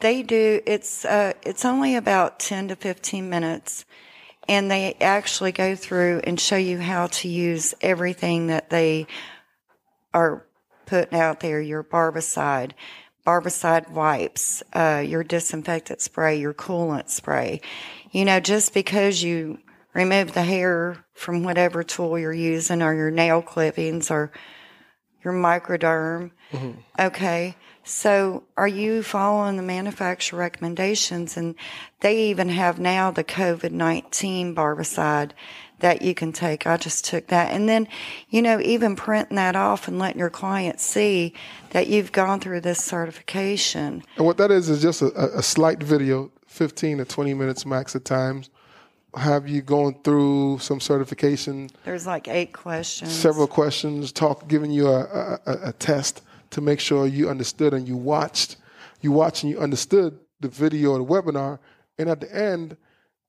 They 0.00 0.22
do. 0.22 0.60
It's 0.66 1.04
uh, 1.04 1.34
it's 1.42 1.64
only 1.64 1.94
about 1.94 2.40
ten 2.40 2.66
to 2.68 2.76
fifteen 2.76 3.30
minutes, 3.30 3.84
and 4.48 4.70
they 4.70 4.94
actually 5.00 5.52
go 5.52 5.76
through 5.76 6.20
and 6.24 6.38
show 6.38 6.56
you 6.56 6.78
how 6.78 7.06
to 7.06 7.28
use 7.28 7.74
everything 7.80 8.48
that 8.48 8.70
they 8.70 9.06
are 10.12 10.46
putting 10.86 11.18
out 11.18 11.40
there. 11.40 11.60
Your 11.60 11.84
barbicide, 11.84 12.72
barbicide 13.26 13.90
wipes, 13.90 14.62
uh, 14.72 15.02
your 15.06 15.22
disinfectant 15.24 16.00
spray, 16.00 16.38
your 16.38 16.54
coolant 16.54 17.08
spray. 17.08 17.60
You 18.10 18.24
know, 18.24 18.40
just 18.40 18.74
because 18.74 19.22
you 19.22 19.58
remove 19.94 20.32
the 20.32 20.42
hair 20.42 21.04
from 21.14 21.44
whatever 21.44 21.82
tool 21.82 22.18
you're 22.18 22.32
using, 22.32 22.82
or 22.82 22.94
your 22.94 23.10
nail 23.10 23.42
clippings, 23.42 24.10
or 24.10 24.32
your 25.22 25.32
microderm. 25.34 26.32
Okay. 26.98 27.56
So 27.84 28.44
are 28.56 28.68
you 28.68 29.02
following 29.02 29.56
the 29.56 29.62
manufacturer 29.62 30.38
recommendations? 30.38 31.36
And 31.36 31.54
they 32.00 32.26
even 32.30 32.48
have 32.48 32.78
now 32.78 33.10
the 33.10 33.24
COVID 33.24 33.72
19 33.72 34.54
barbicide 34.54 35.32
that 35.80 36.00
you 36.00 36.14
can 36.14 36.32
take. 36.32 36.64
I 36.66 36.76
just 36.76 37.04
took 37.04 37.26
that. 37.26 37.50
And 37.52 37.68
then, 37.68 37.88
you 38.30 38.40
know, 38.40 38.60
even 38.60 38.94
printing 38.94 39.34
that 39.36 39.56
off 39.56 39.88
and 39.88 39.98
letting 39.98 40.20
your 40.20 40.30
clients 40.30 40.84
see 40.84 41.34
that 41.70 41.88
you've 41.88 42.12
gone 42.12 42.38
through 42.38 42.60
this 42.60 42.82
certification. 42.82 44.04
And 44.16 44.24
what 44.24 44.36
that 44.36 44.52
is 44.52 44.68
is 44.68 44.80
just 44.80 45.02
a, 45.02 45.38
a- 45.38 45.42
slight 45.42 45.82
video, 45.82 46.30
15 46.46 46.98
to 46.98 47.04
20 47.04 47.34
minutes 47.34 47.66
max 47.66 47.96
at 47.96 48.04
times. 48.04 48.48
Have 49.16 49.48
you 49.48 49.60
going 49.60 49.98
through 50.04 50.58
some 50.60 50.80
certification, 50.80 51.68
There's 51.84 52.06
like 52.06 52.28
eight 52.28 52.52
questions. 52.52 53.12
several 53.12 53.46
questions, 53.46 54.10
talk, 54.12 54.48
giving 54.48 54.70
you 54.70 54.86
a, 54.88 55.38
a, 55.44 55.58
a 55.64 55.72
test 55.72 56.22
to 56.52 56.60
make 56.60 56.80
sure 56.80 57.06
you 57.06 57.28
understood 57.28 57.74
and 57.74 57.88
you 57.88 57.96
watched, 57.96 58.56
you 59.00 59.10
watched 59.10 59.42
and 59.42 59.50
you 59.50 59.58
understood 59.58 60.18
the 60.40 60.48
video 60.48 60.92
or 60.92 60.98
the 60.98 61.04
webinar. 61.04 61.58
And 61.98 62.08
at 62.08 62.20
the 62.20 62.34
end, 62.34 62.76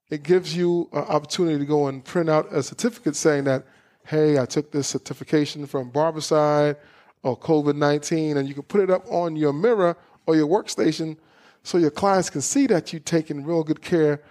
it 0.10 0.24
gives 0.24 0.56
you 0.56 0.90
an 0.92 1.04
opportunity 1.04 1.58
to 1.58 1.66
go 1.66 1.88
and 1.88 2.04
print 2.04 2.30
out 2.30 2.54
a 2.54 2.62
certificate 2.62 3.16
saying 3.16 3.46
that, 3.46 3.66
hey, 4.06 4.38
I 4.38 4.46
took 4.46 4.72
this 4.72 4.90
certification 4.90 5.66
from 5.66 5.90
Barbicide 5.92 6.76
or 7.24 7.40
COVID 7.40 7.78
19, 7.78 8.38
and 8.38 8.48
you 8.48 8.54
can 8.54 8.64
put 8.64 8.82
it 8.82 8.90
up 8.90 9.06
on 9.10 9.36
your 9.38 9.54
mirror 9.54 9.96
or 10.26 10.36
your 10.36 10.48
workstation 10.48 11.18
so 11.64 11.78
your 11.78 11.92
clients 11.92 12.30
can 12.30 12.42
see 12.42 12.68
that 12.68 12.92
you're 12.92 13.00
taking 13.00 13.46
real 13.46 13.64
good 13.64 13.82
care 13.82 14.22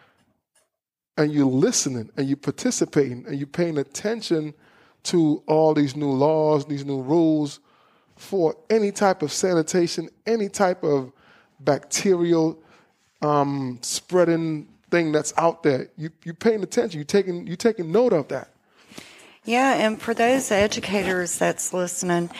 and 1.17 1.33
you're 1.33 1.47
listening 1.47 2.11
and 2.17 2.29
you're 2.29 2.37
participating 2.37 3.25
and 3.27 3.39
you're 3.39 3.47
paying 3.47 3.79
attention 3.79 4.53
to 5.05 5.43
all 5.47 5.73
these 5.73 5.97
new 5.97 6.11
laws, 6.11 6.67
these 6.67 6.85
new 6.85 7.01
rules 7.01 7.61
for 8.23 8.57
any 8.71 8.93
type 8.93 9.21
of 9.21 9.33
sanitation, 9.33 10.09
any 10.27 10.49
type 10.49 10.85
of 10.85 11.13
bacterial 11.59 12.57
um, 13.21 13.79
spreading 13.83 14.69
thing 14.91 15.11
that's 15.11 15.35
out 15.37 15.65
there. 15.65 15.89
You 15.97 16.11
you're 16.25 16.35
paying 16.35 16.63
attention. 16.63 16.99
you're 16.99 17.05
taking 17.05 17.47
you're 17.47 17.57
taking 17.57 17.91
note 17.91 18.13
of 18.13 18.29
that. 18.29 18.51
Yeah, 19.45 19.75
and 19.75 20.01
for 20.01 20.15
those 20.15 20.53
educators 20.53 21.37
that's 21.37 21.75
listening, 21.75 22.31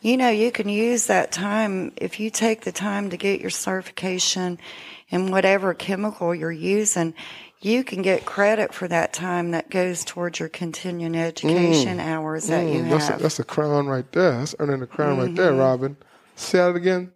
you 0.00 0.16
know, 0.16 0.30
you 0.30 0.52
can 0.52 0.68
use 0.68 1.06
that 1.06 1.32
time 1.32 1.92
if 1.96 2.20
you 2.20 2.30
take 2.30 2.60
the 2.60 2.70
time 2.70 3.10
to 3.10 3.16
get 3.16 3.40
your 3.40 3.50
certification 3.50 4.60
in 5.08 5.32
whatever 5.32 5.74
chemical 5.74 6.32
you're 6.32 6.52
using. 6.52 7.14
You 7.62 7.84
can 7.84 8.02
get 8.02 8.26
credit 8.26 8.74
for 8.74 8.88
that 8.88 9.12
time 9.12 9.52
that 9.52 9.70
goes 9.70 10.04
towards 10.04 10.40
your 10.40 10.48
continuing 10.48 11.14
education 11.16 11.98
mm. 11.98 12.04
hours 12.04 12.48
that 12.48 12.66
you 12.66 12.80
Mm, 12.82 12.90
that's 12.90 13.08
a, 13.08 13.12
have. 13.12 13.22
that's 13.22 13.38
a 13.38 13.44
crown 13.44 13.86
right 13.86 14.10
there. 14.12 14.32
That's 14.32 14.54
earning 14.58 14.82
a 14.82 14.86
crown 14.86 15.18
right 15.18 15.34
there, 15.34 15.52
mm-hmm. 15.52 15.60
Robin. 15.60 15.96
Say 16.34 16.58
that 16.58 16.74
again. 16.74 17.12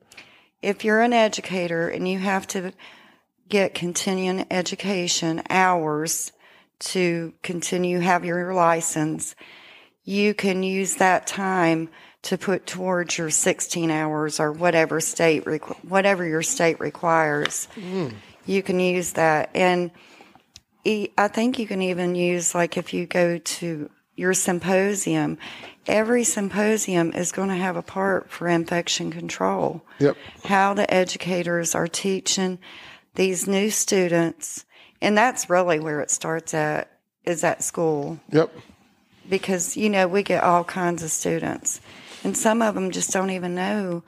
if 0.62 0.84
you're 0.84 1.01
an 1.01 1.12
educator 1.12 1.88
and 1.88 2.07
you 2.09 2.18
have 2.20 2.47
to 2.49 2.72
get 3.49 3.74
continuing 3.74 4.47
education 4.51 5.42
hours 5.51 6.32
to 6.78 7.32
continue 7.42 7.99
have 8.01 8.24
your 8.24 8.55
license, 8.55 9.34
you 10.05 10.32
can 10.34 10.62
use 10.62 10.97
that 10.97 11.26
time 11.26 11.88
to 12.22 12.38
put 12.38 12.66
towards 12.66 13.18
your 13.18 13.30
16 13.30 13.90
hours 13.90 14.38
or 14.40 14.53
whatever 14.53 15.01
state 15.01 15.44
requ- 15.44 15.76
whatever 15.84 16.24
your 16.24 16.42
state 16.42 16.78
requires. 16.80 17.66
Mm. 17.76 18.14
You 18.47 18.62
can 18.62 18.78
use 18.78 19.12
that 19.14 19.51
and 19.55 19.90
I 20.87 21.28
think 21.28 21.59
you 21.59 21.66
can 21.66 21.82
even 21.82 22.14
use 22.14 22.55
like 22.55 22.76
if 22.76 22.95
you 22.95 23.07
go 23.07 23.39
to 23.39 23.91
your 24.14 24.34
symposium, 24.34 25.37
every 25.87 26.22
symposium 26.22 27.12
is 27.12 27.32
going 27.32 27.49
to 27.49 27.57
have 27.57 27.76
a 27.76 27.82
part 27.82 28.30
for 28.30 28.47
infection 28.49 29.11
control 29.11 29.82
Yep. 29.99 30.16
how 30.45 30.74
the 30.74 30.93
educators 30.93 31.74
are 31.74 31.89
teaching 31.89 32.59
these 33.14 33.47
new 33.49 33.70
students 33.70 34.64
and 35.01 35.16
that's 35.16 35.49
really 35.51 35.80
where 35.80 36.01
it 36.01 36.11
starts 36.11 36.55
at 36.55 36.91
is 37.24 37.43
at 37.45 37.62
school 37.64 38.20
Yep. 38.30 38.53
because 39.28 39.76
you 39.76 39.89
know 39.91 40.07
we 40.07 40.22
get 40.22 40.43
all 40.45 40.64
kinds 40.64 41.03
of 41.03 41.11
students 41.11 41.80
and 42.24 42.37
some 42.37 42.62
of 42.62 42.74
them 42.74 42.91
just 42.91 43.11
don't 43.12 43.30
even 43.30 43.55
know 43.55 44.03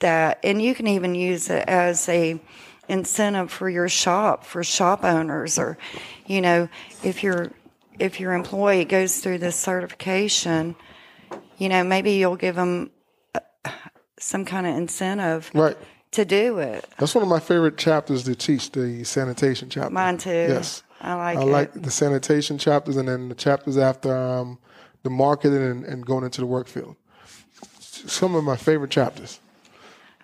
that 0.00 0.38
and 0.42 0.60
you 0.62 0.74
can 0.74 0.86
even 0.86 1.14
use 1.14 1.50
it 1.50 1.64
as 1.68 2.08
a 2.08 2.40
incentive 2.88 3.50
for 3.50 3.68
your 3.68 3.88
shop 3.88 4.44
for 4.44 4.64
shop 4.64 5.04
owners 5.04 5.58
or 5.58 5.76
you 6.26 6.40
know 6.40 6.68
if 7.02 7.22
your 7.22 7.50
if 7.98 8.18
your 8.20 8.32
employee 8.32 8.84
goes 8.84 9.18
through 9.20 9.38
this 9.38 9.56
certification 9.56 10.74
you 11.58 11.68
know 11.68 11.84
maybe 11.84 12.12
you'll 12.12 12.36
give 12.36 12.54
them 12.56 12.90
uh, 13.34 13.40
some 14.18 14.44
kind 14.44 14.66
of 14.66 14.74
incentive 14.76 15.50
Right. 15.54 15.76
to 16.12 16.24
do 16.24 16.58
it 16.58 16.86
That's 16.98 17.14
one 17.14 17.22
of 17.22 17.28
my 17.28 17.40
favorite 17.40 17.76
chapters 17.76 18.24
to 18.24 18.34
teach, 18.34 18.72
the 18.72 19.04
sanitation 19.04 19.68
chapter. 19.68 19.90
mine 19.90 20.16
too 20.18 20.30
Yes. 20.30 20.82
i 21.00 21.14
like 21.14 21.38
I 21.38 21.42
it 21.42 21.44
like 21.46 21.72
the 21.74 21.90
sanitation 21.90 22.56
chapters 22.58 22.96
and 22.96 23.06
then 23.08 23.28
the 23.28 23.34
chapters 23.34 23.76
after 23.76 24.16
um, 24.16 24.58
the 25.02 25.10
marketing 25.10 25.62
and, 25.62 25.84
and 25.84 26.04
going 26.06 26.24
into 26.24 26.40
the 26.40 26.46
work 26.46 26.66
field. 26.66 26.96
Some 27.80 28.34
of 28.34 28.42
my 28.44 28.56
favorite 28.56 28.90
chapters. 28.90 29.40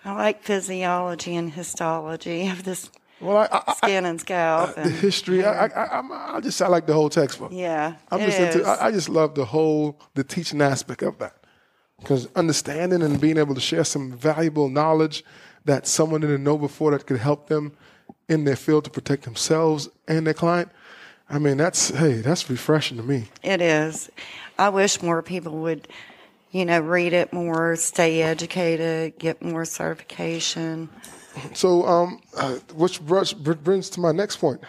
I 0.05 0.13
like 0.13 0.43
physiology 0.43 1.35
and 1.35 1.51
histology 1.53 2.47
of 2.47 2.63
this 2.63 2.89
Well, 3.19 3.37
I, 3.37 3.63
I, 3.67 3.73
skin 3.75 4.05
and 4.05 4.19
scalp 4.21 4.75
the 4.75 4.81
and 4.81 4.91
history. 5.07 5.43
I, 5.45 5.65
I, 5.67 5.97
I'm, 5.99 6.11
I 6.11 6.39
just 6.41 6.61
I 6.61 6.67
like 6.67 6.85
the 6.85 6.93
whole 6.93 7.09
textbook. 7.09 7.51
yeah 7.53 7.95
I'm 8.11 8.19
just 8.19 8.39
into. 8.39 8.59
is. 8.61 8.67
I, 8.67 8.87
I 8.87 8.91
just 8.91 9.09
love 9.09 9.35
the 9.35 9.45
whole 9.45 9.99
the 10.13 10.23
teaching 10.23 10.61
aspect 10.61 11.01
of 11.01 11.17
that 11.19 11.35
because 11.99 12.27
understanding 12.35 13.01
and 13.01 13.19
being 13.19 13.37
able 13.37 13.55
to 13.55 13.61
share 13.61 13.83
some 13.85 14.11
valuable 14.11 14.69
knowledge 14.69 15.23
that 15.63 15.87
someone 15.87 16.21
didn't 16.21 16.43
know 16.43 16.57
before 16.57 16.91
that 16.91 17.05
could 17.07 17.17
help 17.19 17.47
them 17.47 17.71
in 18.27 18.43
their 18.43 18.55
field 18.57 18.83
to 18.83 18.89
protect 18.91 19.23
themselves 19.23 19.89
and 20.07 20.27
their 20.27 20.33
client. 20.33 20.69
I 21.29 21.39
mean, 21.39 21.57
that's 21.57 21.89
hey, 21.89 22.15
that's 22.21 22.49
refreshing 22.49 22.97
to 22.97 23.03
me. 23.03 23.29
It 23.41 23.61
is. 23.61 24.11
I 24.59 24.69
wish 24.69 25.01
more 25.01 25.21
people 25.23 25.53
would, 25.63 25.87
you 26.51 26.65
know, 26.65 26.79
read 26.79 27.13
it 27.13 27.33
more, 27.33 27.75
stay 27.75 28.21
educated, 28.21 29.17
get 29.19 29.41
more 29.41 29.65
certification. 29.65 30.89
So, 31.53 31.85
um, 31.85 32.21
uh, 32.37 32.55
which 32.75 33.01
brings 33.05 33.33
brings 33.33 33.89
to 33.91 33.99
my 33.99 34.11
next 34.13 34.37
point: 34.37 34.61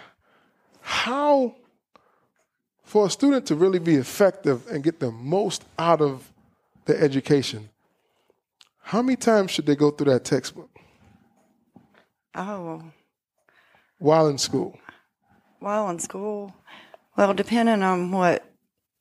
how, 0.81 1.55
for 2.83 3.07
a 3.07 3.11
student 3.11 3.47
to 3.47 3.55
really 3.55 3.79
be 3.79 3.95
effective 3.95 4.67
and 4.69 4.83
get 4.83 4.99
the 4.99 5.13
most 5.13 5.65
out 5.79 6.01
of 6.01 6.33
the 6.87 7.01
education, 7.01 7.69
how 8.81 9.03
many 9.03 9.17
times 9.17 9.53
should 9.53 9.67
they 9.67 9.77
go 9.77 9.91
through 9.91 10.13
that 10.13 10.25
textbook 10.25 10.71
Oh, 12.35 12.83
while 13.99 14.27
in 14.29 14.39
school? 14.39 14.79
while 15.61 15.89
in 15.89 15.99
school, 15.99 16.55
well, 17.17 17.33
depending 17.33 17.83
on 17.83 18.11
what 18.13 18.45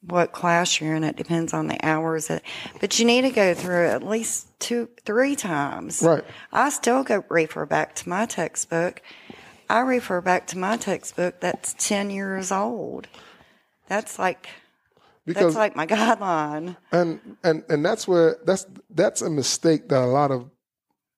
what 0.07 0.31
class 0.31 0.79
you're 0.79 0.95
in, 0.95 1.03
it 1.03 1.15
depends 1.15 1.53
on 1.53 1.67
the 1.67 1.77
hours. 1.85 2.27
That, 2.27 2.43
but 2.79 2.99
you 2.99 3.05
need 3.05 3.21
to 3.21 3.31
go 3.31 3.53
through 3.53 3.87
at 3.87 4.03
least 4.03 4.47
two, 4.59 4.89
three 5.05 5.35
times. 5.35 6.01
Right. 6.01 6.23
I 6.51 6.69
still 6.69 7.03
go 7.03 7.23
refer 7.29 7.65
back 7.65 7.95
to 7.95 8.09
my 8.09 8.25
textbook. 8.25 9.01
I 9.69 9.79
refer 9.79 10.21
back 10.21 10.47
to 10.47 10.57
my 10.57 10.77
textbook 10.77 11.39
that's 11.39 11.73
ten 11.77 12.09
years 12.09 12.51
old. 12.51 13.07
That's 13.87 14.19
like 14.19 14.47
Because 15.25 15.53
that's 15.53 15.55
like 15.55 15.75
my 15.75 15.87
guideline. 15.87 16.77
and 16.91 17.19
and 17.43 17.63
and 17.69 17.83
that's 17.85 18.07
where 18.07 18.37
that's 18.45 18.65
that's 18.89 19.21
a 19.21 19.29
mistake 19.29 19.89
that 19.89 20.01
a 20.01 20.05
lot 20.05 20.31
of 20.31 20.49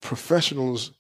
professionals 0.01 0.91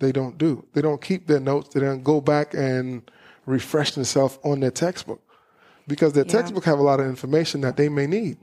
they 0.00 0.12
don't 0.12 0.38
do. 0.38 0.66
They 0.72 0.80
don't 0.80 1.00
keep 1.00 1.26
their 1.26 1.40
notes. 1.40 1.74
They 1.74 1.80
don't 1.80 2.02
go 2.02 2.20
back 2.20 2.54
and 2.54 3.08
refresh 3.46 3.92
themselves 3.92 4.38
on 4.42 4.60
their 4.60 4.70
textbook 4.70 5.22
because 5.90 6.14
their 6.14 6.24
Yeah. 6.24 6.32
textbook 6.32 6.64
have 6.64 6.78
a 6.78 6.82
lot 6.82 7.00
of 7.00 7.06
information 7.06 7.60
that 7.60 7.76
they 7.76 7.90
may 7.90 8.06
need. 8.06 8.38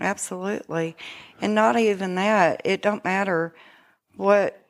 Absolutely. 0.00 0.96
And 1.40 1.54
not 1.54 1.78
even 1.78 2.16
that. 2.16 2.60
It 2.64 2.82
don't 2.82 3.04
matter 3.04 3.54
what 4.16 4.62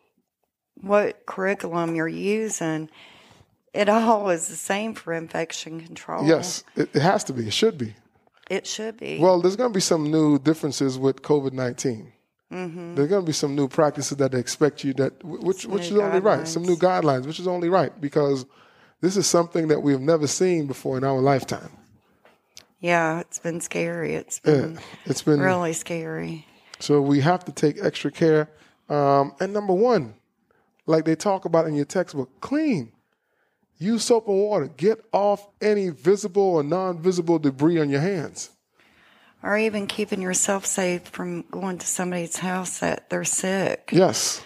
what 0.82 1.24
curriculum 1.24 1.94
you're 1.94 2.06
using. 2.06 2.90
It 3.72 3.88
all 3.88 4.28
is 4.30 4.48
the 4.48 4.56
same 4.56 4.94
for 4.94 5.14
infection 5.14 5.80
control. 5.80 6.26
Yes, 6.26 6.64
it, 6.76 6.94
it 6.94 7.02
has 7.02 7.24
to 7.24 7.32
be. 7.32 7.46
It 7.46 7.52
should 7.52 7.78
be. 7.78 7.94
It 8.50 8.66
should 8.66 8.96
be. 8.98 9.18
Well, 9.18 9.40
there's 9.40 9.56
going 9.56 9.70
to 9.70 9.74
be 9.74 9.80
some 9.80 10.10
new 10.10 10.38
differences 10.38 10.98
with 10.98 11.22
COVID 11.22 11.52
19. 11.52 12.12
Mm-hmm. 12.52 12.94
There's 12.94 13.08
going 13.08 13.22
to 13.22 13.26
be 13.26 13.32
some 13.32 13.56
new 13.56 13.68
practices 13.68 14.16
that 14.18 14.32
they 14.32 14.38
expect 14.38 14.84
you 14.84 14.92
that 14.94 15.22
which 15.24 15.62
Some 15.62 15.72
which 15.72 15.86
is 15.86 15.92
new 15.92 16.02
only 16.02 16.20
right. 16.20 16.46
Some 16.46 16.62
new 16.62 16.76
guidelines, 16.76 17.26
which 17.26 17.40
is 17.40 17.48
only 17.48 17.68
right 17.68 17.98
because 18.00 18.46
this 19.00 19.16
is 19.16 19.26
something 19.26 19.68
that 19.68 19.80
we 19.82 19.92
have 19.92 20.00
never 20.00 20.26
seen 20.26 20.66
before 20.66 20.96
in 20.96 21.04
our 21.04 21.20
lifetime. 21.20 21.70
yeah, 22.80 23.20
it's 23.20 23.38
been 23.38 23.60
scary. 23.60 24.14
It's 24.14 24.40
Yeah, 24.44 24.52
been 24.52 24.78
it's 25.04 25.22
been 25.22 25.40
really 25.40 25.72
scary. 25.72 26.46
so 26.80 27.00
we 27.00 27.20
have 27.20 27.44
to 27.46 27.52
take 27.52 27.82
extra 27.82 28.10
care. 28.10 28.48
Um, 28.88 29.34
and 29.40 29.52
number 29.52 29.72
one, 29.72 30.14
like 30.86 31.04
they 31.04 31.16
talk 31.16 31.44
about 31.44 31.66
in 31.66 31.74
your 31.74 31.84
textbook, 31.86 32.30
clean. 32.40 32.92
Use 33.78 34.04
soap 34.04 34.26
and 34.28 34.38
water. 34.38 34.68
Get 34.68 35.04
off 35.12 35.48
any 35.60 35.90
visible 35.90 36.42
or 36.42 36.62
non-visible 36.62 37.38
debris 37.40 37.78
on 37.80 37.90
your 37.90 38.00
hands. 38.00 38.50
Or 39.42 39.58
even 39.58 39.86
keeping 39.86 40.22
yourself 40.22 40.64
safe 40.64 41.02
from 41.08 41.42
going 41.50 41.76
to 41.78 41.86
somebody's 41.86 42.38
house 42.38 42.78
that 42.78 43.10
they're 43.10 43.24
sick. 43.24 43.90
Yes, 43.92 44.42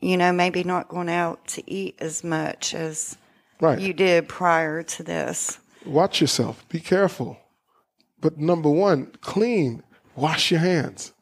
You 0.00 0.18
know, 0.18 0.32
maybe 0.32 0.64
not 0.64 0.88
going 0.88 1.08
out 1.08 1.46
to 1.48 1.70
eat 1.70 1.96
as 1.98 2.22
much 2.22 2.74
as 2.74 3.16
right. 3.64 3.80
you 3.80 3.92
did 3.92 4.28
prior 4.28 4.82
to 4.82 5.02
this. 5.02 5.58
Watch 5.84 6.20
yourself. 6.20 6.66
Be 6.68 6.80
careful. 6.80 7.38
But 8.20 8.38
number 8.38 8.70
one, 8.70 9.12
clean. 9.20 9.82
Wash 10.16 10.50
your 10.50 10.60
hands. 10.60 11.12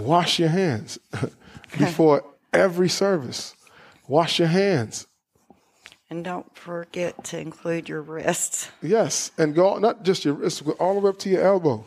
Wash 0.00 0.38
your 0.38 0.48
hands 0.48 0.98
before 1.78 2.24
every 2.52 2.88
service. 2.88 3.54
Wash 4.06 4.38
your 4.38 4.48
hands. 4.48 5.06
And 6.10 6.24
don't 6.24 6.54
forget 6.56 7.24
to 7.24 7.40
include 7.40 7.88
your 7.88 8.02
wrists. 8.02 8.70
Yes, 8.82 9.30
and 9.38 9.54
go 9.54 9.78
not 9.78 10.04
just 10.04 10.24
your 10.24 10.34
wrists, 10.34 10.60
but 10.60 10.76
all 10.78 10.94
the 10.94 11.00
way 11.00 11.08
up 11.10 11.18
to 11.20 11.30
your 11.30 11.42
elbow. 11.42 11.84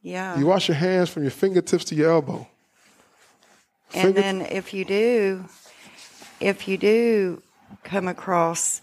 Yeah. 0.00 0.38
You 0.38 0.46
wash 0.46 0.68
your 0.68 0.76
hands 0.76 1.10
from 1.10 1.22
your 1.22 1.32
fingertips 1.32 1.84
to 1.86 1.94
your 1.94 2.10
elbow. 2.10 2.46
and 3.92 4.14
then 4.14 4.42
if 4.42 4.72
you 4.72 4.84
do, 4.84 5.44
if 6.40 6.68
you 6.68 6.78
do 6.78 7.42
come 7.84 8.08
across 8.08 8.80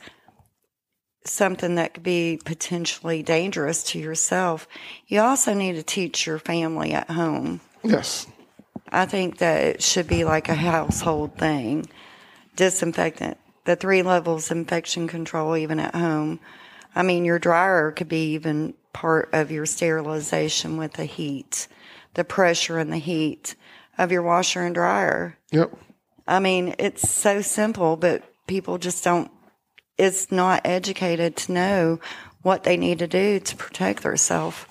something 1.26 1.76
that 1.76 1.94
could 1.94 2.04
be 2.04 2.39
potentially 2.44 3.24
dangerous 3.24 3.84
to 3.84 4.00
yourself, 4.00 4.68
you 5.08 5.22
also 5.22 5.54
need 5.54 5.74
to 5.74 5.84
teach 5.84 6.28
your 6.28 6.39
family 6.39 6.94
at 6.94 7.10
home. 7.10 7.62
Yes, 7.84 8.28
I 8.91 9.06
think 9.06 9.39
that 9.39 9.64
it 9.64 9.84
should 9.84 10.08
be 10.08 10.24
like 10.24 10.50
a 10.50 10.56
household 10.56 11.38
thing. 11.38 11.88
Disinfectant, 12.56 13.38
the 13.66 13.76
three 13.76 14.04
levels 14.04 14.52
infection 14.52 15.08
control, 15.08 15.58
even 15.58 15.80
at 15.80 15.96
home. 15.96 16.39
I 16.96 17.02
mean, 17.02 17.26
your 17.26 17.39
dryer 17.39 17.91
could 17.91 18.08
be 18.08 18.34
even 18.34 18.76
part 18.94 19.30
of 19.34 19.50
your 19.50 19.66
sterilization 19.66 20.78
with 20.78 20.94
the 20.94 21.06
heat, 21.06 21.68
the 22.14 22.24
pressure 22.24 22.78
and 22.78 22.94
the 22.94 22.98
heat 22.98 23.56
of 23.98 24.12
your 24.12 24.22
washer 24.22 24.62
and 24.62 24.76
dryer. 24.76 25.38
yep. 25.52 25.72
I 26.26 26.39
mean, 26.39 26.76
it's 26.80 27.10
so 27.10 27.41
simple, 27.41 27.98
but 27.98 28.24
people 28.48 28.78
just 28.78 29.04
don't, 29.04 29.32
it's 29.98 30.32
not 30.32 30.62
educated 30.66 31.36
to 31.38 31.52
know 31.52 32.00
what 32.41 32.64
they 32.64 32.78
need 32.78 33.00
to 33.00 33.08
do 33.08 33.39
to 33.39 33.56
protect 33.56 34.04
themselves. 34.04 34.66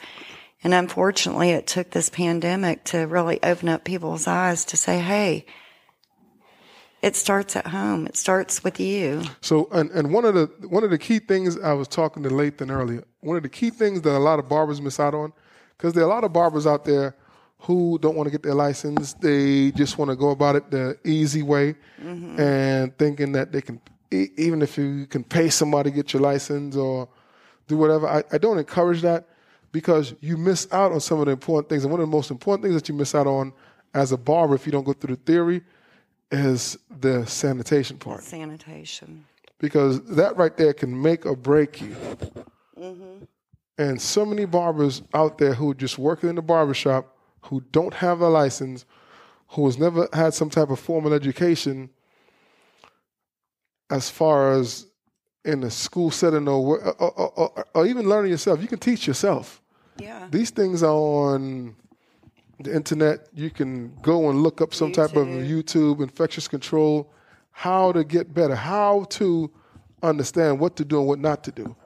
And 0.65 0.75
unfortunately, 0.75 1.51
it 1.51 1.67
took 1.67 1.91
this 1.91 2.09
pandemic 2.09 2.85
to 2.85 2.99
really 3.07 3.43
open 3.43 3.69
up 3.69 3.85
people's 3.85 4.27
eyes 4.27 4.65
to 4.67 4.77
say, 4.77 5.01
hey, 5.01 5.47
it 7.01 7.17
starts 7.17 7.57
at 7.57 7.67
home. 7.67 8.07
It 8.07 8.17
starts 8.17 8.63
with 8.63 8.79
you. 8.79 9.23
So, 9.41 9.69
and, 9.73 9.91
and 9.91 10.13
one 10.13 10.25
of 10.25 10.35
the 10.35 10.49
one 10.69 10.85
of 10.85 10.91
the 10.91 10.99
key 10.99 11.19
things 11.19 11.59
I 11.59 11.73
was 11.73 11.89
talking 11.89 12.23
to 12.23 12.29
Lathan 12.29 12.71
earlier. 12.71 13.03
One 13.21 13.37
of 13.37 13.43
the 13.43 13.49
key 13.49 13.71
things 13.71 14.03
that 14.03 14.17
a 14.17 14.21
lot 14.21 14.39
of 14.39 14.49
barbers 14.49 14.81
miss 14.81 15.01
out 15.01 15.13
on, 15.13 15.33
because 15.77 15.95
there 15.95 16.05
are 16.05 16.07
a 16.07 16.15
lot 16.15 16.23
of 16.23 16.33
barbers 16.33 16.65
out 16.65 16.85
there 16.85 17.17
who 17.63 17.99
don't 18.01 18.17
want 18.17 18.27
to 18.27 18.31
get 18.31 18.43
their 18.43 18.55
license. 18.55 19.15
They 19.15 19.71
just 19.73 19.97
want 19.97 20.11
to 20.11 20.17
go 20.17 20.31
about 20.31 20.57
it 20.57 20.71
the 20.71 20.99
easy 21.05 21.43
way, 21.43 21.75
mm-hmm. 22.03 22.41
and 22.41 22.97
thinking 22.99 23.33
that 23.33 23.53
they 23.53 23.63
can, 23.63 23.81
even 24.11 24.63
if 24.63 24.77
you 24.77 25.07
can 25.07 25.23
pay 25.23 25.49
somebody 25.49 25.91
to 25.91 25.97
get 25.97 26.13
your 26.13 26.23
license 26.23 26.77
or 26.77 27.09
do 27.69 27.77
whatever. 27.77 28.09
I, 28.09 28.25
I 28.33 28.39
don't 28.39 28.59
encourage 28.59 29.03
that 29.03 29.29
because 29.71 30.15
you 30.21 30.37
miss 30.37 30.67
out 30.73 30.93
on 30.93 31.01
some 31.01 31.21
of 31.21 31.27
the 31.27 31.33
important 31.33 31.69
things. 31.69 31.85
And 31.85 31.93
one 31.93 32.01
of 32.01 32.07
the 32.09 32.17
most 32.17 32.31
important 32.31 32.65
things 32.65 32.75
that 32.75 32.89
you 32.89 32.95
miss 32.95 33.15
out 33.15 33.27
on 33.27 33.53
as 33.95 34.11
a 34.11 34.19
barber, 34.19 34.55
if 34.55 34.67
you 34.67 34.73
don't 34.73 34.85
go 34.85 34.93
through 34.93 35.17
the 35.17 35.23
theory, 35.23 35.63
is 36.31 36.79
the 37.01 37.25
sanitation 37.27 37.99
part 37.99 38.23
Sanitation. 38.23 39.25
because 39.59 40.03
that 40.17 40.37
right 40.37 40.57
there 40.57 40.73
can 40.73 41.01
make 41.01 41.27
or 41.27 41.37
break 41.37 41.81
you. 41.81 41.95
Mm-hmm. 42.79 43.25
And 43.79 44.01
so 44.01 44.25
many 44.25 44.47
barbers 44.47 45.03
out 45.15 45.39
there 45.39 45.55
who 45.55 45.75
just 45.75 45.99
working 45.99 46.29
in 46.29 46.37
the 46.37 46.43
barbershop, 46.43 47.17
who 47.43 47.63
don't 47.73 47.95
have 47.95 48.21
a 48.21 48.29
license, 48.29 48.85
who 49.49 49.67
has 49.67 49.79
never 49.79 50.09
had 50.13 50.35
some 50.35 50.51
type 50.51 50.71
of 50.71 50.79
formal 50.79 51.13
education, 51.13 51.91
as 53.91 54.09
far 54.09 54.53
as 54.53 54.87
in 55.45 55.63
a 55.65 55.71
school 55.71 56.11
setting 56.11 56.49
or, 56.49 56.79
or, 56.81 57.13
or, 57.13 57.33
or, 57.33 57.67
or 57.75 57.87
even 57.87 58.09
learning 58.09 58.31
yourself. 58.31 58.63
You 58.63 58.69
can 58.69 58.79
teach 58.79 59.07
yourself. 59.07 59.61
Yeah. 59.99 60.27
These 60.31 60.51
things 60.51 60.83
are 60.83 60.89
on 60.95 61.77
the 62.61 62.75
internet. 62.75 63.29
You 63.35 63.51
can 63.51 63.95
go 64.03 64.31
and 64.31 64.43
look 64.43 64.61
up 64.61 64.73
some 64.73 64.93
type 64.93 65.17
of 65.17 65.27
YouTube 65.27 66.01
infectious 66.01 66.49
control, 66.49 67.13
how 67.51 67.93
to 67.93 68.05
get 68.05 68.33
better, 68.33 68.55
how 68.55 69.05
to 69.11 69.51
understand 70.03 70.59
what 70.59 70.77
to 70.77 70.85
do 70.85 70.99
and 70.99 71.09
what 71.09 71.19
not 71.19 71.45
to 71.45 71.53
do. 71.53 71.77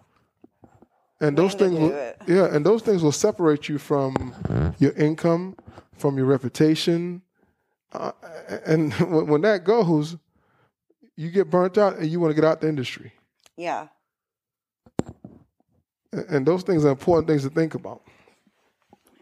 And 1.20 1.36
those 1.36 1.54
things, 1.54 1.78
will, 1.78 1.92
it. 1.92 2.20
yeah, 2.26 2.54
and 2.54 2.64
those 2.64 2.82
things 2.82 3.02
will 3.02 3.12
separate 3.12 3.68
you 3.68 3.78
from 3.78 4.34
your 4.78 4.92
income, 4.92 5.56
from 5.96 6.16
your 6.16 6.26
reputation, 6.26 7.22
uh, 7.92 8.12
and 8.66 8.92
when, 9.10 9.26
when 9.26 9.40
that 9.42 9.64
goes, 9.64 10.16
you 11.16 11.30
get 11.30 11.50
burnt 11.50 11.78
out 11.78 11.96
and 11.96 12.06
you 12.06 12.20
want 12.20 12.30
to 12.30 12.34
get 12.34 12.44
out 12.44 12.60
the 12.60 12.68
industry. 12.68 13.12
Yeah. 13.56 13.88
And 16.12 16.46
those 16.46 16.62
things 16.62 16.84
are 16.84 16.90
important 16.90 17.28
things 17.28 17.42
to 17.42 17.50
think 17.50 17.74
about. 17.74 18.02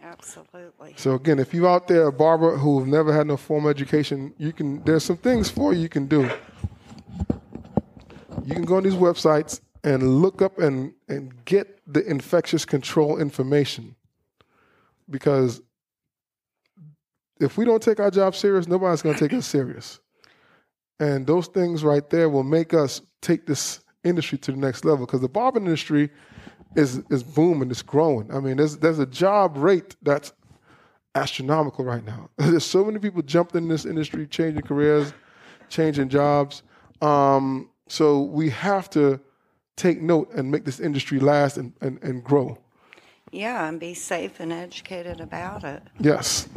Absolutely. 0.03 0.95
So 0.97 1.15
again, 1.15 1.39
if 1.39 1.55
you're 1.55 1.69
out 1.69 1.89
there 1.89 2.07
a 2.07 2.13
barber 2.13 2.57
who've 2.57 2.87
never 2.87 3.13
had 3.13 3.27
no 3.27 3.37
formal 3.37 3.71
education, 3.71 4.35
you 4.39 4.53
can 4.53 4.83
there's 4.85 5.03
some 5.03 5.17
things 5.17 5.51
for 5.51 5.73
you 5.73 5.81
you 5.81 5.89
can 5.89 6.07
do. 6.07 6.31
You 8.45 8.55
can 8.55 8.65
go 8.65 8.77
on 8.77 8.83
these 8.83 8.95
websites 8.95 9.61
and 9.85 10.23
look 10.23 10.41
up 10.41 10.59
and, 10.59 10.95
and 11.09 11.45
get 11.45 11.81
the 11.87 12.05
infectious 12.11 12.65
control 12.65 13.19
information. 13.19 13.95
Because 15.09 15.61
if 17.39 17.59
we 17.59 17.67
don't 17.67 17.83
take 17.83 18.01
our 18.01 18.11
job 18.11 18.35
serious, 18.35 18.67
nobody's 18.67 19.03
gonna 19.03 19.19
take 19.19 19.35
us 19.35 19.47
serious. 19.47 20.01
And 20.99 21.27
those 21.27 21.49
things 21.49 21.85
right 21.85 22.09
there 22.09 22.31
will 22.31 22.45
make 22.45 22.73
us 22.73 23.03
take 23.21 23.47
this 23.47 23.81
industry 24.05 24.39
to 24.39 24.53
the 24.53 24.57
next 24.57 24.85
level 24.85 25.05
because 25.05 25.21
the 25.21 25.29
barbering 25.29 25.67
industry 25.67 26.11
is 26.77 27.03
is 27.11 27.23
booming, 27.23 27.71
it's 27.71 27.83
growing. 27.83 28.33
I 28.35 28.41
mean, 28.41 28.57
there's 28.57 28.79
there's 28.79 28.99
a 28.99 29.07
job 29.07 29.57
rate 29.57 29.97
that's 30.03 30.33
astronomical 31.15 31.85
right 31.85 32.05
now. 32.05 32.31
there's 32.39 32.65
so 32.65 32.85
many 32.85 32.99
people 32.99 33.23
jumped 33.23 33.55
in 33.55 33.69
this 33.69 33.85
industry, 33.85 34.27
changing 34.27 34.63
careers, 34.63 35.13
changing 35.69 36.09
jobs. 36.09 36.63
Um, 37.03 37.71
so 37.89 38.23
we 38.23 38.49
have 38.51 38.89
to 38.91 39.21
take 39.77 40.01
note 40.01 40.31
and 40.35 40.51
make 40.51 40.65
this 40.65 40.81
industry 40.81 41.19
last 41.19 41.57
and, 41.57 41.73
and, 41.81 42.03
and 42.03 42.23
grow. 42.23 42.59
Yeah, 43.33 43.69
and 43.69 43.81
be 43.81 43.95
safe 43.95 44.39
and 44.39 44.53
educated 44.53 45.21
about 45.21 45.65
it. 45.65 45.83
Yes. 45.99 46.49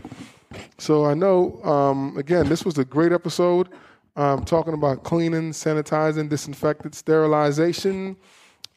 So 0.77 1.05
I 1.05 1.13
know, 1.13 1.61
um, 1.63 2.15
again, 2.17 2.47
this 2.47 2.63
was 2.63 2.77
a 2.77 2.85
great 2.85 3.11
episode 3.11 3.69
um, 4.15 4.43
talking 4.45 4.73
about 4.73 5.03
cleaning, 5.03 5.51
sanitizing, 5.51 6.29
disinfectant, 6.29 6.95
sterilization, 6.95 8.15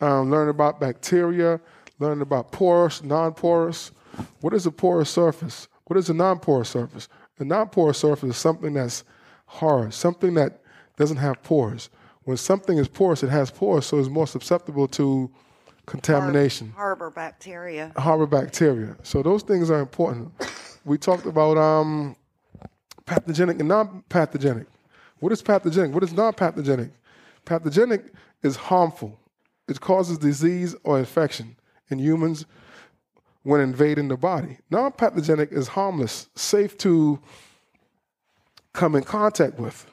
um, 0.01 0.31
learning 0.31 0.51
about 0.51 0.81
bacteria, 0.81 1.61
learning 1.99 2.23
about 2.23 2.53
porous, 2.53 3.03
non 3.03 3.33
porous. 3.35 3.93
What 4.41 4.55
is 4.55 4.67
a 4.67 4.71
porous 4.71 5.11
surface? 5.11 5.69
What 5.85 5.99
is 5.99 6.11
a 6.11 6.15
non 6.15 6.39
porous 6.39 6.69
surface? 6.69 7.09
A 7.39 7.45
non 7.45 7.69
porous 7.69 7.99
surface 7.99 8.31
is 8.31 8.37
something 8.37 8.75
that's 8.75 9.05
hard, 9.47 9.93
something 9.95 10.35
that 10.35 10.63
doesn't 10.97 11.17
have 11.17 11.43
pores. 11.43 11.91
When 12.25 12.37
something 12.37 12.79
is 12.79 12.89
porous, 12.89 13.23
it 13.23 13.31
has 13.31 13.51
pores, 13.51 13.87
so 13.87 13.99
it's 13.99 14.09
more 14.09 14.27
susceptible 14.27 14.87
to 14.89 15.31
contamination. 15.87 16.73
Harbor 16.77 17.11
bacteria. 17.11 17.93
Harbor 17.97 18.27
bacteria. 18.27 18.97
So 19.03 19.23
those 19.23 19.43
things 19.43 19.71
are 19.71 19.81
important. 19.81 20.33
We 20.85 20.99
talked 20.99 21.27
about 21.27 21.57
um, 21.57 22.17
pathogenic 23.07 23.59
and 23.59 23.69
non-pathogenic. 23.69 24.67
What 25.19 25.33
is 25.33 25.43
pathogenic? 25.43 25.93
What 25.93 26.03
is 26.05 26.13
non-pathogenic? 26.13 26.91
Pathogenic 27.45 28.13
is 28.43 28.57
harmful. 28.57 29.19
It 29.69 29.81
causes 29.81 30.19
disease 30.19 30.75
or 30.85 30.99
infection 30.99 31.57
in 31.91 31.99
humans 31.99 32.47
when 33.43 33.61
invading 33.61 34.09
the 34.09 34.17
body. 34.17 34.59
Non-pathogenic 34.71 35.53
is 35.53 35.69
harmless, 35.69 36.29
safe 36.35 36.77
to 36.79 37.19
come 38.73 38.95
in 38.95 39.03
contact 39.03 39.59
with. 39.59 39.91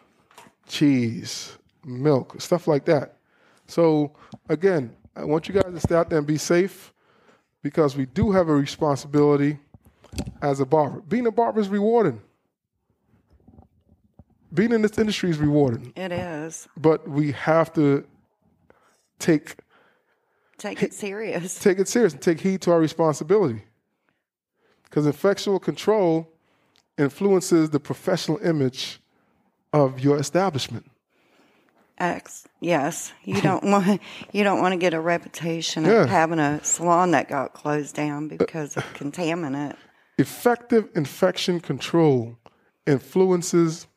Cheese, 0.68 1.58
milk, 1.88 2.40
stuff 2.42 2.68
like 2.68 2.86
that. 2.86 3.18
So 3.68 4.14
again, 4.50 4.96
I 5.16 5.24
want 5.24 5.48
you 5.48 5.54
guys 5.54 5.74
to 5.74 5.80
stay 5.80 5.96
out 5.96 6.10
there 6.10 6.20
and 6.20 6.28
be 6.28 6.38
safe 6.38 6.94
because 7.64 7.96
we 7.96 8.06
do 8.06 8.32
have 8.32 8.50
a 8.50 8.54
responsibility 8.54 9.60
as 10.42 10.60
a 10.60 10.66
barber. 10.66 11.02
Being 11.02 11.28
a 11.28 11.32
barber 11.32 11.60
is 11.60 11.70
rewarding. 11.70 12.22
Being 14.54 14.72
in 14.72 14.82
this 14.82 14.98
industry 14.98 15.30
is 15.30 15.38
rewarding. 15.38 15.92
It 15.96 16.12
is. 16.12 16.68
But 16.78 17.08
we 17.08 17.32
have 17.34 17.74
to 17.74 18.06
take 19.20 19.56
take 20.58 20.82
it 20.82 20.94
serious. 20.94 21.60
Take 21.64 21.80
it 21.80 21.88
serious 21.88 22.14
and 22.14 22.22
take 22.22 22.40
heed 22.40 22.62
to 22.62 22.72
our 22.72 22.80
responsibility. 22.80 23.62
Because 24.84 25.06
infectious 25.06 25.60
control 25.62 26.28
influences 26.98 27.70
the 27.70 27.80
professional 27.80 28.40
image 28.40 29.00
of 29.74 30.00
your 30.00 30.18
establishment. 30.18 30.90
X, 32.00 32.48
yes, 32.60 33.12
you 33.24 33.42
don't 33.42 33.64
want 33.64 34.02
you 34.32 34.44
don't 34.44 34.62
want 34.62 34.74
to 34.74 34.78
get 34.78 34.94
a 34.94 35.00
reputation 35.00 35.86
Yeah. 35.86 36.04
of 36.04 36.10
having 36.10 36.40
a 36.40 36.64
salon 36.64 37.12
that 37.12 37.28
got 37.28 37.54
closed 37.54 37.96
down 37.96 38.28
because 38.28 38.78
of 38.78 38.84
contaminant. 38.94 39.76
Effective 40.18 40.90
infection 40.96 41.60
control 41.60 42.38
influences 42.86 43.88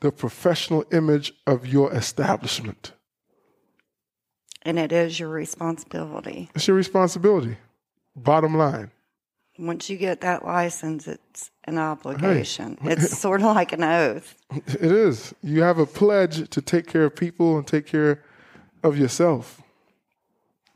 the 0.00 0.12
professional 0.12 0.84
image 0.92 1.32
of 1.46 1.66
your 1.66 1.92
establishment. 1.92 2.92
And 4.62 4.78
it 4.78 4.92
is 4.92 5.18
your 5.20 5.28
responsibility. 5.28 6.50
It's 6.54 6.66
your 6.66 6.76
responsibility. 6.76 7.56
Bottom 8.14 8.56
line. 8.56 8.90
Once 9.58 9.88
you 9.88 9.96
get 9.96 10.20
that 10.20 10.44
license, 10.44 11.06
it's 11.08 11.50
an 11.64 11.78
obligation. 11.78 12.78
It's 12.84 13.18
sort 13.18 13.40
of 13.40 13.54
like 13.54 13.72
an 13.72 13.82
oath. 13.82 14.34
It 14.66 14.82
is. 14.92 15.34
You 15.42 15.62
have 15.62 15.78
a 15.78 15.86
pledge 15.86 16.48
to 16.50 16.60
take 16.62 16.86
care 16.86 17.04
of 17.04 17.16
people 17.16 17.56
and 17.56 17.66
take 17.66 17.86
care 17.86 18.22
of 18.82 18.98
yourself 18.98 19.62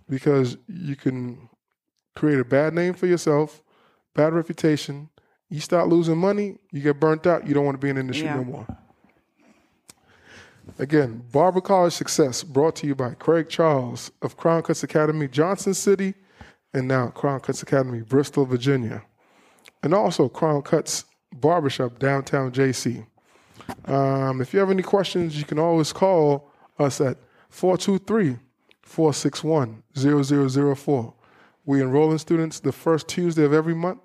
because 0.09 0.57
you 0.67 0.97
can 0.97 1.49
create 2.17 2.41
a 2.41 2.45
bad 2.45 2.75
name 2.75 2.95
for 2.95 3.07
yourself, 3.07 3.63
bad 4.15 4.33
reputation. 4.33 5.09
You 5.49 5.61
start 5.61 5.89
losing 5.89 6.17
money, 6.19 6.57
you 6.73 6.81
get 6.81 6.99
burnt 7.01 7.27
out, 7.27 7.47
you 7.47 7.55
don't 7.55 7.65
want 7.65 7.75
to 7.81 7.85
be 7.85 7.91
in 7.91 7.97
the 7.97 8.01
industry 8.01 8.27
Yeah. 8.27 8.37
no 8.37 8.45
more. 8.45 8.67
Again, 10.79 11.25
Barber 11.33 11.61
College 11.61 11.93
Success 11.93 12.43
brought 12.43 12.77
to 12.77 12.87
you 12.87 12.95
by 12.95 13.15
Craig 13.15 13.49
Charles 13.49 14.11
of 14.23 14.37
Crown 14.37 14.63
Cuts 14.63 14.83
Academy, 14.83 15.27
Johnson 15.29 15.75
City, 15.75 16.15
and 16.73 16.87
now 16.87 17.09
Crown 17.09 17.41
Cuts 17.41 17.63
Academy, 17.63 18.03
Bristol, 18.03 18.45
Virginia. 18.47 19.03
And 19.83 19.95
also 19.95 20.29
Crown 20.29 20.63
Cuts 20.63 21.05
Barbershop, 21.35 21.99
downtown 21.99 22.53
JC. 22.53 23.07
Um, 23.87 24.41
if 24.41 24.53
you 24.53 24.61
have 24.61 24.71
any 24.71 24.83
questions, 24.83 25.39
you 25.39 25.45
can 25.45 25.59
always 25.59 25.93
call 25.93 26.51
us 26.79 27.01
at 27.01 27.19
423 27.51 28.39
461 28.83 29.83
0004. 29.97 31.15
We 31.67 31.81
enroll 31.81 32.13
in 32.13 32.19
students 32.19 32.61
the 32.61 32.73
first 32.73 33.09
Tuesday 33.09 33.45
of 33.45 33.53
every 33.53 33.75
month. 33.75 34.01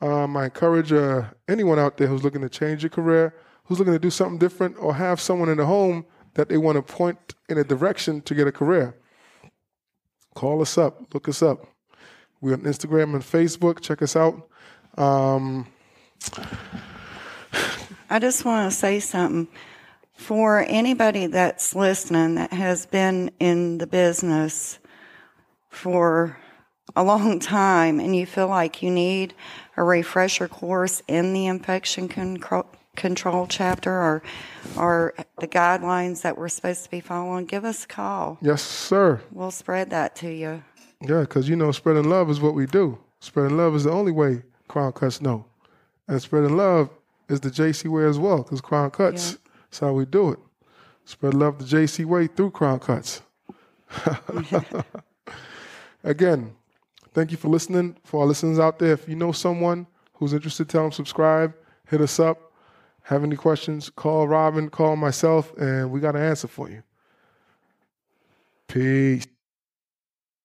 Um, 0.00 0.36
I 0.36 0.44
encourage 0.44 0.92
uh, 0.92 1.24
anyone 1.48 1.78
out 1.78 1.96
there 1.96 2.06
who's 2.06 2.22
looking 2.22 2.42
to 2.42 2.48
change 2.48 2.82
your 2.82 2.90
career, 2.90 3.34
who's 3.64 3.78
looking 3.78 3.94
to 3.94 3.98
do 3.98 4.10
something 4.10 4.38
different, 4.38 4.76
or 4.78 4.94
have 4.94 5.20
someone 5.20 5.48
in 5.48 5.56
the 5.56 5.66
home 5.66 6.04
that 6.34 6.48
they 6.48 6.56
want 6.56 6.76
to 6.76 6.82
point 6.82 7.34
in 7.48 7.58
a 7.58 7.64
direction 7.64 8.20
to 8.22 8.34
get 8.34 8.46
a 8.46 8.52
career. 8.52 8.96
Call 10.34 10.60
us 10.62 10.78
up, 10.78 11.12
look 11.12 11.28
us 11.28 11.42
up. 11.42 11.66
We're 12.40 12.54
on 12.54 12.62
Instagram 12.62 13.14
and 13.14 13.22
Facebook. 13.22 13.80
Check 13.80 14.02
us 14.02 14.16
out. 14.16 14.48
Um, 14.96 15.66
I 18.10 18.18
just 18.18 18.44
want 18.44 18.70
to 18.70 18.76
say 18.76 19.00
something. 19.00 19.48
For 20.14 20.64
anybody 20.66 21.28
that's 21.28 21.76
listening 21.76 22.34
that 22.34 22.52
has 22.52 22.86
been 22.86 23.30
in 23.38 23.78
the 23.78 23.86
business 23.86 24.80
for 25.70 26.36
a 26.96 27.04
long 27.04 27.38
time 27.38 28.00
and 28.00 28.16
you 28.16 28.26
feel 28.26 28.48
like 28.48 28.82
you 28.82 28.90
need 28.90 29.34
a 29.76 29.84
refresher 29.84 30.48
course 30.48 31.02
in 31.06 31.34
the 31.34 31.46
infection 31.46 32.08
control, 32.08 32.66
control 32.96 33.46
chapter 33.48 33.92
or, 33.92 34.22
or 34.76 35.14
the 35.38 35.46
guidelines 35.46 36.22
that 36.22 36.36
we're 36.36 36.48
supposed 36.48 36.82
to 36.82 36.90
be 36.90 37.00
following, 37.00 37.46
give 37.46 37.64
us 37.64 37.84
a 37.84 37.86
call. 37.86 38.38
yes, 38.42 38.62
sir. 38.62 39.20
We'll 39.30 39.52
spread 39.52 39.90
that 39.90 40.16
to 40.16 40.32
you. 40.32 40.64
Yeah, 41.00 41.20
because 41.20 41.48
you 41.48 41.56
know, 41.56 41.70
spreading 41.72 42.08
love 42.10 42.28
is 42.30 42.40
what 42.40 42.54
we 42.54 42.66
do. 42.66 42.98
Spreading 43.20 43.56
love 43.56 43.74
is 43.76 43.84
the 43.84 43.90
only 43.92 44.12
way 44.12 44.42
Crown 44.68 44.92
Cuts 44.92 45.20
know. 45.20 45.44
And 46.08 46.20
spreading 46.20 46.56
love 46.56 46.90
is 47.28 47.40
the 47.40 47.50
JC 47.50 47.88
way 47.88 48.04
as 48.04 48.18
well, 48.18 48.38
because 48.42 48.60
Crown 48.60 48.90
Cuts, 48.90 49.32
Yeah. 49.32 49.38
that's 49.64 49.78
how 49.80 49.92
we 49.92 50.04
do 50.06 50.30
it. 50.32 50.38
Spread 51.04 51.34
love 51.34 51.58
the 51.58 51.64
JC 51.64 52.04
way 52.04 52.26
through 52.26 52.50
Crown 52.50 52.80
Cuts. 52.80 53.22
Again, 56.04 56.52
thank 57.14 57.30
you 57.30 57.36
for 57.36 57.48
listening. 57.48 57.96
For 58.04 58.20
our 58.22 58.26
listeners 58.26 58.58
out 58.58 58.78
there, 58.78 58.92
if 58.92 59.08
you 59.08 59.16
know 59.16 59.32
someone 59.32 59.86
who's 60.14 60.32
interested, 60.32 60.68
tell 60.68 60.82
them 60.82 60.92
subscribe, 60.92 61.54
hit 61.86 62.00
us 62.00 62.18
up. 62.20 62.52
Have 63.02 63.24
any 63.24 63.36
questions, 63.36 63.88
call 63.88 64.28
Robin, 64.28 64.68
call 64.68 64.94
myself, 64.96 65.54
and 65.56 65.90
we 65.90 65.98
got 66.00 66.14
an 66.14 66.22
answer 66.22 66.46
for 66.46 66.68
you. 66.68 66.82
Peace. 68.66 69.26